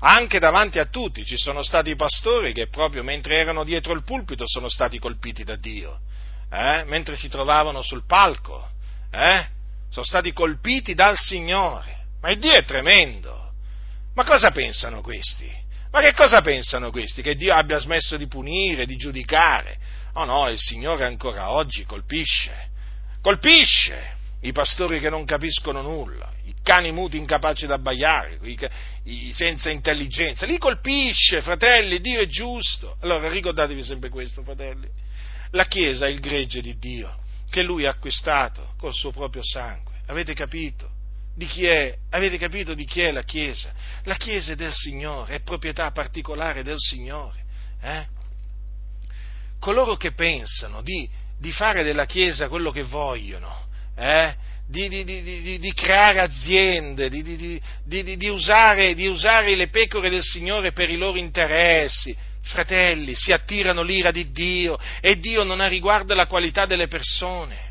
anche 0.01 0.39
davanti 0.39 0.79
a 0.79 0.85
tutti 0.85 1.25
ci 1.25 1.35
sono 1.35 1.61
stati 1.61 1.93
pastori 1.97 2.53
che 2.53 2.69
proprio 2.69 3.03
mentre 3.03 3.35
erano 3.35 3.65
dietro 3.65 3.91
il 3.91 4.05
pulpito 4.05 4.45
sono 4.47 4.69
stati 4.69 4.97
colpiti 4.97 5.43
da 5.43 5.57
Dio, 5.57 5.99
eh? 6.49 6.83
mentre 6.85 7.15
si 7.17 7.27
trovavano 7.27 7.81
sul 7.81 8.05
palco, 8.05 8.69
eh? 9.11 9.45
sono 9.89 10.05
stati 10.05 10.33
colpiti 10.33 10.93
dal 10.93 11.17
Signore. 11.17 12.05
Ma 12.21 12.31
il 12.31 12.39
Dio 12.39 12.51
è 12.51 12.65
tremendo. 12.65 13.53
Ma 14.13 14.25
cosa 14.25 14.51
pensano 14.51 15.01
questi? 15.01 15.67
Ma 15.91 16.01
che 16.01 16.13
cosa 16.13 16.41
pensano 16.41 16.91
questi? 16.91 17.21
Che 17.21 17.35
Dio 17.35 17.53
abbia 17.53 17.79
smesso 17.79 18.15
di 18.15 18.27
punire, 18.27 18.85
di 18.85 18.95
giudicare? 18.95 19.77
Oh 20.13 20.23
no, 20.23 20.47
il 20.49 20.59
Signore 20.59 21.05
ancora 21.05 21.51
oggi 21.51 21.83
colpisce, 21.85 22.69
colpische 23.21 24.17
i 24.41 24.51
pastori 24.51 24.99
che 24.99 25.09
non 25.09 25.25
capiscono 25.25 25.81
nulla, 25.81 26.31
i 26.45 26.53
cani 26.63 26.91
muti 26.91 27.17
incapaci 27.17 27.65
da 27.65 27.75
abbaiare, 27.75 28.37
i, 28.43 28.57
i, 29.03 29.33
senza 29.33 29.69
intelligenza, 29.69 30.45
li 30.45 30.57
colpisce, 30.57 31.41
fratelli, 31.41 31.99
Dio 31.99 32.21
è 32.21 32.27
giusto. 32.27 32.97
Allora 33.01 33.27
ricordatevi 33.27 33.83
sempre 33.83 34.09
questo, 34.09 34.43
fratelli, 34.43 34.87
la 35.51 35.65
Chiesa 35.65 36.05
è 36.05 36.09
il 36.09 36.19
gregge 36.19 36.61
di 36.61 36.77
Dio, 36.77 37.17
che 37.49 37.63
Lui 37.63 37.85
ha 37.85 37.89
acquistato 37.89 38.73
col 38.77 38.93
suo 38.93 39.11
proprio 39.11 39.43
sangue, 39.43 40.01
avete 40.05 40.33
capito? 40.33 40.97
Di 41.39 41.47
chi 41.47 41.65
è? 41.65 41.95
Avete 42.09 42.37
capito 42.37 42.73
di 42.73 42.83
chi 42.83 42.99
è 42.99 43.11
la 43.11 43.23
Chiesa? 43.23 43.71
La 44.03 44.17
Chiesa 44.17 44.51
è 44.51 44.55
del 44.55 44.73
Signore, 44.73 45.35
è 45.35 45.39
proprietà 45.39 45.89
particolare 45.91 46.63
del 46.63 46.75
Signore. 46.77 47.45
Eh? 47.81 48.05
Coloro 49.57 49.95
che 49.95 50.11
pensano 50.11 50.81
di, 50.81 51.09
di 51.37 51.53
fare 51.53 51.83
della 51.83 52.03
Chiesa 52.03 52.49
quello 52.49 52.71
che 52.71 52.83
vogliono, 52.83 53.67
eh? 53.95 54.35
di, 54.67 54.89
di, 54.89 55.59
di, 55.59 55.73
creare 55.73 56.19
aziende, 56.19 57.07
usare, 58.29 58.93
di 58.93 59.07
usare 59.07 59.55
le 59.55 59.69
pecore 59.69 60.09
del 60.09 60.23
Signore 60.23 60.73
per 60.73 60.89
i 60.89 60.97
loro 60.97 61.17
interessi. 61.17 62.13
Fratelli, 62.41 63.15
si 63.15 63.31
attirano 63.31 63.81
l'ira 63.81 64.11
di 64.11 64.29
Dio 64.31 64.77
e 64.99 65.17
Dio 65.19 65.43
non 65.43 65.61
ha 65.61 65.67
riguardo 65.67 66.11
alla 66.11 66.27
qualità 66.27 66.65
delle 66.65 66.89
persone. 66.89 67.68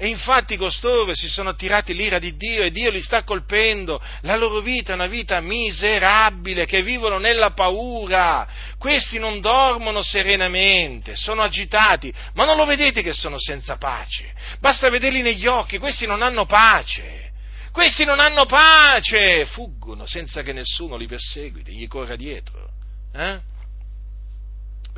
E 0.00 0.06
infatti 0.06 0.56
costoro 0.56 1.12
si 1.16 1.28
sono 1.28 1.48
attirati 1.48 1.92
l'ira 1.92 2.20
di 2.20 2.36
Dio 2.36 2.62
e 2.62 2.70
Dio 2.70 2.88
li 2.88 3.02
sta 3.02 3.24
colpendo. 3.24 4.00
La 4.20 4.36
loro 4.36 4.60
vita 4.60 4.92
è 4.92 4.94
una 4.94 5.08
vita 5.08 5.40
miserabile, 5.40 6.66
che 6.66 6.84
vivono 6.84 7.18
nella 7.18 7.50
paura. 7.50 8.46
Questi 8.78 9.18
non 9.18 9.40
dormono 9.40 10.00
serenamente, 10.00 11.16
sono 11.16 11.42
agitati, 11.42 12.14
ma 12.34 12.44
non 12.44 12.56
lo 12.56 12.64
vedete 12.64 13.02
che 13.02 13.12
sono 13.12 13.40
senza 13.40 13.76
pace. 13.76 14.32
Basta 14.60 14.88
vederli 14.88 15.20
negli 15.20 15.48
occhi, 15.48 15.78
questi 15.78 16.06
non 16.06 16.22
hanno 16.22 16.46
pace. 16.46 17.32
questi 17.72 18.04
non 18.04 18.20
hanno 18.20 18.46
pace, 18.46 19.46
fuggono 19.46 20.06
senza 20.06 20.42
che 20.42 20.52
nessuno 20.52 20.96
li 20.96 21.06
perseguiti, 21.06 21.72
gli 21.72 21.88
corra 21.88 22.14
dietro, 22.14 22.70
eh? 23.12 23.47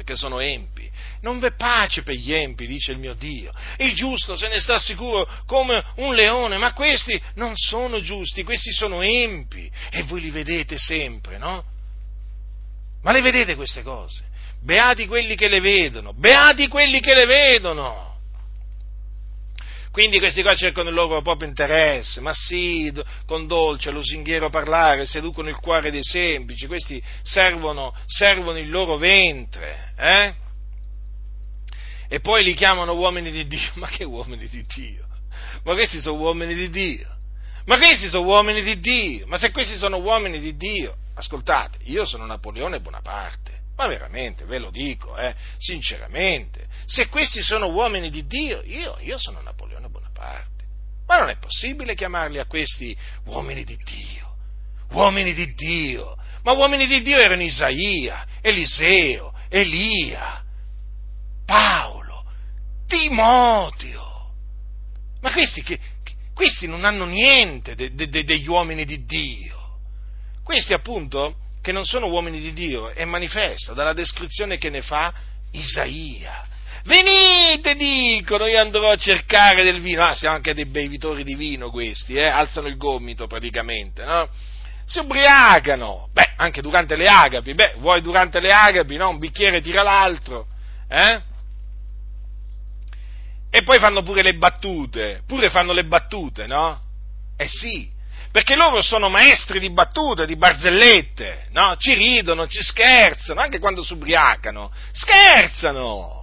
Perché 0.00 0.16
sono 0.16 0.40
empi. 0.40 0.90
Non 1.20 1.38
v'è 1.38 1.54
pace 1.54 2.02
per 2.02 2.14
gli 2.14 2.32
empi, 2.32 2.66
dice 2.66 2.92
il 2.92 2.98
mio 2.98 3.12
Dio. 3.12 3.52
Il 3.76 3.94
giusto 3.94 4.34
se 4.34 4.48
ne 4.48 4.58
sta 4.58 4.78
sicuro 4.78 5.28
come 5.44 5.84
un 5.96 6.14
leone, 6.14 6.56
ma 6.56 6.72
questi 6.72 7.20
non 7.34 7.54
sono 7.54 8.00
giusti, 8.00 8.42
questi 8.42 8.72
sono 8.72 9.02
empi 9.02 9.70
e 9.90 10.02
voi 10.04 10.22
li 10.22 10.30
vedete 10.30 10.78
sempre, 10.78 11.36
no? 11.36 11.62
Ma 13.02 13.12
le 13.12 13.20
vedete 13.20 13.54
queste 13.56 13.82
cose? 13.82 14.24
Beati 14.62 15.06
quelli 15.06 15.36
che 15.36 15.48
le 15.48 15.60
vedono, 15.60 16.14
beati 16.14 16.66
quelli 16.66 17.00
che 17.00 17.14
le 17.14 17.26
vedono. 17.26 18.09
Quindi 19.92 20.20
questi 20.20 20.42
qua 20.42 20.54
cercano 20.54 20.88
il 20.88 20.94
loro 20.94 21.20
proprio 21.20 21.48
interesse, 21.48 22.20
ma 22.20 22.32
sì, 22.32 22.92
con 23.26 23.48
dolce, 23.48 23.90
lusinghiero 23.90 24.48
parlare, 24.48 25.04
seducono 25.04 25.48
il 25.48 25.56
cuore 25.56 25.90
dei 25.90 26.04
semplici, 26.04 26.68
questi 26.68 27.02
servono, 27.22 27.92
servono 28.06 28.58
il 28.58 28.70
loro 28.70 28.96
ventre, 28.96 29.92
eh? 29.96 30.34
E 32.08 32.20
poi 32.20 32.44
li 32.44 32.54
chiamano 32.54 32.94
uomini 32.94 33.32
di 33.32 33.48
Dio, 33.48 33.70
ma 33.76 33.88
che 33.88 34.04
uomini 34.04 34.46
di 34.46 34.64
Dio? 34.72 35.06
Ma 35.64 35.74
questi 35.74 35.98
sono 35.98 36.18
uomini 36.18 36.54
di 36.54 36.70
Dio, 36.70 37.08
ma 37.64 37.76
questi 37.76 38.08
sono 38.08 38.24
uomini 38.26 38.62
di 38.62 38.78
Dio, 38.78 39.26
ma 39.26 39.38
se 39.38 39.50
questi 39.50 39.76
sono 39.76 39.98
uomini 39.98 40.38
di 40.38 40.56
Dio, 40.56 40.96
ascoltate, 41.14 41.78
io 41.84 42.04
sono 42.04 42.26
Napoleone 42.26 42.80
Bonaparte, 42.80 43.59
ma 43.80 43.86
veramente, 43.86 44.44
ve 44.44 44.58
lo 44.58 44.70
dico, 44.70 45.16
eh, 45.16 45.34
sinceramente, 45.56 46.66
se 46.84 47.08
questi 47.08 47.40
sono 47.40 47.70
uomini 47.70 48.10
di 48.10 48.26
Dio, 48.26 48.60
io, 48.62 48.98
io 49.00 49.16
sono 49.16 49.40
Napoleone 49.40 49.88
parte. 50.12 50.64
Ma 51.06 51.18
non 51.18 51.30
è 51.30 51.38
possibile 51.38 51.94
chiamarli 51.94 52.38
a 52.38 52.44
questi 52.44 52.94
uomini 53.24 53.64
di 53.64 53.78
Dio, 53.82 54.36
uomini 54.90 55.32
di 55.32 55.54
Dio, 55.54 56.14
ma 56.42 56.52
uomini 56.52 56.86
di 56.86 57.00
Dio 57.00 57.16
erano 57.16 57.42
Isaia, 57.42 58.26
Eliseo, 58.42 59.32
Elia, 59.48 60.44
Paolo, 61.46 62.26
Timoteo. 62.86 64.34
Ma 65.22 65.32
questi, 65.32 65.62
che, 65.62 65.80
questi 66.34 66.66
non 66.66 66.84
hanno 66.84 67.06
niente 67.06 67.74
de, 67.74 67.94
de, 67.94 68.10
de, 68.10 68.24
degli 68.24 68.46
uomini 68.46 68.84
di 68.84 69.06
Dio. 69.06 69.78
Questi 70.44 70.74
appunto, 70.74 71.36
che 71.62 71.72
non 71.72 71.84
sono 71.84 72.06
uomini 72.08 72.40
di 72.40 72.52
Dio, 72.52 72.88
è 72.88 73.04
manifesto 73.04 73.74
dalla 73.74 73.92
descrizione 73.92 74.58
che 74.58 74.70
ne 74.70 74.82
fa 74.82 75.12
Isaia. 75.52 76.46
Venite, 76.84 77.74
dicono, 77.74 78.46
io 78.46 78.58
andrò 78.58 78.90
a 78.90 78.96
cercare 78.96 79.62
del 79.62 79.80
vino. 79.80 80.02
Ah, 80.02 80.14
siamo 80.14 80.36
anche 80.36 80.54
dei 80.54 80.64
bevitori 80.64 81.22
di 81.24 81.34
vino 81.34 81.70
questi, 81.70 82.14
eh? 82.14 82.26
Alzano 82.26 82.68
il 82.68 82.78
gomito 82.78 83.26
praticamente, 83.26 84.04
no? 84.04 84.28
Si 84.86 84.98
ubriacano, 84.98 86.08
beh, 86.12 86.32
anche 86.36 86.62
durante 86.62 86.96
le 86.96 87.06
agapi, 87.06 87.54
beh, 87.54 87.74
vuoi 87.78 88.00
durante 88.00 88.40
le 88.40 88.50
agapi, 88.50 88.96
no? 88.96 89.10
Un 89.10 89.18
bicchiere 89.18 89.60
tira 89.60 89.82
l'altro, 89.82 90.46
eh? 90.88 91.20
E 93.50 93.62
poi 93.62 93.78
fanno 93.78 94.02
pure 94.02 94.22
le 94.22 94.34
battute, 94.34 95.22
pure 95.26 95.50
fanno 95.50 95.72
le 95.72 95.84
battute, 95.84 96.46
no? 96.46 96.80
Eh 97.36 97.48
sì, 97.48 97.90
perché 98.32 98.54
loro 98.54 98.80
sono 98.80 99.08
maestri 99.08 99.58
di 99.58 99.70
battute, 99.72 100.24
di 100.24 100.36
barzellette, 100.36 101.46
no? 101.50 101.76
Ci 101.76 101.94
ridono, 101.94 102.46
ci 102.46 102.62
scherzano, 102.62 103.40
anche 103.40 103.58
quando 103.58 103.82
si 103.82 103.92
ubriacano, 103.92 104.70
scherzano! 104.92 106.18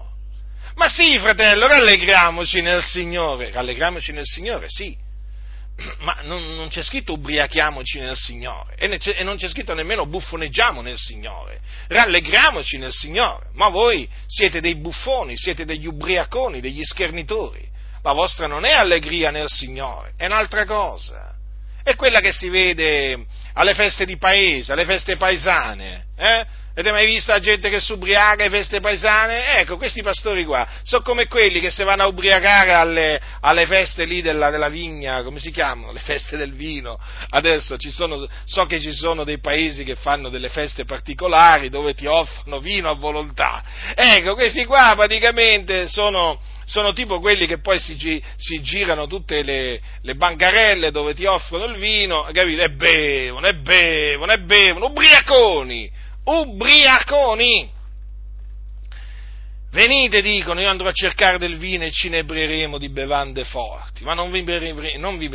Ma 0.76 0.90
sì, 0.90 1.18
fratello, 1.20 1.68
rallegriamoci 1.68 2.62
nel 2.62 2.84
Signore. 2.84 3.52
Rallegriamoci 3.52 4.12
nel 4.14 4.26
Signore, 4.26 4.68
sì. 4.70 4.96
Ma 6.00 6.20
non, 6.22 6.56
non 6.56 6.70
c'è 6.70 6.82
scritto 6.82 7.14
ubriachiamoci 7.14 8.00
nel 8.00 8.16
Signore 8.16 8.76
e, 8.78 9.00
e, 9.02 9.24
non 9.24 9.38
c'è 9.38 9.50
scritto 9.50 9.74
nemmeno 9.74 10.06
buffoneggiamo 10.06 10.82
nel 10.82 10.98
Signore. 10.98 11.60
Rallegriamoci 11.88 12.78
nel 12.78 12.94
Signore. 12.94 13.48
Ma 13.54 13.70
voi 13.70 14.08
siete 14.28 14.62
dei 14.62 14.76
buffoni, 14.76 15.36
siete 15.36 15.66
degli 15.66 15.88
ubriaconi, 15.88 16.62
degli 16.62 16.84
schernitori. 16.84 17.68
La 18.04 18.14
vostra 18.14 18.48
non 18.48 18.64
è 18.64 18.72
allegria 18.72 19.32
nel 19.32 19.50
Signore, 19.50 20.14
è 20.16 20.28
un'altra 20.28 20.66
cosa. 20.66 21.37
È 21.88 21.96
quella 21.96 22.20
che 22.20 22.34
si 22.34 22.50
vede 22.50 23.28
alle 23.54 23.74
feste 23.74 24.04
di 24.04 24.18
paese, 24.18 24.74
alle 24.74 24.84
feste 24.84 25.16
paesane. 25.16 26.08
Eh? 26.18 26.46
Avete 26.78 26.92
mai 26.92 27.08
visto 27.08 27.32
la 27.32 27.40
gente 27.40 27.72
che 27.72 27.80
si 27.80 27.92
ubriaca 27.92 28.44
alle 28.44 28.56
feste 28.56 28.80
paesane? 28.80 29.58
Ecco, 29.58 29.78
questi 29.78 30.04
pastori 30.04 30.46
qua 30.46 30.68
sono 30.84 31.02
come 31.02 31.26
quelli 31.26 31.60
che 31.60 31.72
si 31.72 31.84
vanno 31.84 32.04
a 32.04 32.06
ubriacare 32.06 32.72
alle, 32.72 33.20
alle 33.42 33.66
feste 33.66 34.06
lì 34.06 34.22
della, 34.22 34.52
della, 34.52 34.70
vigna, 34.70 35.24
come 35.24 35.40
si 35.40 35.50
chiamano? 35.50 35.92
Le 35.92 36.02
feste 36.02 36.38
del 36.38 36.54
vino. 36.54 37.00
Adesso 37.32 37.78
sono, 37.90 38.28
so 38.46 38.66
che 38.68 38.80
ci 38.80 38.92
sono 38.92 39.24
dei 39.24 39.40
paesi 39.40 39.84
che 39.84 39.96
fanno 39.96 40.30
delle 40.30 40.50
feste 40.50 40.86
particolari 40.86 41.70
dove 41.70 41.96
ti 41.96 42.06
offrono 42.06 42.60
vino 42.60 42.92
a 42.92 42.94
volontà. 42.94 43.64
Ecco, 43.96 44.36
questi 44.36 44.64
qua 44.66 44.94
praticamente 44.96 45.88
sono, 45.88 46.40
sono 46.66 46.94
tipo 46.94 47.20
quelli 47.20 47.48
che 47.48 47.60
poi 47.60 47.80
si, 47.80 48.22
si 48.36 48.62
girano 48.62 49.08
tutte 49.08 49.42
le, 49.42 49.82
le, 50.04 50.14
bancarelle 50.14 50.92
dove 50.92 51.16
ti 51.16 51.26
offrono 51.26 51.66
il 51.66 51.80
vino, 51.80 52.30
capite? 52.32 52.66
E 52.66 52.70
bevono, 52.70 53.48
e 53.48 53.56
bevono, 53.56 54.32
e 54.32 54.40
bevono, 54.42 54.86
ubriaconi! 54.86 56.06
Ubriaconi. 56.28 57.76
Venite, 59.70 60.22
dicono, 60.22 60.62
io 60.62 60.70
andrò 60.70 60.88
a 60.88 60.94
cercare 60.94 61.38
del 61.38 61.58
vino 61.58 61.84
e 61.84 61.92
ci 61.92 62.08
inebrieremo 62.08 62.78
di 62.78 62.90
bevande 62.90 63.44
forti, 63.44 64.04
ma 64.04 64.14
non 64.14 64.32
vi, 64.32 64.42
non, 64.44 65.18
vi, 65.18 65.30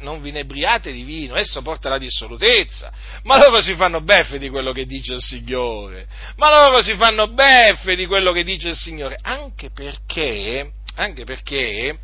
non 0.00 0.20
vi 0.22 0.28
inebriate 0.28 0.92
di 0.92 1.02
vino, 1.02 1.36
esso 1.36 1.62
porta 1.62 1.88
la 1.88 1.98
dissolutezza. 1.98 2.92
Ma 3.24 3.36
loro 3.38 3.60
si 3.60 3.74
fanno 3.74 4.00
beffe 4.00 4.38
di 4.38 4.48
quello 4.48 4.72
che 4.72 4.86
dice 4.86 5.14
il 5.14 5.20
Signore, 5.20 6.06
ma 6.36 6.48
loro 6.48 6.80
si 6.80 6.94
fanno 6.94 7.26
beffe 7.28 7.96
di 7.96 8.06
quello 8.06 8.32
che 8.32 8.44
dice 8.44 8.68
il 8.68 8.76
Signore, 8.76 9.18
anche 9.20 9.70
perché, 9.70 10.70
anche 10.94 11.24
perché 11.24 11.98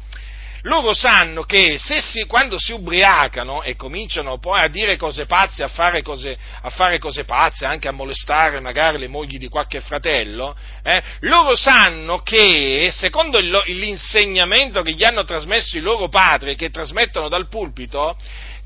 loro 0.63 0.93
sanno 0.95 1.45
che 1.45 1.77
si, 1.79 2.25
quando 2.27 2.59
si 2.59 2.73
ubriacano 2.73 3.63
e 3.63 3.77
cominciano 3.77 4.39
poi 4.39 4.61
a 4.61 4.69
dire 4.69 4.97
cose 4.97 5.27
pazze, 5.27 5.63
a 5.63 5.69
fare 5.69 6.03
cose, 6.03 6.37
a 6.63 6.69
fare 6.71 6.99
cose 6.99 7.25
pazze, 7.25 7.67
anche 7.67 7.89
a 7.89 7.93
molestare 7.93 8.61
magari 8.61 8.99
le 8.99 9.09
mogli 9.09 9.39
di 9.39 9.49
qualche 9.49 9.81
fratello, 9.81 10.57
eh, 10.83 11.03
loro 11.21 11.55
sanno 11.55 12.23
che, 12.23 12.91
secondo 12.93 13.39
il, 13.39 13.63
l'insegnamento 13.67 14.83
che 14.83 14.93
gli 14.93 15.05
hanno 15.05 15.25
trasmesso 15.25 15.77
i 15.77 15.81
loro 15.81 16.09
padri, 16.09 16.57
che 16.57 16.71
trasmettono 16.71 17.29
dal 17.29 17.49
pulpito, 17.49 18.17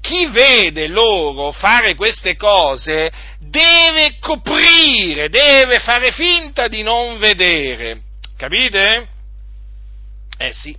chi 0.00 0.26
vede 0.26 0.88
loro 0.88 1.52
fare 1.52 1.94
queste 1.94 2.36
cose 2.36 3.10
deve 3.38 4.16
coprire, 4.18 5.28
deve 5.28 5.78
fare 5.78 6.10
finta 6.10 6.66
di 6.66 6.82
non 6.82 7.18
vedere. 7.18 8.00
Capite? 8.36 9.08
Eh 10.36 10.52
sì. 10.52 10.76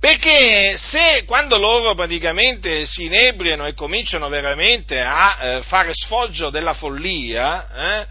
Perché 0.00 0.78
se 0.78 1.24
quando 1.26 1.58
loro 1.58 1.94
praticamente 1.94 2.86
si 2.86 3.04
inebriano 3.04 3.66
e 3.66 3.74
cominciano 3.74 4.30
veramente 4.30 4.98
a 4.98 5.38
eh, 5.38 5.62
fare 5.62 5.90
sfoggio 5.92 6.48
della 6.48 6.72
follia, 6.72 7.68
eh, 8.00 8.06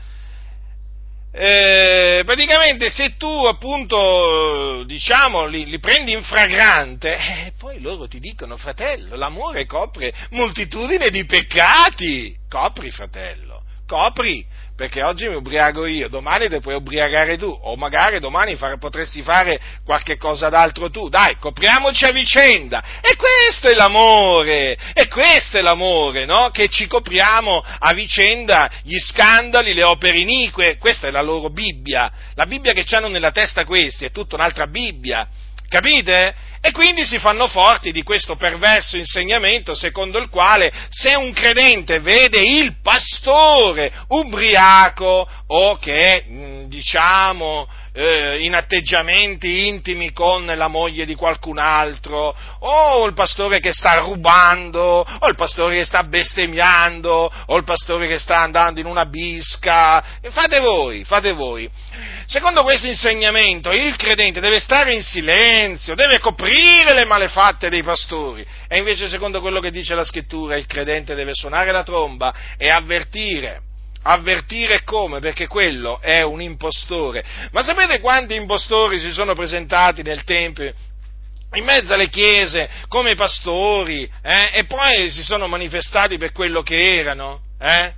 eh, 1.32 2.22
praticamente 2.26 2.92
se 2.92 3.18
tu 3.18 3.28
appunto 3.28 4.84
diciamo 4.84 5.48
li, 5.48 5.66
li 5.66 5.80
prendi 5.80 6.12
in 6.12 6.22
fragrante, 6.22 7.16
eh, 7.16 7.54
poi 7.58 7.82
loro 7.82 8.08
ti 8.08 8.20
dicono 8.20 8.56
fratello, 8.56 9.16
l'amore 9.16 9.66
copre 9.66 10.14
moltitudine 10.30 11.10
di 11.10 11.26
peccati, 11.26 12.36
copri 12.48 12.92
fratello, 12.92 13.64
copri, 13.88 14.46
perché 14.80 15.04
oggi 15.04 15.28
mi 15.28 15.36
ubriaco 15.36 15.86
io, 15.86 16.08
domani 16.08 16.48
ti 16.48 16.62
puoi 16.62 16.76
ubriacare 16.76 17.36
tu, 17.36 17.48
o 17.48 17.76
magari 17.76 18.22
domani 18.22 18.56
fare, 18.56 18.78
potresti 18.78 19.22
fare 19.22 19.60
qualche 19.84 20.16
cosa 20.16 20.48
d'altro 20.48 20.90
tu, 20.90 21.10
dai, 21.10 21.36
copriamoci 21.38 22.06
a 22.06 22.14
vicenda, 22.14 22.82
e 23.02 23.18
questo 23.18 23.68
è 23.68 23.76
l'amore, 23.76 24.78
e 24.94 25.10
questo 25.10 25.58
è 25.58 25.62
l'amore, 25.62 26.24
no? 26.24 26.50
Che 26.52 26.70
ci 26.70 26.88
copriamo 26.88 27.62
a 27.78 27.92
vicenda 27.92 28.72
gli 28.84 28.98
scandali, 29.00 29.74
le 29.74 29.84
opere 29.84 30.18
inique, 30.18 30.78
questa 30.78 31.08
è 31.08 31.12
la 31.12 31.22
loro 31.22 31.50
Bibbia, 31.50 32.10
la 32.36 32.46
Bibbia 32.46 32.72
che 32.72 32.86
hanno 32.96 33.10
nella 33.10 33.32
testa 33.32 33.66
questi, 33.66 34.06
è 34.06 34.12
tutta 34.12 34.36
un'altra 34.36 34.68
Bibbia, 34.68 35.28
capite? 35.68 36.34
E 36.62 36.72
quindi 36.72 37.06
si 37.06 37.20
fanno 37.20 37.48
forti 37.48 37.92
di 37.92 38.04
questo 38.04 38.36
perverso 38.36 38.98
insegnamento 38.98 39.76
secondo 39.76 40.18
il 40.18 40.28
quale 40.28 40.72
se 40.90 41.16
un 41.16 41.32
credente 41.32 42.00
vede 42.00 42.42
il 42.42 42.76
pastore 42.82 43.92
ubriaco 44.10 45.28
o 45.48 45.78
che, 45.78 46.26
mm, 46.28 46.64
diciamo, 46.66 47.66
eh, 48.00 48.46
in 48.46 48.56
atteggiamenti 48.56 49.68
intimi 49.68 50.14
con 50.14 50.46
la 50.46 50.68
moglie 50.70 51.06
di 51.06 51.16
qualcun 51.16 51.58
altro, 51.58 52.34
o 52.60 53.06
il 53.06 53.14
pastore 53.14 53.60
che 53.60 53.74
sta 53.74 53.96
rubando, 54.00 55.06
o 55.20 55.28
il 55.28 55.36
pastore 55.36 55.76
che 55.76 55.86
sta 55.86 56.04
bestemmiando, 56.04 57.30
o 57.46 57.58
il 57.58 57.66
pastore 57.66 58.08
che 58.08 58.18
sta 58.18 58.40
andando 58.40 58.80
in 58.80 58.86
una 58.86 59.06
bisca, 59.06 60.02
fate 60.30 60.62
voi, 60.62 61.04
fate 61.04 61.34
voi. 61.34 61.70
secondo 62.26 62.64
questo 62.64 62.88
insegnamento 62.88 63.72
il 63.72 63.98
credente 63.98 64.40
deve 64.40 64.62
stare 64.62 64.94
in 64.94 65.04
silenzio, 65.04 65.94
deve 65.94 66.20
coprire 66.20 66.94
le 66.94 67.04
malefatte 67.04 67.70
dei 67.70 67.84
pastori 67.84 68.46
e 68.70 68.78
invece 68.78 69.10
secondo 69.10 69.42
quello 69.42 69.60
che 69.60 69.72
dice 69.72 69.94
la 69.94 70.06
scrittura 70.06 70.56
il 70.56 70.68
credente 70.68 71.16
deve 71.16 71.34
suonare 71.34 71.72
la 71.72 71.84
tromba 71.84 72.34
e 72.58 72.70
avvertire. 72.70 73.68
Avvertire 74.04 74.84
come? 74.84 75.20
Perché 75.20 75.48
quello 75.48 76.00
è 76.02 76.22
un 76.22 76.42
impostore. 76.42 77.24
Ma 77.52 77.62
sapete 77.62 78.00
quanti 78.00 78.36
impostori 78.36 79.00
si 79.00 79.12
sono 79.12 79.34
presentati 79.34 80.02
nel 80.04 80.24
Tempio 80.24 80.74
in 81.54 81.64
mezzo 81.64 81.96
alle 81.96 82.10
chiese 82.10 82.70
come 82.88 83.16
pastori 83.16 84.10
eh? 84.22 84.52
e 84.54 84.66
poi 84.66 85.10
si 85.10 85.24
sono 85.24 85.48
manifestati 85.48 86.18
per 86.18 86.32
quello 86.32 86.62
che 86.62 86.98
erano? 86.98 87.42
Eh? 87.60 87.94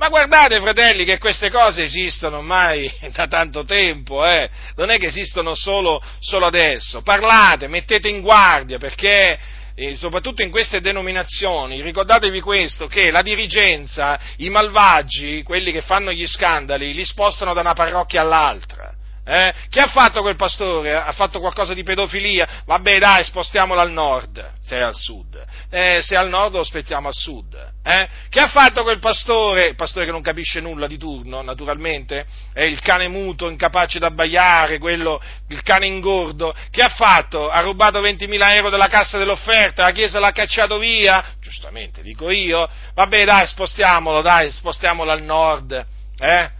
Ma 0.00 0.08
guardate, 0.08 0.60
fratelli, 0.60 1.04
che 1.04 1.18
queste 1.18 1.50
cose 1.50 1.84
esistono 1.84 2.38
ormai 2.38 2.90
da 3.12 3.26
tanto 3.26 3.64
tempo, 3.64 4.24
eh? 4.24 4.48
non 4.76 4.88
è 4.88 4.98
che 4.98 5.08
esistono 5.08 5.54
solo, 5.54 6.02
solo 6.20 6.46
adesso. 6.46 7.02
Parlate, 7.02 7.68
mettete 7.68 8.08
in 8.08 8.20
guardia, 8.22 8.78
perché 8.78 9.38
eh, 9.74 9.96
soprattutto 9.96 10.42
in 10.42 10.50
queste 10.50 10.80
denominazioni, 10.80 11.80
ricordatevi 11.82 12.40
questo, 12.40 12.86
che 12.86 13.10
la 13.10 13.22
dirigenza, 13.22 14.18
i 14.36 14.50
malvagi, 14.50 15.42
quelli 15.42 15.72
che 15.72 15.82
fanno 15.82 16.12
gli 16.12 16.26
scandali, 16.26 16.92
li 16.92 17.04
spostano 17.04 17.54
da 17.54 17.60
una 17.60 17.74
parrocchia 17.74 18.20
all'altra. 18.20 18.89
Eh? 19.32 19.54
Che 19.68 19.78
ha 19.78 19.86
fatto 19.86 20.22
quel 20.22 20.34
pastore? 20.34 20.92
Ha 20.92 21.12
fatto 21.12 21.38
qualcosa 21.38 21.72
di 21.72 21.84
pedofilia? 21.84 22.62
Vabbè 22.64 22.98
dai, 22.98 23.22
spostiamolo 23.22 23.80
al 23.80 23.92
nord, 23.92 24.54
se 24.60 24.76
è 24.76 24.80
al 24.80 24.96
sud. 24.96 25.40
Eh, 25.70 26.00
se 26.02 26.16
è 26.16 26.18
al 26.18 26.28
nord 26.28 26.54
lo 26.54 26.60
aspettiamo 26.60 27.06
al 27.06 27.14
sud. 27.14 27.54
Eh? 27.84 28.08
Che 28.28 28.40
ha 28.40 28.48
fatto 28.48 28.82
quel 28.82 28.98
pastore? 28.98 29.66
Il 29.66 29.76
pastore 29.76 30.04
che 30.04 30.10
non 30.10 30.20
capisce 30.20 30.58
nulla 30.58 30.88
di 30.88 30.98
turno, 30.98 31.42
naturalmente? 31.42 32.26
È 32.52 32.62
il 32.62 32.80
cane 32.80 33.06
muto, 33.06 33.48
incapace 33.48 34.00
d'abbaiare, 34.00 34.78
quello, 34.78 35.22
il 35.50 35.62
cane 35.62 35.86
ingordo. 35.86 36.52
Che 36.68 36.82
ha 36.82 36.88
fatto? 36.88 37.50
Ha 37.50 37.60
rubato 37.60 38.02
20.000 38.02 38.54
euro 38.56 38.68
della 38.68 38.88
cassa 38.88 39.16
dell'offerta, 39.16 39.84
la 39.84 39.92
chiesa 39.92 40.18
l'ha 40.18 40.32
cacciato 40.32 40.76
via? 40.78 41.24
Giustamente, 41.40 42.02
dico 42.02 42.30
io. 42.30 42.68
Vabbè 42.94 43.24
dai, 43.24 43.46
spostiamolo, 43.46 44.22
dai, 44.22 44.50
spostiamolo 44.50 45.12
al 45.12 45.22
nord. 45.22 45.86
Eh? 46.18 46.58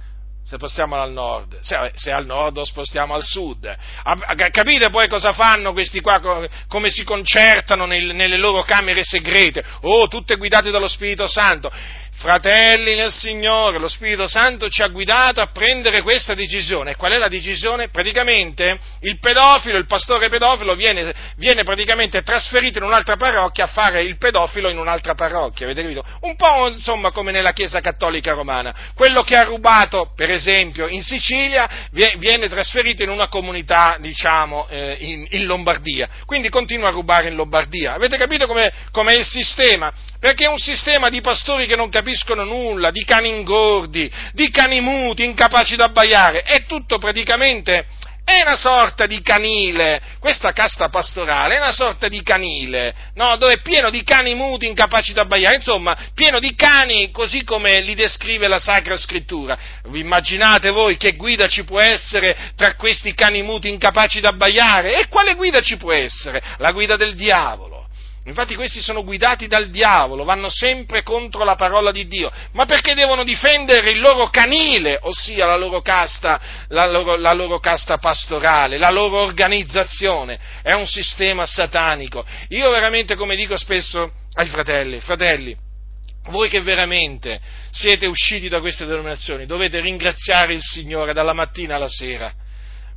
Se 0.51 0.57
spostiamo 0.57 1.01
al 1.01 1.13
nord, 1.13 1.61
se, 1.61 1.93
se, 1.95 2.11
al 2.11 2.27
nord 2.27 2.63
spostiamo 2.63 3.15
al 3.15 3.23
sud. 3.23 3.73
Capite 4.51 4.91
poi 4.91 5.07
cosa 5.07 5.33
fanno 5.33 5.73
questi 5.73 6.01
qua, 6.01 6.21
come 6.67 6.91
si 6.91 7.05
concertano 7.05 7.87
nel, 7.87 8.17
nelle 8.17 8.37
loro 8.37 8.65
camere 8.65 9.05
segrete? 9.05 9.65
Oh, 9.83 10.09
tutte 10.09 10.35
guidate 10.35 10.73
dallo 10.73 10.89
Spirito 10.89 11.29
Santo. 11.29 11.71
Fratelli 12.21 12.97
nel 12.97 13.11
Signore, 13.11 13.79
lo 13.79 13.89
Spirito 13.89 14.29
Santo 14.29 14.68
ci 14.68 14.83
ha 14.83 14.89
guidato 14.89 15.41
a 15.41 15.47
prendere 15.47 16.03
questa 16.03 16.35
decisione. 16.35 16.95
Qual 16.95 17.11
è 17.12 17.16
la 17.16 17.29
decisione? 17.29 17.89
Praticamente 17.89 18.79
il 19.01 19.18
pedofilo, 19.18 19.79
il 19.79 19.87
pastore 19.87 20.29
pedofilo 20.29 20.75
viene, 20.75 21.14
viene 21.37 21.62
praticamente 21.62 22.21
trasferito 22.23 22.77
in 22.77 22.85
un'altra 22.85 23.16
parrocchia 23.16 23.64
a 23.64 23.68
fare 23.68 24.03
il 24.03 24.18
pedofilo 24.18 24.68
in 24.68 24.77
un'altra 24.77 25.14
parrocchia, 25.14 25.64
avete 25.64 25.81
capito? 25.81 26.05
Un 26.21 26.37
po' 26.37 26.68
insomma 26.68 27.11
come 27.11 27.33
nella 27.33 27.55
Chiesa 27.55 27.81
Cattolica 27.81 28.35
Romana. 28.35 28.75
Quello 28.95 29.23
che 29.23 29.37
ha 29.37 29.45
rubato, 29.45 30.12
per 30.14 30.31
esempio, 30.31 30.89
in 30.89 31.03
Sicilia 31.03 31.89
viene 31.91 32.51
trasferito 32.51 33.03
in 33.03 33.09
una 33.09 33.29
comunità, 33.29 33.97
diciamo, 33.99 34.68
eh, 34.68 34.99
in, 35.01 35.27
in, 35.31 35.47
Lombardia. 35.47 36.07
Quindi 36.27 36.51
continua 36.51 36.89
a 36.89 36.91
rubare 36.93 37.29
in 37.29 37.35
Lombardia. 37.35 37.95
Avete 37.95 38.18
capito 38.18 38.47
com'è, 38.47 38.71
com'è 38.91 39.14
il 39.14 39.25
sistema? 39.25 39.91
Perché 40.21 40.45
è 40.45 40.49
un 40.49 40.59
sistema 40.59 41.09
di 41.09 41.23
pastori 41.23 41.66
che 41.66 41.77
non 41.77 41.89
capiscono 41.89 42.45
nulla, 42.45 42.91
di 42.91 43.05
cani 43.05 43.31
ingordi, 43.31 44.12
di 44.35 44.51
cani 44.51 44.83
muti, 44.83 45.25
incapaci 45.25 45.77
da 45.77 45.87
abbaiare, 45.87 46.43
è 46.43 46.66
tutto 46.66 46.99
praticamente, 46.99 47.87
è 48.23 48.43
una 48.43 48.57
sorta 48.57 49.07
di 49.07 49.23
canile, 49.23 50.01
questa 50.21 50.53
casta 50.53 50.91
pastorale 50.91 51.57
è 51.57 51.59
una 51.59 51.73
sorta 51.73 52.07
di 52.07 52.23
canile, 52.23 52.95
no? 53.14 53.37
dove 53.39 53.55
è 53.55 53.61
pieno 53.61 53.89
di 53.89 54.05
cani 54.05 54.35
muti, 54.35 54.66
incapaci 54.66 55.14
da 55.14 55.23
abbaiare, 55.23 55.57
insomma, 55.57 55.97
pieno 56.14 56.39
di 56.39 56.55
cani 56.55 57.11
così 57.11 57.43
come 57.43 57.81
li 57.81 57.95
descrive 57.95 58.47
la 58.47 58.59
Sacra 58.59 58.99
Scrittura. 58.99 59.59
Vi 59.85 60.01
immaginate 60.01 60.68
voi 60.68 60.99
che 60.99 61.16
guida 61.16 61.49
ci 61.49 61.64
può 61.64 61.81
essere 61.81 62.53
tra 62.57 62.75
questi 62.75 63.14
cani 63.14 63.43
muti, 63.43 63.71
incapaci 63.71 64.21
da 64.21 64.29
abbaiare? 64.29 65.01
E 65.01 65.09
quale 65.09 65.35
guida 65.35 65.61
ci 65.61 65.79
può 65.79 65.93
essere? 65.93 66.43
La 66.59 66.73
guida 66.73 66.97
del 66.97 67.14
diavolo. 67.14 67.80
Infatti 68.25 68.55
questi 68.55 68.83
sono 68.83 69.03
guidati 69.03 69.47
dal 69.47 69.71
diavolo, 69.71 70.25
vanno 70.25 70.51
sempre 70.51 71.03
contro 71.03 71.43
la 71.43 71.55
parola 71.55 71.91
di 71.91 72.07
Dio, 72.07 72.31
ma 72.53 72.66
perché 72.66 72.93
devono 72.93 73.25
difendere 73.25 73.93
il 73.93 74.01
loro 74.01 74.29
canile, 74.29 74.99
ossia 75.01 75.47
la 75.47 75.57
loro 75.57 75.81
casta, 75.81 76.39
la 76.68 76.87
loro, 76.87 77.16
la 77.16 77.33
loro 77.33 77.59
casta 77.61 77.97
pastorale, 77.97 78.77
la 78.77 78.91
loro 78.91 79.21
organizzazione. 79.21 80.39
È 80.62 80.75
un 80.75 80.87
sistema 80.87 81.47
satanico. 81.47 82.27
Io 82.49 82.71
veramente, 82.71 83.16
come 83.16 83.37
dico 83.37 83.57
spesso 83.57 84.12
ai 84.35 84.49
fratelli, 84.49 85.01
fratelli, 85.01 85.57
voi 86.25 86.51
che 86.51 86.61
veramente 86.61 87.41
siete 87.71 88.07
usciti 88.07 88.51
da 88.51 88.61
queste 88.61 88.85
denominazioni, 88.85 89.47
dovete 89.47 89.81
ringraziare 89.81 90.53
il 90.53 90.62
Signore 90.62 91.14
dalla 91.14 91.33
mattina 91.33 91.77
alla 91.77 91.89
sera 91.89 92.31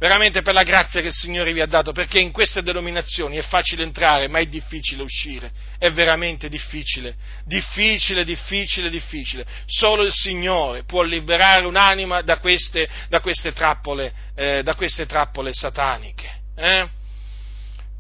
veramente 0.04 0.42
per 0.42 0.54
la 0.54 0.64
grazia 0.64 1.00
che 1.00 1.08
il 1.08 1.14
Signore 1.14 1.54
vi 1.54 1.62
ha 1.62 1.66
dato, 1.66 1.94
perché 1.94 2.20
in 2.20 2.34
queste 2.34 2.62
denominazioni 2.62 3.38
è 3.38 3.42
facile 3.42 3.84
entrare, 3.84 4.28
ma 4.28 4.40
è 4.40 4.46
difficile 4.48 5.02
uscire, 5.02 5.50
è 5.78 5.90
veramente 5.94 6.50
difficile, 6.50 7.16
difficile, 7.46 8.26
difficile, 8.26 8.90
difficile. 8.90 9.46
Solo 9.66 10.04
il 10.04 10.12
Signore 10.12 10.84
può 10.84 11.04
liberare 11.04 11.66
un'anima 11.66 12.22
da 12.22 12.40
queste, 12.40 12.86
da 13.08 13.22
queste, 13.22 13.54
trappole, 13.54 14.14
eh, 14.36 14.62
da 14.62 14.76
queste 14.76 15.06
trappole, 15.06 15.54
sataniche. 15.54 16.30
Eh? 16.58 16.90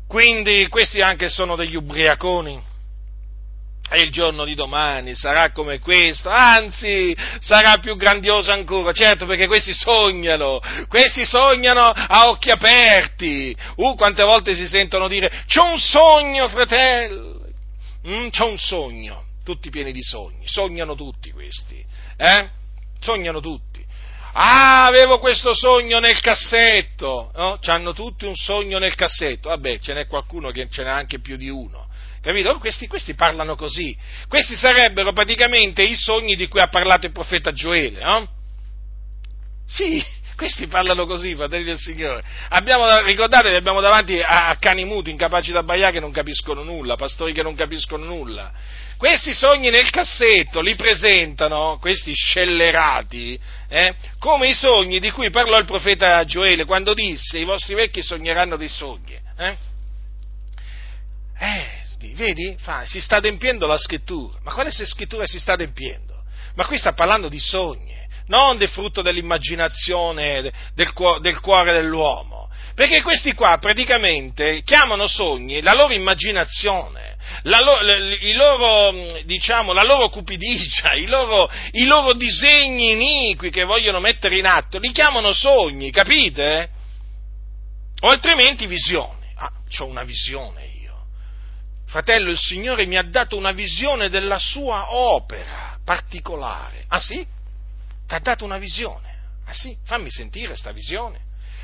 Quindi 0.05 0.67
questi 0.67 0.99
anche 0.99 1.29
sono 1.29 1.55
degli 1.55 1.77
ubriaconi 1.77 2.61
e 3.93 4.01
il 4.01 4.09
giorno 4.09 4.43
di 4.43 4.55
domani 4.55 5.15
sarà 5.15 5.51
come 5.51 5.77
questo, 5.77 6.29
anzi 6.29 7.15
sarà 7.39 7.77
più 7.77 7.95
grandioso 7.95 8.51
ancora, 8.51 8.91
certo 8.91 9.27
perché 9.27 9.45
questi 9.45 9.71
sognano, 9.71 10.59
questi 10.87 11.23
sognano 11.23 11.89
a 11.89 12.29
occhi 12.29 12.49
aperti, 12.49 13.55
uh, 13.75 13.95
quante 13.95 14.23
volte 14.23 14.55
si 14.55 14.67
sentono 14.67 15.07
dire 15.07 15.43
c'ho 15.45 15.65
un 15.65 15.77
sogno 15.77 16.47
fratello, 16.47 17.41
mm, 18.07 18.29
c'ho 18.29 18.47
un 18.47 18.57
sogno, 18.57 19.25
tutti 19.43 19.69
pieni 19.69 19.91
di 19.91 20.01
sogni, 20.01 20.47
sognano 20.47 20.95
tutti 20.95 21.31
questi, 21.31 21.83
eh? 22.17 22.49
sognano 22.99 23.41
tutti. 23.41 23.81
Ah, 24.35 24.87
avevo 24.87 25.19
questo 25.19 25.53
sogno 25.53 25.99
nel 25.99 26.19
cassetto, 26.19 27.31
no? 27.35 27.59
C'hanno 27.61 27.93
tutti 27.93 28.25
un 28.25 28.33
sogno 28.33 28.79
nel 28.79 28.95
cassetto, 28.95 29.49
vabbè, 29.49 29.77
ce 29.77 29.93
n'è 29.93 30.07
qualcuno 30.07 30.49
che 30.49 30.67
ce 30.71 30.81
n'ha 30.81 30.95
anche 30.95 31.19
più 31.19 31.37
di 31.37 31.49
uno 31.49 31.82
Capito? 32.23 32.57
Questi, 32.57 32.87
questi, 32.87 33.15
parlano 33.15 33.57
così. 33.57 33.93
Questi 34.29 34.55
sarebbero 34.55 35.11
praticamente 35.11 35.83
i 35.83 35.97
sogni 35.97 36.37
di 36.37 36.47
cui 36.47 36.61
ha 36.61 36.69
parlato 36.69 37.05
il 37.05 37.11
profeta 37.11 37.51
Gioele, 37.51 38.01
no? 38.01 38.29
Sì, 39.67 40.01
questi 40.37 40.67
parlano 40.67 41.05
così, 41.05 41.35
fratelli 41.35 41.65
del 41.65 41.77
Signore. 41.77 42.23
Abbiamo, 42.47 43.01
ricordatevi, 43.01 43.53
abbiamo 43.53 43.81
davanti 43.81 44.21
a, 44.21 44.47
a 44.47 44.55
cani 44.55 44.85
muti, 44.85 45.09
incapaci 45.09 45.51
da 45.51 45.59
abbaiare, 45.59 45.91
che 45.91 45.99
non 45.99 46.13
capiscono 46.13 46.63
nulla, 46.63 46.95
pastori 46.95 47.33
che 47.33 47.43
non 47.43 47.55
capiscono 47.55 48.05
nulla. 48.05 48.53
Questi 48.95 49.33
sogni 49.33 49.69
nel 49.69 49.89
cassetto 49.89 50.61
li 50.61 50.75
presentano, 50.75 51.77
questi 51.77 52.13
scellerati, 52.13 53.37
eh, 53.67 53.95
come 54.17 54.47
i 54.47 54.53
sogni 54.53 55.01
di 55.01 55.11
cui 55.11 55.29
parlò 55.29 55.57
il 55.57 55.65
profeta 55.65 56.23
Gioele 56.23 56.63
quando 56.63 56.93
disse 56.93 57.37
i 57.37 57.43
vostri 57.43 57.73
vecchi 57.73 58.01
sogneranno 58.01 58.55
dei 58.55 58.69
sogni. 58.69 59.19
Eh? 59.37 59.57
eh 61.37 61.72
fatti, 62.03 62.13
vedi? 62.13 62.55
Fa, 62.59 62.85
si 62.85 62.99
sta 62.99 63.17
adempiendo 63.17 63.65
la 63.65 63.77
scrittura. 63.77 64.37
Ma 64.43 64.51
quale 64.53 64.71
scrittura 64.71 65.25
si 65.25 65.39
sta 65.39 65.53
adempiendo? 65.53 66.23
Ma 66.55 66.65
qui 66.65 66.77
sta 66.77 66.93
parlando 66.93 67.29
di 67.29 67.39
sogni, 67.39 67.95
non 68.27 68.57
del 68.57 68.69
frutto 68.69 69.01
dell'immaginazione 69.01 70.51
del, 70.73 70.93
del 71.21 71.39
cuore 71.39 71.71
dell'uomo. 71.71 72.49
Perché 72.75 73.01
questi 73.03 73.33
qua 73.33 73.57
praticamente 73.59 74.61
chiamano 74.63 75.07
sogni 75.07 75.61
la 75.61 75.73
loro 75.73 75.93
immaginazione, 75.93 77.17
la, 77.43 77.59
loro, 77.59 77.83
loro, 78.33 79.21
diciamo, 79.25 79.73
la 79.73 79.83
loro 79.83 80.09
cupidigia, 80.09 80.93
i 80.93 81.05
loro, 81.05 81.49
i 81.71 81.85
loro, 81.85 82.13
disegni 82.13 82.91
iniqui 82.91 83.51
che 83.51 83.63
vogliono 83.63 83.99
mettere 83.99 84.37
in 84.37 84.47
atto, 84.47 84.79
li 84.79 84.91
chiamano 84.91 85.33
sogni, 85.33 85.91
capite? 85.91 86.69
O 88.01 88.09
altrimenti 88.09 88.65
visioni. 88.65 89.21
Ah, 89.35 89.51
ho 89.79 89.85
una 89.85 90.03
visione 90.03 90.72
Fratello, 91.93 92.31
il 92.31 92.39
Signore 92.39 92.87
mi 92.87 92.97
ha 92.97 93.03
dato 93.03 93.37
una 93.37 93.51
visione 93.51 94.09
della 94.09 94.39
sua 94.39 94.95
opera 94.95 95.77
particolare. 95.85 96.85
Ah 96.87 96.99
sì? 96.99 97.23
Ti 98.07 98.15
ha 98.15 98.17
dato 98.17 98.43
una 98.43 98.57
visione? 98.57 99.15
Ah 99.45 99.53
sì? 99.53 99.77
Fammi 99.85 100.09
sentire 100.09 100.47
questa 100.47 100.71
visione. 100.71 101.19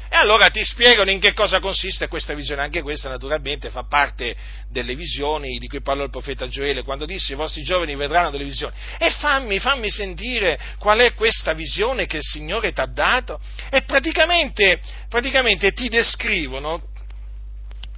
E 0.07 0.15
allora 0.15 0.51
ti 0.51 0.63
spiegano 0.63 1.09
in 1.09 1.19
che 1.19 1.33
cosa 1.33 1.59
consiste 1.59 2.07
questa 2.07 2.35
visione. 2.35 2.61
Anche 2.61 2.83
questa 2.83 3.09
naturalmente 3.09 3.71
fa 3.71 3.85
parte 3.85 4.35
delle 4.69 4.93
visioni 4.93 5.57
di 5.57 5.67
cui 5.67 5.81
parlò 5.81 6.03
il 6.03 6.11
profeta 6.11 6.47
Gioele 6.47 6.83
quando 6.83 7.07
disse 7.07 7.33
i 7.33 7.35
vostri 7.35 7.63
giovani 7.63 7.95
vedranno 7.95 8.29
delle 8.29 8.43
visioni. 8.43 8.75
E 8.99 9.09
fammi, 9.09 9.57
fammi 9.57 9.89
sentire 9.89 10.59
qual 10.77 10.99
è 10.99 11.15
questa 11.15 11.53
visione 11.53 12.05
che 12.05 12.17
il 12.17 12.23
Signore 12.23 12.71
ti 12.71 12.81
ha 12.81 12.85
dato. 12.85 13.39
E 13.71 13.81
praticamente, 13.81 14.79
praticamente 15.09 15.73
ti, 15.73 15.89
descrivono, 15.89 16.83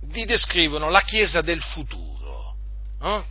ti 0.03 0.23
descrivono 0.23 0.89
la 0.89 1.01
Chiesa 1.01 1.41
del 1.41 1.61
futuro. 1.61 2.11
No? 3.02 3.26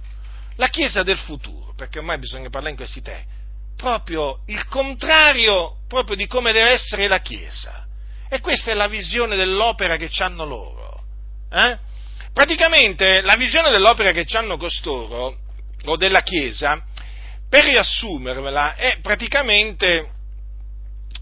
La 0.57 0.69
Chiesa 0.69 1.03
del 1.03 1.19
futuro, 1.19 1.73
perché 1.75 1.99
ormai 1.99 2.19
bisogna 2.19 2.51
parlare 2.51 2.71
in 2.71 2.77
questi 2.77 3.01
termini. 3.01 3.39
Proprio 3.77 4.43
il 4.47 4.67
contrario 4.67 5.79
proprio 5.89 6.15
di 6.15 6.27
come 6.27 6.53
deve 6.53 6.71
essere 6.71 7.09
la 7.09 7.21
Chiesa 7.21 7.87
e 8.29 8.41
questa 8.41 8.71
è 8.71 8.75
la 8.75 8.87
visione 8.87 9.35
dell'opera 9.35 9.97
che 9.97 10.11
hanno 10.19 10.45
loro. 10.45 11.03
Eh? 11.51 11.79
Praticamente 12.33 13.23
la 13.23 13.35
visione 13.35 13.71
dell'opera 13.71 14.13
che 14.13 14.25
hanno 14.37 14.57
costoro, 14.57 15.37
o 15.85 15.97
della 15.97 16.23
Chiesa, 16.23 16.81
per 17.49 17.65
riassumervela, 17.65 18.77
è 18.77 18.99
praticamente, 19.03 20.11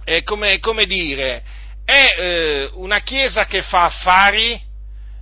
è 0.05 0.22
come, 0.22 0.59
come, 0.59 0.84
dire, 0.84 1.42
è 1.84 2.14
eh, 2.18 2.70
una 2.74 3.01
Chiesa 3.01 3.46
che 3.46 3.62
fa 3.62 3.84
affari, 3.86 4.61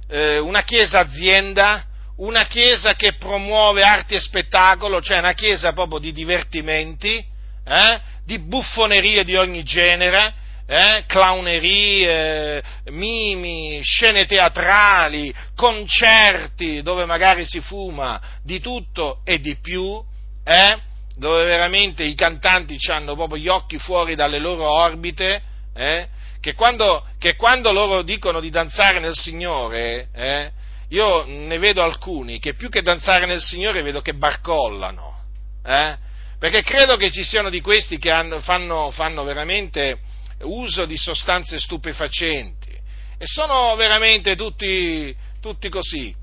eh, 0.09 0.39
una 0.39 0.65
Chiesa 0.65 0.99
azienda, 0.99 1.85
una 2.17 2.47
Chiesa 2.47 2.95
che 2.95 3.15
promuove 3.15 3.83
arti 3.83 4.15
e 4.15 4.21
spettacolo, 4.21 5.01
cioè 5.01 5.19
una 5.19 5.35
Chiesa 5.35 5.73
proprio 5.73 5.99
di 5.99 6.13
divertimenti, 6.13 7.25
eh, 7.65 8.01
di 8.25 8.39
buffonerie 8.39 9.25
di 9.25 9.37
ogni 9.37 9.63
genere, 9.63 10.35
eh, 10.67 11.05
clownerie, 11.07 12.63
mimi, 12.87 13.81
scene 13.83 14.27
teatrali, 14.27 15.33
concerti 15.55 16.83
dove 16.83 17.05
magari 17.05 17.45
si 17.45 17.61
fuma 17.61 18.21
di 18.43 18.61
tutto 18.61 19.21
e 19.25 19.39
di 19.39 19.57
più, 19.61 20.03
eh, 20.45 20.79
dove 21.17 21.45
veramente 21.45 22.03
i 22.03 22.15
cantanti 22.15 22.77
hanno 22.91 23.15
proprio 23.15 23.41
gli 23.41 23.49
occhi 23.49 23.79
fuori 23.79 24.15
dalle 24.15 24.39
loro 24.39 24.69
orbite, 24.69 25.43
eh, 25.75 26.09
che, 26.41 26.55
quando, 26.55 27.05
che, 27.19 27.37
quando, 27.37 27.73
loro 27.73 28.03
dicono 28.03 28.41
di 28.41 28.51
danzare 28.51 28.99
nel 28.99 29.15
Signore, 29.15 30.09
eh, 30.15 30.51
io 30.89 31.25
ne 31.25 31.59
vedo 31.59 31.83
alcuni 31.83 32.39
che 32.39 32.55
più 32.55 32.69
che 32.69 32.83
danzare 32.83 33.27
nel 33.27 33.41
Signore 33.41 33.83
vedo 33.83 34.01
che 34.01 34.15
barcollano, 34.15 35.25
eh, 35.65 35.97
perché 36.39 36.63
credo 36.63 36.97
che 36.97 37.11
ci 37.11 37.25
siano 37.25 37.51
di 37.51 37.61
questi 37.61 37.99
che 37.99 38.11
hanno, 38.11 38.41
fanno, 38.41 38.91
fanno 38.91 39.25
veramente 39.25 39.99
uso 40.43 40.85
di 40.85 40.97
sostanze 40.97 41.59
stupefacenti 41.59 42.71
e 43.19 43.25
sono 43.27 43.75
veramente 43.75 44.37
tutti, 44.37 45.15
tutti 45.41 45.69
così, 45.69 46.15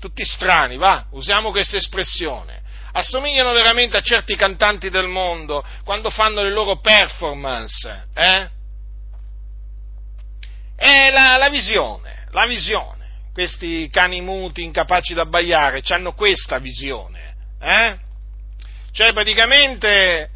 tutti 0.00 0.24
strani, 0.24 0.76
va, 0.76 1.06
usiamo 1.10 1.50
questa 1.50 1.76
espressione. 1.76 2.62
Assomigliano 2.96 3.52
veramente 3.52 3.96
a 3.96 4.00
certi 4.00 4.36
cantanti 4.36 4.88
del 4.88 5.08
mondo 5.08 5.64
quando 5.82 6.10
fanno 6.10 6.42
le 6.42 6.50
loro 6.50 6.80
performance, 6.80 8.06
eh? 8.14 8.50
È 10.76 11.10
la, 11.10 11.36
la 11.36 11.48
visione, 11.48 12.26
la 12.30 12.46
visione. 12.46 12.93
Questi 13.34 13.88
cani 13.90 14.20
muti, 14.20 14.62
incapaci 14.62 15.12
da 15.12 15.22
abbaiare, 15.22 15.82
hanno 15.88 16.14
questa 16.14 16.58
visione, 16.58 17.34
eh? 17.60 17.98
Cioè 18.92 19.12
praticamente 19.12 20.30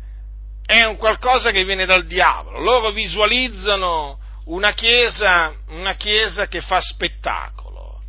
è 0.66 0.82
un 0.82 0.96
qualcosa 0.96 1.52
che 1.52 1.64
viene 1.64 1.86
dal 1.86 2.06
diavolo. 2.06 2.58
Loro 2.58 2.90
visualizzano 2.90 4.18
una 4.46 4.72
chiesa, 4.72 5.54
una 5.68 5.94
chiesa 5.94 6.48
che 6.48 6.60
fa 6.60 6.80
spettacolo, 6.80 8.00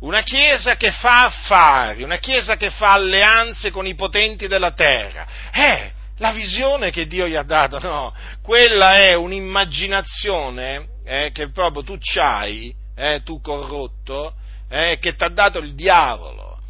una 0.00 0.22
chiesa 0.22 0.76
che 0.76 0.90
fa 0.90 1.26
affari, 1.26 2.02
una 2.02 2.16
chiesa 2.16 2.56
che 2.56 2.70
fa 2.70 2.92
alleanze 2.92 3.70
con 3.70 3.86
i 3.86 3.94
potenti 3.94 4.48
della 4.48 4.72
terra. 4.72 5.26
È 5.50 5.92
la 6.16 6.32
visione 6.32 6.90
che 6.90 7.06
Dio 7.06 7.28
gli 7.28 7.34
ha 7.34 7.42
dato, 7.42 7.78
no, 7.78 8.14
quella 8.42 8.96
è 8.96 9.12
un'immaginazione 9.12 10.86
eh, 11.04 11.30
che 11.30 11.50
proprio 11.50 11.82
tu 11.82 11.98
c'hai, 12.00 12.74
eh, 12.94 13.20
tu 13.24 13.40
corrotto, 13.40 14.34
eh, 14.68 14.98
che 15.00 15.14
ti 15.14 15.24
ha 15.24 15.28
dato 15.28 15.58
il 15.58 15.74
diavolo. 15.74 16.60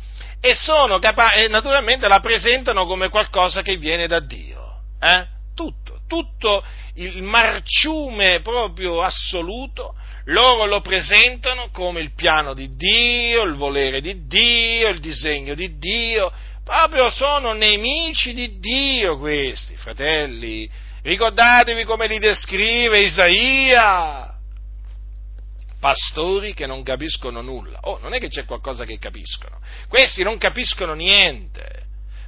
E 0.40 0.54
sono 0.54 0.98
capaci, 0.98 1.48
naturalmente 1.48 2.06
la 2.08 2.20
presentano 2.20 2.86
come 2.86 3.08
qualcosa 3.08 3.62
che 3.62 3.76
viene 3.76 4.06
da 4.06 4.20
Dio 4.20 4.64
eh? 5.04 5.26
tutto, 5.54 6.00
tutto 6.08 6.64
il 6.94 7.22
marciume 7.22 8.40
proprio 8.40 9.02
assoluto, 9.02 9.94
loro 10.26 10.64
lo 10.64 10.80
presentano 10.80 11.68
come 11.70 12.00
il 12.00 12.14
piano 12.14 12.54
di 12.54 12.74
Dio, 12.74 13.42
il 13.42 13.54
volere 13.54 14.00
di 14.00 14.26
Dio, 14.26 14.88
il 14.88 15.00
disegno 15.00 15.54
di 15.54 15.78
Dio, 15.78 16.32
proprio 16.64 17.10
sono 17.10 17.52
nemici 17.52 18.32
di 18.32 18.58
Dio 18.58 19.18
questi, 19.18 19.76
fratelli. 19.76 20.68
Ricordatevi 21.02 21.84
come 21.84 22.06
li 22.06 22.18
descrive 22.18 23.00
Isaia. 23.00 24.33
Pastori 25.84 26.54
che 26.54 26.66
non 26.66 26.82
capiscono 26.82 27.42
nulla. 27.42 27.78
Oh, 27.82 27.98
non 28.00 28.14
è 28.14 28.18
che 28.18 28.28
c'è 28.28 28.46
qualcosa 28.46 28.86
che 28.86 28.98
capiscono. 28.98 29.60
Questi 29.88 30.22
non 30.22 30.38
capiscono 30.38 30.94
niente 30.94 31.84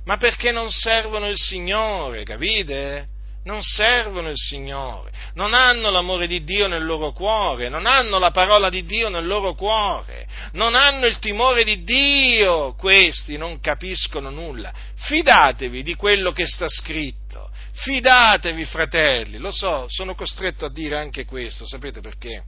ma 0.06 0.16
perché 0.16 0.52
non 0.52 0.70
servono 0.70 1.28
il 1.28 1.36
Signore, 1.36 2.22
capite? 2.22 3.08
Non 3.44 3.62
servono 3.62 4.28
il 4.28 4.36
Signore, 4.36 5.12
non 5.34 5.54
hanno 5.54 5.90
l'amore 5.90 6.26
di 6.26 6.42
Dio 6.42 6.66
nel 6.66 6.84
loro 6.84 7.12
cuore, 7.12 7.68
non 7.68 7.86
hanno 7.86 8.18
la 8.18 8.32
parola 8.32 8.68
di 8.68 8.84
Dio 8.84 9.08
nel 9.08 9.24
loro 9.24 9.54
cuore, 9.54 10.26
non 10.52 10.74
hanno 10.74 11.06
il 11.06 11.20
timore 11.20 11.62
di 11.62 11.84
Dio, 11.84 12.74
questi 12.74 13.36
non 13.36 13.60
capiscono 13.60 14.30
nulla. 14.30 14.72
Fidatevi 14.96 15.84
di 15.84 15.94
quello 15.94 16.32
che 16.32 16.46
sta 16.46 16.68
scritto, 16.68 17.50
fidatevi 17.72 18.64
fratelli, 18.64 19.38
lo 19.38 19.52
so, 19.52 19.86
sono 19.88 20.16
costretto 20.16 20.64
a 20.64 20.70
dire 20.70 20.98
anche 20.98 21.24
questo, 21.24 21.66
sapete 21.66 22.00
perché? 22.00 22.42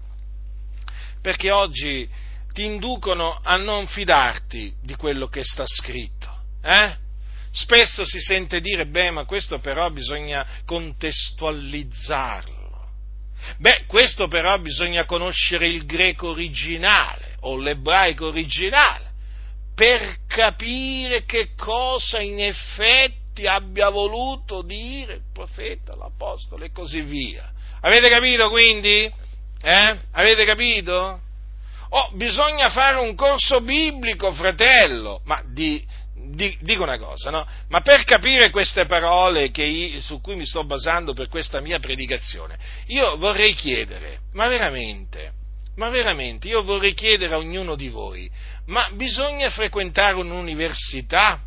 Perché 1.21 1.51
oggi 1.51 2.09
ti 2.53 2.65
inducono 2.65 3.39
a 3.43 3.57
non 3.57 3.87
fidarti 3.87 4.75
di 4.83 4.95
quello 4.97 5.29
che 5.29 5.45
sta 5.45 5.65
scritto, 5.67 6.31
eh? 6.63 7.07
Spesso 7.51 8.05
si 8.05 8.21
sente 8.21 8.61
dire, 8.61 8.87
beh, 8.87 9.11
ma 9.11 9.25
questo 9.25 9.59
però 9.59 9.91
bisogna 9.91 10.47
contestualizzarlo. 10.65 12.57
Beh, 13.59 13.85
questo 13.87 14.29
però 14.29 14.59
bisogna 14.59 15.05
conoscere 15.05 15.67
il 15.69 15.87
greco 15.87 16.29
originale 16.29 17.37
o 17.41 17.57
l'ebraico 17.57 18.27
originale 18.27 19.07
per 19.75 20.19
capire 20.27 21.25
che 21.25 21.51
cosa 21.57 22.21
in 22.21 22.41
effetti 22.41 23.47
abbia 23.47 23.89
voluto 23.91 24.63
dire 24.63 25.15
il 25.15 25.23
profeta, 25.33 25.95
l'apostolo 25.95 26.65
e 26.65 26.73
così 26.73 27.01
via. 27.01 27.49
Avete 27.81 28.09
capito 28.09 28.51
quindi? 28.51 29.09
Eh? 29.63 29.99
Avete 30.13 30.45
capito? 30.45 31.21
Oh, 31.91 32.11
bisogna 32.15 32.69
fare 32.71 32.99
un 32.99 33.15
corso 33.15 33.61
biblico, 33.61 34.33
fratello, 34.33 35.23
ma 35.25 35.43
di, 35.47 35.85
dico 36.61 36.83
una 36.83 36.99
cosa, 36.99 37.31
no? 37.31 37.47
Ma 37.69 37.81
per 37.81 38.05
capire 38.05 38.51
queste 38.51 38.85
parole 38.85 39.51
io, 39.55 40.01
su 40.01 40.21
cui 40.21 40.37
mi 40.37 40.45
sto 40.45 40.65
basando 40.65 41.15
per 41.15 41.29
questa 41.29 41.61
mia 41.61 41.79
predicazione, 41.79 42.59
io 42.87 43.17
vorrei 43.17 43.55
chiedere, 43.55 44.21
ma 44.33 44.49
veramente, 44.49 45.33
ma 45.77 45.89
veramente, 45.89 46.49
io 46.49 46.63
vorrei 46.63 46.93
chiedere 46.93 47.35
a 47.35 47.39
ognuno 47.39 47.75
di 47.75 47.89
voi, 47.89 48.31
ma 48.67 48.91
bisogna 48.93 49.49
frequentare 49.49 50.17
un'università? 50.17 51.41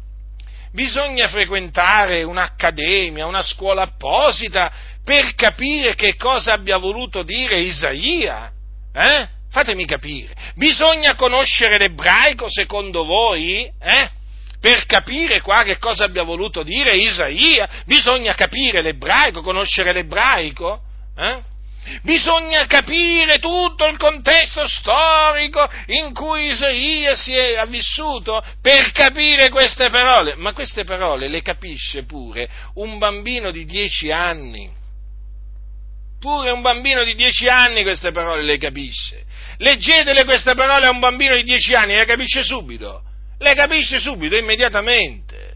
Bisogna 0.74 1.28
frequentare 1.28 2.24
un'accademia, 2.24 3.26
una 3.26 3.42
scuola 3.42 3.82
apposita 3.82 4.72
per 5.04 5.34
capire 5.36 5.96
che 5.96 6.16
cosa 6.16 6.54
abbia 6.54 6.78
voluto 6.78 7.24
dire 7.24 7.60
Isaia? 7.60 8.52
Eh? 8.94 9.28
Fatemi 9.50 9.86
capire. 9.86 10.34
Bisogna 10.56 11.16
conoscere 11.16 11.78
l'ebraico 11.78 12.50
secondo 12.50 13.04
voi? 13.04 13.70
Eh? 13.80 14.20
per 14.62 14.86
capire 14.86 15.42
qua 15.42 15.64
che 15.64 15.80
cosa 15.80 16.06
abbia 16.06 16.24
voluto 16.24 16.62
dire 16.62 16.96
Isaia, 16.96 17.68
bisogna 17.86 18.36
capire 18.36 18.84
l'ebraico, 18.84 19.42
conoscere 19.42 19.92
l'ebraico. 19.92 20.82
Eh? 21.18 21.50
Bisogna 22.04 22.68
capire 22.68 23.40
tutto 23.40 23.88
il 23.88 23.98
contesto 23.98 24.68
storico 24.68 25.68
in 25.88 26.14
cui 26.14 26.50
Isaia 26.50 27.16
si 27.16 27.34
è 27.34 27.66
vissuto 27.68 28.44
per 28.62 28.92
capire 28.92 29.50
queste 29.50 29.90
parole. 29.90 30.36
Ma 30.36 30.54
queste 30.54 30.84
parole 30.84 31.28
le 31.28 31.42
capisce 31.42 32.04
pure 32.04 32.48
un 32.76 33.00
bambino 33.00 33.50
di 33.50 33.66
dieci 33.66 34.12
anni. 34.12 34.70
Pure 36.22 36.52
un 36.52 36.62
bambino 36.62 37.04
di 37.04 37.16
dieci 37.16 37.50
anni 37.50 37.82
queste 37.82 38.12
parole 38.12 38.44
le 38.44 38.58
capisce. 38.58 39.26
Leggetele 39.58 40.24
queste 40.24 40.56
parole 40.56 40.86
a 40.86 40.92
un 40.92 41.00
bambino 41.00 41.36
di 41.36 41.44
dieci 41.44 41.74
anni, 41.74 41.96
le 41.96 42.06
capisce 42.06 42.46
subito 42.46 43.10
le 43.42 43.54
capisce 43.56 44.00
subito, 44.00 44.36
immediatamente. 44.38 45.50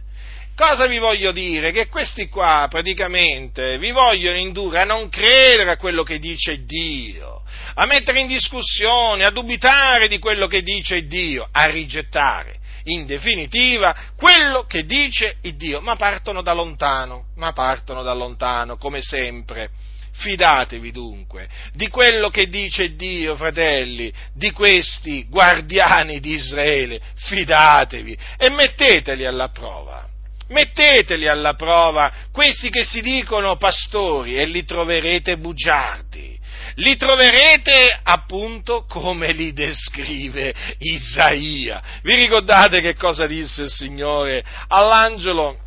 Cosa 0.55 0.87
vi 0.87 0.97
voglio 0.97 1.31
dire? 1.31 1.71
Che 1.71 1.87
questi 1.87 2.29
qua 2.29 2.67
praticamente 2.69 3.77
vi 3.77 3.91
vogliono 3.91 4.37
indurre 4.37 4.81
a 4.81 4.85
non 4.85 5.09
credere 5.09 5.69
a 5.69 5.77
quello 5.77 6.03
che 6.03 6.17
dice 6.17 6.63
Dio, 6.65 7.43
a 7.75 7.85
mettere 7.85 8.21
in 8.21 8.27
discussione, 8.27 9.25
a 9.25 9.31
dubitare 9.31 10.07
di 10.07 10.17
quello 10.17 10.47
che 10.47 10.61
dice 10.61 11.05
Dio, 11.07 11.47
a 11.51 11.65
rigettare 11.65 12.63
in 12.87 13.05
definitiva 13.05 13.95
quello 14.15 14.63
che 14.63 14.85
dice 14.85 15.37
Dio, 15.55 15.81
ma 15.81 15.95
partono 15.95 16.41
da 16.41 16.53
lontano, 16.53 17.25
ma 17.35 17.51
partono 17.51 18.01
da 18.03 18.13
lontano, 18.13 18.77
come 18.77 19.01
sempre. 19.01 19.69
Fidatevi 20.17 20.91
dunque 20.91 21.49
di 21.73 21.89
quello 21.89 22.29
che 22.29 22.47
dice 22.47 22.95
Dio, 22.95 23.35
fratelli, 23.35 24.11
di 24.33 24.51
questi 24.51 25.25
guardiani 25.29 26.19
di 26.19 26.31
Israele, 26.31 27.01
fidatevi 27.15 28.17
e 28.37 28.49
metteteli 28.49 29.25
alla 29.25 29.49
prova. 29.49 30.07
Metteteli 30.47 31.27
alla 31.27 31.55
prova 31.55 32.11
questi 32.31 32.69
che 32.69 32.83
si 32.83 33.01
dicono 33.01 33.57
pastori 33.57 34.37
e 34.37 34.45
li 34.45 34.63
troverete 34.63 35.37
bugiardi. 35.37 36.39
Li 36.75 36.95
troverete 36.95 37.99
appunto 38.03 38.85
come 38.85 39.31
li 39.31 39.53
descrive 39.53 40.53
Isaia. 40.77 41.81
Vi 42.01 42.15
ricordate 42.15 42.79
che 42.79 42.95
cosa 42.95 43.27
disse 43.27 43.63
il 43.63 43.69
Signore 43.69 44.43
all'angelo, 44.67 45.59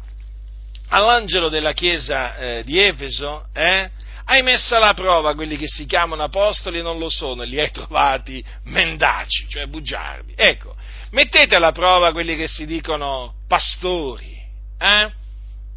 all'angelo 0.88 1.48
della 1.48 1.72
chiesa 1.72 2.36
eh, 2.36 2.62
di 2.64 2.78
Efeso? 2.78 3.46
Eh? 3.52 3.90
Hai 4.30 4.42
messo 4.42 4.76
alla 4.76 4.92
prova 4.92 5.34
quelli 5.34 5.56
che 5.56 5.68
si 5.68 5.86
chiamano 5.86 6.22
apostoli 6.22 6.80
e 6.80 6.82
non 6.82 6.98
lo 6.98 7.08
sono, 7.08 7.44
li 7.44 7.58
hai 7.58 7.70
trovati 7.70 8.44
mendaci, 8.64 9.48
cioè 9.48 9.64
bugiardi. 9.64 10.34
Ecco, 10.36 10.76
mettete 11.12 11.54
alla 11.54 11.72
prova 11.72 12.12
quelli 12.12 12.36
che 12.36 12.46
si 12.46 12.66
dicono 12.66 13.36
pastori, 13.48 14.38
eh? 14.78 15.10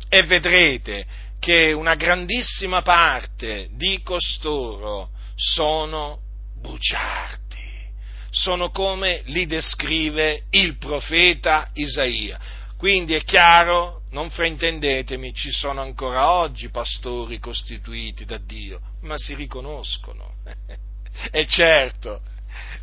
e 0.10 0.24
vedrete 0.24 1.06
che 1.40 1.72
una 1.72 1.96
grandissima 1.96 2.82
parte 2.82 3.70
di 3.72 4.02
costoro 4.04 5.12
sono 5.34 6.20
bugiardi, 6.60 7.88
sono 8.32 8.70
come 8.70 9.22
li 9.28 9.46
descrive 9.46 10.44
il 10.50 10.78
profeta 10.78 11.70
Isaia. 11.76 12.38
Quindi 12.76 13.14
è 13.14 13.24
chiaro, 13.24 14.01
non 14.12 14.30
fraintendetemi, 14.30 15.34
ci 15.34 15.52
sono 15.52 15.82
ancora 15.82 16.32
oggi 16.32 16.70
pastori 16.70 17.40
costituiti 17.40 18.26
da 18.26 18.38
Dio, 18.38 18.80
ma 19.02 19.18
si 19.18 19.34
riconoscono. 19.36 20.36
e 21.32 21.46
certo, 21.46 22.22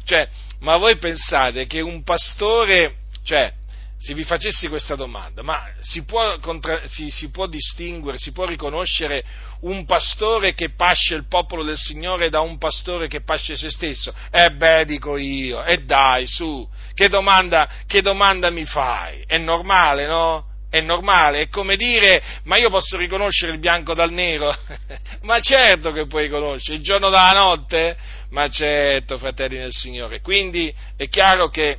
cioè, 0.04 0.28
ma 0.60 0.76
voi 0.76 0.96
pensate 0.96 1.66
che 1.66 1.80
un 1.80 2.02
pastore, 2.02 3.00
cioè, 3.24 3.52
se 4.00 4.14
vi 4.14 4.24
facessi 4.24 4.68
questa 4.68 4.94
domanda, 4.94 5.42
ma 5.42 5.70
si 5.80 6.04
può, 6.04 6.38
contra, 6.38 6.86
si, 6.86 7.10
si 7.10 7.30
può, 7.30 7.46
distinguere, 7.46 8.16
si 8.16 8.30
può 8.30 8.46
riconoscere 8.46 9.24
un 9.62 9.84
pastore 9.84 10.54
che 10.54 10.70
pasce 10.70 11.14
il 11.14 11.26
popolo 11.26 11.64
del 11.64 11.76
Signore 11.76 12.30
da 12.30 12.40
un 12.40 12.58
pastore 12.58 13.08
che 13.08 13.22
pasce 13.22 13.56
se 13.56 13.70
stesso? 13.70 14.14
Eh 14.30 14.52
beh, 14.52 14.84
dico 14.84 15.16
io, 15.16 15.64
e 15.64 15.82
dai, 15.82 16.26
su, 16.26 16.66
che 16.94 17.08
domanda, 17.08 17.68
che 17.86 18.00
domanda 18.00 18.50
mi 18.50 18.64
fai? 18.64 19.24
È 19.26 19.36
normale, 19.36 20.06
no? 20.06 20.47
È 20.70 20.80
normale, 20.80 21.42
è 21.42 21.48
come 21.48 21.76
dire, 21.76 22.22
ma 22.44 22.58
io 22.58 22.68
posso 22.68 22.98
riconoscere 22.98 23.52
il 23.52 23.58
bianco 23.58 23.94
dal 23.94 24.12
nero? 24.12 24.54
ma 25.22 25.40
certo 25.40 25.90
che 25.92 26.06
puoi 26.06 26.24
riconoscere, 26.24 26.76
il 26.76 26.82
giorno 26.82 27.08
dalla 27.08 27.38
notte? 27.38 27.96
Ma 28.30 28.48
certo, 28.50 29.16
fratelli 29.16 29.56
del 29.56 29.72
Signore. 29.72 30.20
Quindi 30.20 30.72
è 30.96 31.08
chiaro 31.08 31.48
che 31.48 31.78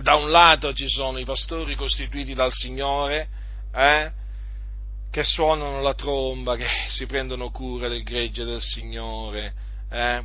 da 0.00 0.14
un 0.14 0.30
lato 0.30 0.72
ci 0.72 0.88
sono 0.88 1.18
i 1.18 1.24
pastori 1.24 1.74
costituiti 1.74 2.34
dal 2.34 2.52
Signore, 2.52 3.28
eh, 3.74 4.10
che 5.10 5.24
suonano 5.24 5.80
la 5.80 5.94
tromba, 5.94 6.56
che 6.56 6.66
si 6.88 7.06
prendono 7.06 7.50
cura 7.50 7.88
del 7.88 8.02
gregge 8.02 8.44
del 8.44 8.60
Signore, 8.60 9.54
eh, 9.90 10.22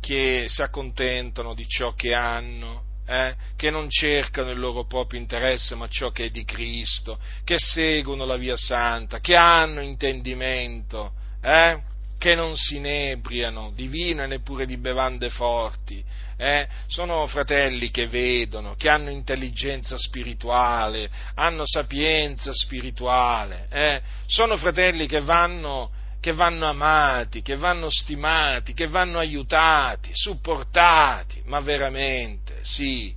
che 0.00 0.46
si 0.48 0.62
accontentano 0.62 1.54
di 1.54 1.66
ciò 1.66 1.92
che 1.94 2.14
hanno, 2.14 2.84
eh, 3.10 3.34
che 3.56 3.70
non 3.70 3.90
cercano 3.90 4.52
il 4.52 4.60
loro 4.60 4.84
proprio 4.84 5.18
interesse 5.18 5.74
ma 5.74 5.88
ciò 5.88 6.12
che 6.12 6.26
è 6.26 6.30
di 6.30 6.44
Cristo, 6.44 7.18
che 7.42 7.56
seguono 7.58 8.24
la 8.24 8.36
via 8.36 8.56
santa, 8.56 9.18
che 9.18 9.34
hanno 9.34 9.80
intendimento, 9.80 11.12
eh, 11.42 11.80
che 12.18 12.36
non 12.36 12.56
si 12.56 12.76
inebriano 12.76 13.72
di 13.74 13.88
vino 13.88 14.22
e 14.22 14.28
neppure 14.28 14.64
di 14.64 14.76
bevande 14.76 15.28
forti, 15.28 16.04
eh? 16.36 16.68
sono 16.86 17.26
fratelli 17.26 17.90
che 17.90 18.06
vedono, 18.06 18.76
che 18.76 18.88
hanno 18.88 19.10
intelligenza 19.10 19.96
spirituale, 19.98 21.10
hanno 21.34 21.66
sapienza 21.66 22.52
spirituale, 22.52 23.66
eh? 23.70 24.00
sono 24.26 24.56
fratelli 24.56 25.08
che 25.08 25.20
vanno, 25.20 25.90
che 26.20 26.32
vanno 26.32 26.68
amati, 26.68 27.42
che 27.42 27.56
vanno 27.56 27.88
stimati, 27.90 28.74
che 28.74 28.86
vanno 28.86 29.18
aiutati, 29.18 30.10
supportati, 30.12 31.42
ma 31.46 31.60
veramente, 31.60 32.58
sì, 32.62 33.14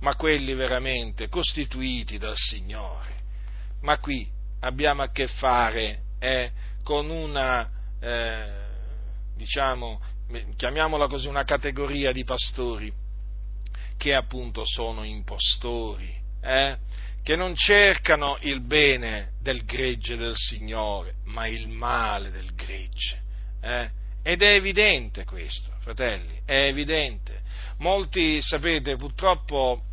ma 0.00 0.14
quelli 0.14 0.54
veramente 0.54 1.28
costituiti 1.28 2.18
dal 2.18 2.36
Signore. 2.36 3.12
Ma 3.80 3.98
qui 3.98 4.28
abbiamo 4.60 5.02
a 5.02 5.10
che 5.10 5.26
fare 5.26 6.02
eh, 6.18 6.52
con 6.82 7.08
una 7.08 7.70
eh, 8.00 8.64
diciamo, 9.36 10.00
chiamiamola 10.56 11.06
così, 11.06 11.28
una 11.28 11.44
categoria 11.44 12.12
di 12.12 12.24
pastori 12.24 12.92
che 13.96 14.14
appunto 14.14 14.62
sono 14.64 15.04
impostori, 15.04 16.14
eh, 16.42 16.76
che 17.24 17.36
non 17.36 17.54
cercano 17.54 18.36
il 18.42 18.60
bene 18.60 19.30
del 19.40 19.64
gregge 19.64 20.14
del 20.16 20.36
Signore, 20.36 21.14
ma 21.24 21.46
il 21.46 21.68
male 21.68 22.30
del 22.30 22.54
gregge. 22.54 23.18
Eh? 23.62 23.90
Ed 24.22 24.42
è 24.42 24.52
evidente 24.52 25.24
questo, 25.24 25.70
fratelli, 25.80 26.42
è 26.44 26.66
evidente. 26.66 27.40
Molti, 27.78 28.42
sapete, 28.42 28.96
purtroppo 28.96 29.84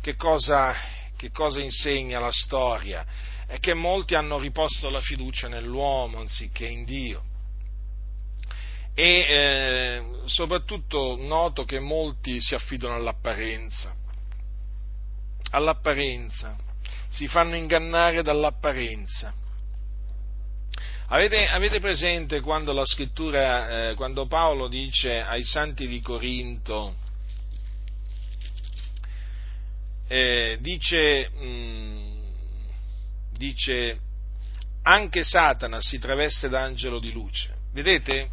che 0.00 0.14
cosa, 0.14 0.76
che 1.16 1.32
cosa 1.32 1.60
insegna 1.60 2.20
la 2.20 2.30
storia? 2.30 3.04
È 3.48 3.58
che 3.58 3.74
molti 3.74 4.14
hanno 4.14 4.38
riposto 4.38 4.88
la 4.88 5.00
fiducia 5.00 5.48
nell'uomo 5.48 6.20
anziché 6.20 6.66
in 6.66 6.84
Dio 6.84 7.24
e 8.94 9.26
eh, 9.28 10.02
soprattutto 10.24 11.16
noto 11.18 11.64
che 11.64 11.80
molti 11.80 12.40
si 12.40 12.54
affidano 12.54 12.94
all'apparenza, 12.94 13.94
all'apparenza, 15.50 16.56
si 17.16 17.28
fanno 17.28 17.56
ingannare 17.56 18.20
dall'apparenza. 18.22 19.32
Avete, 21.08 21.48
avete 21.48 21.80
presente 21.80 22.40
quando 22.40 22.74
la 22.74 22.84
scrittura, 22.84 23.88
eh, 23.88 23.94
quando 23.94 24.26
Paolo 24.26 24.68
dice 24.68 25.22
ai 25.22 25.42
santi 25.42 25.88
di 25.88 26.02
Corinto, 26.02 26.94
eh, 30.08 30.58
dice, 30.60 31.30
mh, 31.30 31.46
mm, 31.46 32.26
dice, 33.32 34.00
anche 34.82 35.22
Satana 35.24 35.80
si 35.80 35.98
traveste 35.98 36.50
d'angelo 36.50 36.98
di 36.98 37.12
luce. 37.12 37.54
Vedete? 37.72 38.28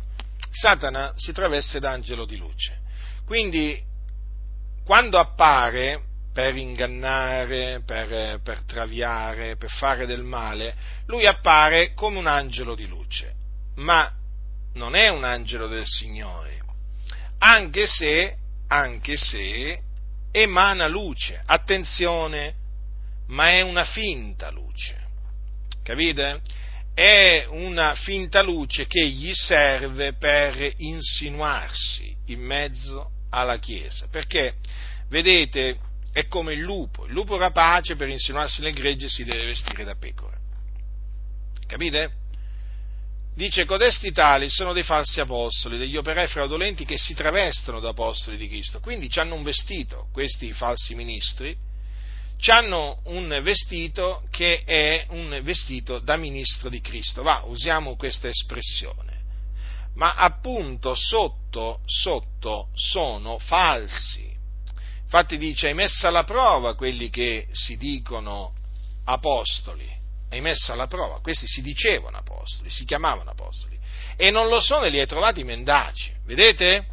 Satana 0.51 1.13
si 1.15 1.31
traveste 1.31 1.79
d'angelo 1.79 2.25
di 2.25 2.35
luce. 2.35 2.81
Quindi, 3.25 3.81
quando 4.83 5.17
appare 5.17 6.11
per 6.33 6.55
ingannare, 6.55 7.81
per, 7.85 8.41
per 8.41 8.63
traviare, 8.65 9.55
per 9.55 9.69
fare 9.69 10.05
del 10.05 10.23
male, 10.23 10.75
lui 11.05 11.25
appare 11.25 11.93
come 11.93 12.17
un 12.17 12.27
angelo 12.27 12.75
di 12.75 12.87
luce, 12.87 13.33
ma 13.75 14.11
non 14.73 14.95
è 14.95 15.09
un 15.09 15.23
angelo 15.23 15.67
del 15.67 15.85
Signore, 15.85 16.59
anche 17.37 17.85
se, 17.85 18.35
anche 18.67 19.15
se 19.15 19.79
emana 20.31 20.87
luce. 20.87 21.41
Attenzione, 21.45 22.55
ma 23.27 23.49
è 23.49 23.61
una 23.61 23.85
finta 23.85 24.49
luce. 24.49 25.01
Capite? 25.83 26.41
è 26.93 27.45
una 27.49 27.95
finta 27.95 28.43
luce 28.43 28.85
che 28.85 29.03
gli 29.07 29.33
serve 29.33 30.13
per 30.13 30.73
insinuarsi 30.77 32.15
in 32.27 32.39
mezzo 32.41 33.09
alla 33.31 33.57
Chiesa, 33.57 34.07
perché 34.11 34.55
vedete 35.09 35.79
è 36.13 36.27
come 36.27 36.53
il 36.53 36.61
lupo, 36.61 37.05
il 37.05 37.11
lupo 37.11 37.37
rapace 37.37 37.95
per 37.95 38.07
insinuarsi 38.07 38.61
nel 38.61 38.73
gregge 38.73 39.09
si 39.09 39.25
deve 39.25 39.45
vestire 39.45 39.83
da 39.83 39.95
pecora, 39.95 40.37
capite? 41.67 42.21
Dice, 43.35 43.65
codesti 43.65 44.11
tali 44.11 44.47
sono 44.47 44.73
dei 44.73 44.83
falsi 44.83 45.19
apostoli, 45.19 45.79
degli 45.79 45.97
operai 45.97 46.27
fraudolenti 46.27 46.85
che 46.85 46.97
si 46.99 47.15
travestono 47.15 47.79
da 47.79 47.89
apostoli 47.89 48.37
di 48.37 48.47
Cristo, 48.47 48.79
quindi 48.79 49.09
ci 49.09 49.19
hanno 49.19 49.33
un 49.33 49.43
vestito, 49.43 50.07
questi 50.13 50.53
falsi 50.53 50.93
ministri, 50.93 51.57
hanno 52.51 52.99
un 53.05 53.39
vestito 53.41 54.23
che 54.29 54.63
è 54.65 55.05
un 55.09 55.39
vestito 55.43 55.99
da 55.99 56.17
ministro 56.17 56.69
di 56.69 56.81
Cristo. 56.81 57.23
Va, 57.23 57.43
usiamo 57.45 57.95
questa 57.95 58.27
espressione. 58.27 59.21
Ma 59.95 60.13
appunto 60.15 60.95
sotto, 60.95 61.81
sotto 61.85 62.69
sono 62.73 63.37
falsi. 63.37 64.32
Infatti 65.15 65.37
dice, 65.37 65.67
hai 65.67 65.75
messo 65.75 66.07
alla 66.07 66.23
prova 66.23 66.75
quelli 66.75 67.11
che 67.11 67.47
si 67.51 67.77
dicono 67.77 68.55
apostoli. 69.05 69.87
Hai 70.31 70.41
messo 70.41 70.73
alla 70.73 70.87
prova. 70.87 71.21
Questi 71.21 71.45
si 71.45 71.61
dicevano 71.61 72.17
apostoli, 72.17 72.71
si 72.71 72.83
chiamavano 72.83 73.29
apostoli. 73.29 73.77
E 74.15 74.31
non 74.31 74.47
lo 74.47 74.59
sono 74.59 74.85
e 74.85 74.89
li 74.89 74.99
hai 74.99 75.05
trovati 75.05 75.43
mendaci. 75.43 76.11
Vedete? 76.25 76.87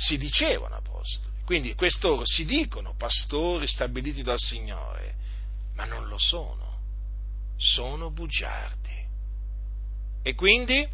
si 0.00 0.16
dicevano 0.16 0.76
apostoli. 0.76 1.34
Quindi 1.44 1.74
quest'oro 1.74 2.22
si 2.24 2.44
dicono 2.44 2.94
pastori 2.96 3.66
stabiliti 3.66 4.22
dal 4.22 4.38
Signore, 4.38 5.14
ma 5.74 5.84
non 5.84 6.06
lo 6.06 6.18
sono, 6.18 6.78
sono 7.56 8.10
bugiardi. 8.10 9.06
E 10.22 10.34
quindi 10.34 10.88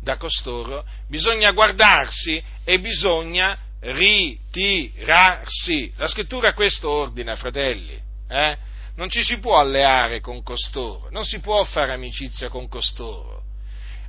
da 0.00 0.18
costoro 0.18 0.84
bisogna 1.08 1.50
guardarsi 1.52 2.42
e 2.62 2.78
bisogna 2.78 3.58
ritirarsi. 3.92 5.52
La 5.96 6.08
scrittura 6.08 6.54
questo 6.54 6.88
ordina, 6.88 7.36
fratelli. 7.36 8.00
Eh? 8.28 8.56
Non 8.96 9.10
ci 9.10 9.22
si 9.22 9.38
può 9.38 9.58
alleare 9.58 10.20
con 10.20 10.42
costoro, 10.42 11.08
non 11.10 11.24
si 11.24 11.40
può 11.40 11.64
fare 11.64 11.92
amicizia 11.92 12.48
con 12.48 12.68
costoro. 12.68 13.42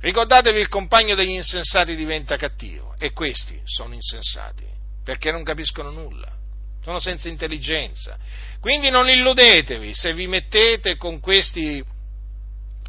Ricordatevi 0.00 0.60
il 0.60 0.68
compagno 0.68 1.14
degli 1.14 1.30
insensati 1.30 1.96
diventa 1.96 2.36
cattivo 2.36 2.94
e 2.98 3.12
questi 3.12 3.60
sono 3.64 3.94
insensati 3.94 4.64
perché 5.02 5.32
non 5.32 5.42
capiscono 5.42 5.90
nulla, 5.90 6.30
sono 6.82 7.00
senza 7.00 7.28
intelligenza. 7.28 8.16
Quindi 8.60 8.90
non 8.90 9.08
illudetevi 9.08 9.92
se 9.94 10.12
vi 10.12 10.28
mettete 10.28 10.96
con 10.96 11.18
questi 11.18 11.84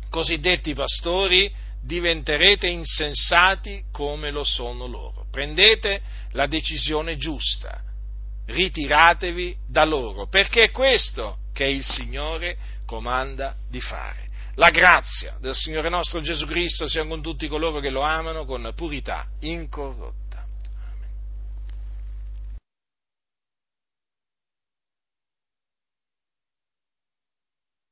cosiddetti 0.10 0.74
pastori 0.74 1.52
diventerete 1.82 2.68
insensati 2.68 3.86
come 3.92 4.30
lo 4.30 4.44
sono 4.44 4.86
loro. 4.86 5.17
Prendete 5.38 6.02
la 6.32 6.48
decisione 6.48 7.16
giusta, 7.16 7.80
ritiratevi 8.48 9.56
da 9.68 9.86
loro, 9.86 10.26
perché 10.26 10.64
è 10.64 10.72
questo 10.72 11.38
che 11.54 11.66
il 11.66 11.84
Signore 11.84 12.58
comanda 12.88 13.56
di 13.70 13.80
fare. 13.80 14.30
La 14.56 14.72
grazia 14.72 15.38
del 15.40 15.54
Signore 15.54 15.90
nostro 15.90 16.22
Gesù 16.22 16.48
Cristo 16.48 16.88
sia 16.88 17.06
con 17.06 17.22
tutti 17.22 17.48
coloro 17.48 17.80
che 17.80 17.92
lo 17.92 18.02
amano 18.02 18.46
con 18.46 18.74
purità 18.76 19.28
incorrotta. 19.42 20.27